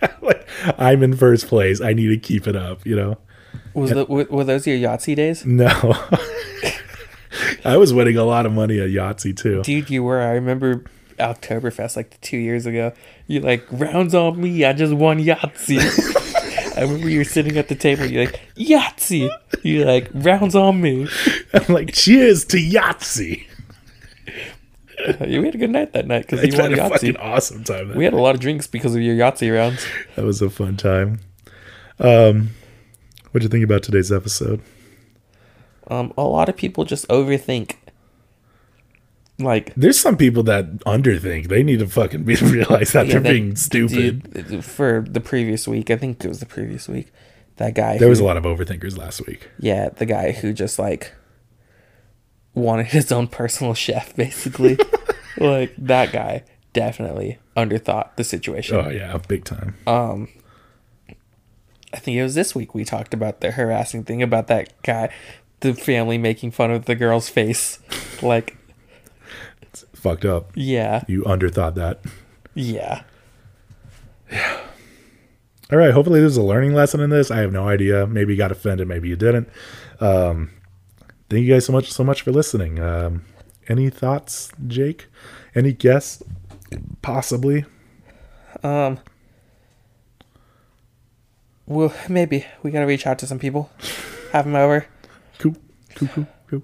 Like, 0.00 0.22
like 0.22 0.48
I'm 0.78 1.02
in 1.02 1.14
first 1.14 1.48
place. 1.48 1.82
I 1.82 1.92
need 1.92 2.08
to 2.08 2.16
keep 2.16 2.46
it 2.46 2.56
up. 2.56 2.86
You 2.86 2.96
know. 2.96 3.18
Was 3.74 3.90
the, 3.90 4.06
were, 4.06 4.24
were 4.30 4.42
those 4.42 4.66
your 4.66 4.78
Yahtzee 4.78 5.14
days? 5.14 5.44
No. 5.44 5.68
I 7.62 7.76
was 7.76 7.92
winning 7.92 8.16
a 8.16 8.24
lot 8.24 8.46
of 8.46 8.52
money 8.52 8.80
at 8.80 8.88
Yahtzee 8.88 9.36
too. 9.36 9.62
Dude, 9.62 9.90
you 9.90 10.02
were. 10.02 10.22
I 10.22 10.30
remember 10.30 10.84
Oktoberfest 11.18 11.96
like 11.96 12.20
two 12.20 12.36
years 12.36 12.66
ago. 12.66 12.92
You 13.26 13.40
like 13.40 13.64
rounds 13.70 14.14
on 14.14 14.40
me. 14.40 14.64
I 14.64 14.72
just 14.72 14.92
won 14.94 15.18
Yahtzee. 15.18 16.26
I 16.76 16.82
remember 16.82 17.08
you 17.08 17.18
were 17.18 17.24
sitting 17.24 17.56
at 17.56 17.68
the 17.68 17.74
table. 17.74 18.04
You're 18.04 18.26
like 18.26 18.40
Yahtzee. 18.56 19.30
You're 19.62 19.86
like 19.86 20.10
rounds 20.12 20.54
on 20.54 20.80
me. 20.80 21.08
I'm 21.54 21.72
like, 21.74 21.92
cheers 21.94 22.44
to 22.46 22.58
Yahtzee. 22.58 23.46
You 25.26 25.42
had 25.42 25.54
a 25.54 25.58
good 25.58 25.70
night 25.70 25.92
that 25.92 26.06
night 26.06 26.26
because 26.26 26.42
you 26.44 26.58
won 26.58 26.72
a 26.72 26.76
fucking 26.88 27.14
Yahtzee. 27.14 27.22
awesome 27.22 27.64
time. 27.64 27.94
We 27.94 28.04
had 28.04 28.14
a 28.14 28.20
lot 28.20 28.34
of 28.34 28.40
drinks 28.40 28.66
because 28.66 28.94
of 28.94 29.02
your 29.02 29.14
Yahtzee 29.14 29.54
rounds. 29.54 29.86
That 30.16 30.24
was 30.24 30.42
a 30.42 30.50
fun 30.50 30.76
time. 30.76 31.20
Um, 31.98 32.50
what'd 33.30 33.42
you 33.42 33.48
think 33.48 33.64
about 33.64 33.82
today's 33.82 34.12
episode? 34.12 34.60
Um, 35.88 36.12
a 36.18 36.24
lot 36.24 36.48
of 36.48 36.56
people 36.56 36.84
just 36.84 37.06
overthink. 37.08 37.76
Like 39.38 39.74
There's 39.74 40.00
some 40.00 40.16
people 40.16 40.42
that 40.44 40.78
underthink. 40.80 41.48
They 41.48 41.62
need 41.62 41.80
to 41.80 41.86
fucking 41.86 42.24
be, 42.24 42.36
realize 42.42 42.92
that 42.92 43.06
yeah, 43.06 43.14
they're 43.14 43.20
that 43.20 43.32
being 43.32 43.56
stupid. 43.56 44.32
dude, 44.32 44.64
for 44.64 45.04
the 45.06 45.20
previous 45.20 45.68
week, 45.68 45.90
I 45.90 45.96
think 45.96 46.24
it 46.24 46.28
was 46.28 46.40
the 46.40 46.46
previous 46.46 46.88
week. 46.88 47.12
That 47.56 47.74
guy. 47.74 47.98
There 47.98 48.08
was 48.08 48.20
a 48.20 48.24
lot 48.24 48.36
of 48.36 48.44
overthinkers 48.44 48.96
last 48.98 49.26
week. 49.26 49.48
Yeah, 49.58 49.90
the 49.90 50.06
guy 50.06 50.32
who 50.32 50.52
just 50.52 50.78
like 50.78 51.12
wanted 52.54 52.86
his 52.86 53.12
own 53.12 53.28
personal 53.28 53.74
chef, 53.84 54.14
basically. 54.16 54.78
like 55.38 55.74
that 55.78 56.12
guy 56.12 56.44
definitely 56.72 57.38
underthought 57.56 58.16
the 58.16 58.24
situation. 58.24 58.76
Oh 58.76 58.88
yeah, 58.90 59.16
big 59.28 59.44
time. 59.44 59.76
Um, 59.86 60.28
I 61.92 61.98
think 61.98 62.16
it 62.16 62.22
was 62.22 62.34
this 62.34 62.54
week 62.54 62.74
we 62.74 62.84
talked 62.84 63.14
about 63.14 63.40
the 63.40 63.52
harassing 63.52 64.04
thing 64.04 64.22
about 64.22 64.48
that 64.48 64.70
guy, 64.82 65.08
the 65.60 65.72
family 65.72 66.18
making 66.18 66.50
fun 66.50 66.70
of 66.70 66.84
the 66.84 66.94
girl's 66.94 67.30
face. 67.30 67.78
Like, 68.22 68.56
Fucked 70.08 70.24
up. 70.24 70.52
yeah, 70.54 71.02
You 71.08 71.22
underthought 71.22 71.74
that. 71.74 72.00
yeah. 72.54 73.02
Yeah. 74.30 74.60
All 75.72 75.78
right. 75.78 75.92
Hopefully, 75.92 76.20
there's 76.20 76.36
a 76.36 76.42
learning 76.42 76.74
lesson 76.74 77.00
in 77.00 77.10
this. 77.10 77.30
I 77.30 77.38
have 77.38 77.52
no 77.52 77.68
idea. 77.68 78.06
Maybe 78.06 78.32
you 78.32 78.36
got 78.38 78.52
offended. 78.52 78.86
Maybe 78.88 79.08
you 79.08 79.16
didn't. 79.16 79.48
Um, 80.00 80.50
thank 81.30 81.44
you 81.44 81.52
guys 81.52 81.64
so 81.66 81.72
much, 81.72 81.92
so 81.92 82.04
much 82.04 82.22
for 82.22 82.30
listening. 82.32 82.78
Um, 82.80 83.24
any 83.68 83.90
thoughts, 83.90 84.50
Jake? 84.66 85.06
Any 85.54 85.72
guests? 85.72 86.22
Possibly. 87.02 87.64
Um. 88.62 88.98
Well, 91.66 91.92
maybe 92.08 92.46
we 92.62 92.70
gotta 92.70 92.86
reach 92.86 93.06
out 93.06 93.18
to 93.20 93.26
some 93.26 93.38
people, 93.40 93.70
have 94.32 94.44
them 94.44 94.54
over. 94.54 94.86
Cool. 95.38 95.56
Cool. 95.96 96.08
Cool. 96.14 96.26
Cool. 96.48 96.62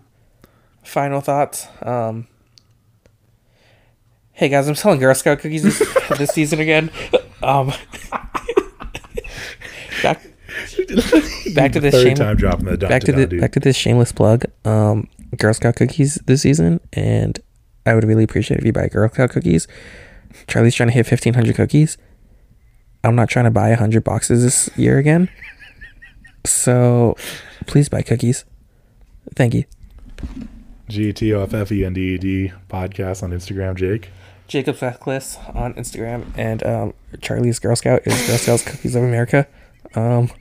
final 0.85 1.21
thoughts. 1.21 1.67
Um, 1.83 2.29
hey 4.33 4.49
guys, 4.49 4.69
I'm 4.69 4.75
selling 4.75 4.99
Girl 5.01 5.15
Scout 5.15 5.39
cookies 5.41 5.63
this, 5.63 5.79
this 6.19 6.31
season 6.31 6.61
again. 6.61 6.91
Um, 7.43 7.73
back, 10.03 10.23
back 11.55 11.73
to 11.73 11.81
this 11.81 11.95
Third 11.95 12.03
shame, 12.07 12.17
time 12.17 12.37
dropping 12.37 12.67
the 12.67 12.77
back 12.77 13.03
to 13.05 13.13
the 13.13 13.27
dude. 13.27 13.41
back 13.41 13.53
to 13.53 13.61
this 13.61 13.77
shameless 13.77 14.13
plug. 14.13 14.45
Um, 14.65 15.09
Girl 15.37 15.55
Scout 15.55 15.77
cookies 15.77 16.17
this 16.27 16.43
season, 16.43 16.81
and 16.93 17.39
I 17.87 17.95
would 17.95 18.05
really 18.05 18.25
appreciate 18.25 18.59
if 18.61 18.67
you 18.67 18.73
buy 18.73 18.89
Girl 18.89 19.09
Scout 19.09 19.31
cookies. 19.31 19.67
Charlie's 20.47 20.75
trying 20.75 20.89
to 20.89 20.95
hit 20.95 21.07
1,500 21.07 21.55
cookies. 21.55 21.99
I'm 23.05 23.15
not 23.15 23.29
trying 23.29 23.45
to 23.47 23.51
buy 23.51 23.71
100 23.71 24.03
boxes 24.05 24.43
this 24.45 24.71
year 24.79 24.99
again. 24.99 25.29
So, 26.47 27.17
please 27.67 27.89
buy 27.89 28.03
cookies. 28.03 28.45
Thank 29.35 29.55
you. 29.55 29.65
G 30.89 31.13
T 31.13 31.33
O 31.35 31.43
F 31.43 31.55
F 31.55 31.73
E 31.73 31.85
N 31.85 31.93
D 31.93 32.15
E 32.15 32.19
D 32.19 32.53
podcast 32.69 33.23
on 33.23 33.31
Instagram, 33.31 33.77
Jake. 33.77 34.11
Jacob 34.49 34.77
Sethcliffe 34.77 35.55
on 35.57 35.75
Instagram, 35.75 36.27
and 36.37 36.63
um, 36.65 36.95
Charlie's 37.21 37.59
Girl 37.59 37.75
Scout 37.77 38.03
is 38.07 38.27
Girl 38.27 38.37
Scouts 38.39 38.65
Cookies 38.65 38.95
of 38.95 39.03
America. 39.03 39.47
Um, 39.95 40.31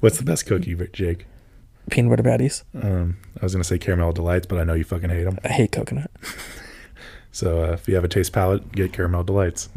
What's 0.00 0.18
the 0.18 0.24
best 0.24 0.46
cookie, 0.46 0.74
Jake? 0.92 1.26
peanut 1.90 2.10
butter 2.10 2.22
patties. 2.24 2.64
Um, 2.82 3.16
I 3.40 3.44
was 3.44 3.52
gonna 3.54 3.64
say 3.64 3.78
caramel 3.78 4.12
delights, 4.12 4.46
but 4.46 4.58
I 4.58 4.64
know 4.64 4.74
you 4.74 4.84
fucking 4.84 5.08
hate 5.10 5.24
them. 5.24 5.38
I 5.44 5.48
hate 5.48 5.72
coconut. 5.72 6.10
So 7.32 7.62
uh, 7.62 7.72
if 7.72 7.86
you 7.86 7.94
have 7.96 8.04
a 8.04 8.08
taste 8.08 8.32
palette, 8.32 8.72
get 8.72 8.94
caramel 8.94 9.22
delights. 9.22 9.68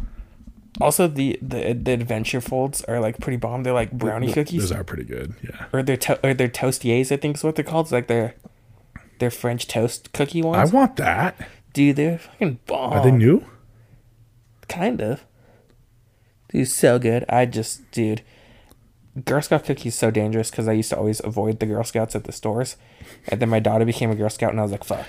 Also, 0.80 1.10
the, 1.10 1.38
the 1.42 1.74
the 1.74 1.98
Adventurefuls 1.98 2.86
are 2.88 3.02
like 3.02 3.20
pretty 3.20 3.36
bomb. 3.36 3.64
They're 3.64 3.74
like 3.74 3.92
brownie 3.92 4.32
cookies, 4.32 4.62
Those 4.62 4.72
are 4.72 4.86
pretty 4.86 5.04
good. 5.04 5.36
Yeah. 5.44 5.66
or 5.74 5.84
they're 5.84 5.98
to- 5.98 6.26
or 6.26 6.34
they're 6.34 6.48
Toast-Yays. 6.48 7.12
I 7.12 7.18
think 7.18 7.36
is 7.36 7.44
what 7.44 7.58
they're 7.58 7.66
called. 7.66 7.88
It's 7.88 7.92
like 7.92 8.08
they're 8.08 8.36
they're 9.20 9.30
French 9.30 9.68
toast 9.68 10.14
cookie 10.14 10.42
ones. 10.42 10.72
I 10.72 10.74
want 10.74 10.96
that. 10.96 11.50
Dude, 11.74 11.96
they're 11.96 12.18
fucking 12.18 12.60
bomb. 12.66 12.94
Are 12.94 13.04
they 13.04 13.12
new? 13.12 13.46
Kind 14.68 15.02
of. 15.02 15.26
Dude, 16.50 16.68
so 16.68 16.98
good. 17.00 17.26
I 17.30 17.46
just, 17.46 17.90
dude, 17.92 18.24
Girl 19.26 19.42
Scout 19.42 19.66
cookies 19.66 19.96
so 19.96 20.12
dangerous 20.12 20.50
because 20.50 20.68
I 20.68 20.74
used 20.74 20.90
to 20.90 20.98
always 20.98 21.22
avoid 21.24 21.60
the 21.60 21.66
Girl 21.66 21.84
Scouts 21.84 22.16
at 22.16 22.24
the 22.24 22.32
stores, 22.32 22.76
and 23.28 23.40
then 23.40 23.50
my 23.50 23.60
daughter 23.60 23.86
became 23.86 24.10
a 24.12 24.16
Girl 24.16 24.30
Scout, 24.30 24.52
and 24.52 24.60
I 24.60 24.64
was 24.64 24.72
like, 24.72 24.84
fuck. 24.84 25.06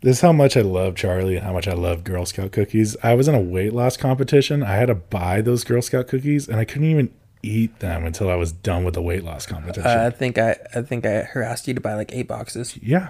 This 0.00 0.18
is 0.18 0.20
how 0.20 0.32
much 0.32 0.56
I 0.56 0.60
love 0.60 0.96
Charlie 0.96 1.36
and 1.36 1.46
how 1.46 1.52
much 1.54 1.66
I 1.66 1.72
love 1.72 2.04
Girl 2.04 2.26
Scout 2.26 2.52
cookies. 2.52 2.94
I 3.02 3.14
was 3.14 3.26
in 3.26 3.34
a 3.34 3.40
weight 3.40 3.72
loss 3.72 3.96
competition. 3.96 4.62
I 4.62 4.74
had 4.76 4.86
to 4.86 4.94
buy 4.94 5.40
those 5.40 5.64
Girl 5.64 5.80
Scout 5.80 6.08
cookies, 6.08 6.46
and 6.48 6.58
I 6.58 6.64
couldn't 6.66 6.90
even 6.90 7.10
eat 7.42 7.78
them 7.80 8.04
until 8.04 8.30
I 8.30 8.34
was 8.34 8.52
done 8.52 8.84
with 8.84 8.94
the 8.94 9.02
weight 9.02 9.24
loss 9.24 9.46
competition. 9.46 9.86
Uh, 9.86 10.04
I 10.06 10.10
think 10.10 10.38
I, 10.38 10.56
I 10.74 10.82
think 10.82 11.06
I 11.06 11.22
harassed 11.22 11.68
you 11.68 11.74
to 11.74 11.80
buy 11.80 11.94
like 11.94 12.12
eight 12.12 12.28
boxes. 12.28 12.78
yeah. 12.82 13.08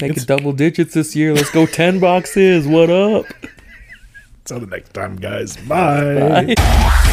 Make 0.00 0.10
It's- 0.12 0.24
it 0.24 0.26
double 0.28 0.52
digits 0.52 0.94
this 0.94 1.14
year. 1.14 1.34
Let's 1.34 1.50
go 1.50 1.66
ten 1.66 1.98
boxes. 2.00 2.66
What 2.66 2.90
up? 2.90 3.26
Until 4.44 4.60
the 4.60 4.66
next 4.66 4.94
time, 4.94 5.16
guys. 5.16 5.56
Bye. 5.56 6.54
Bye. 6.56 7.06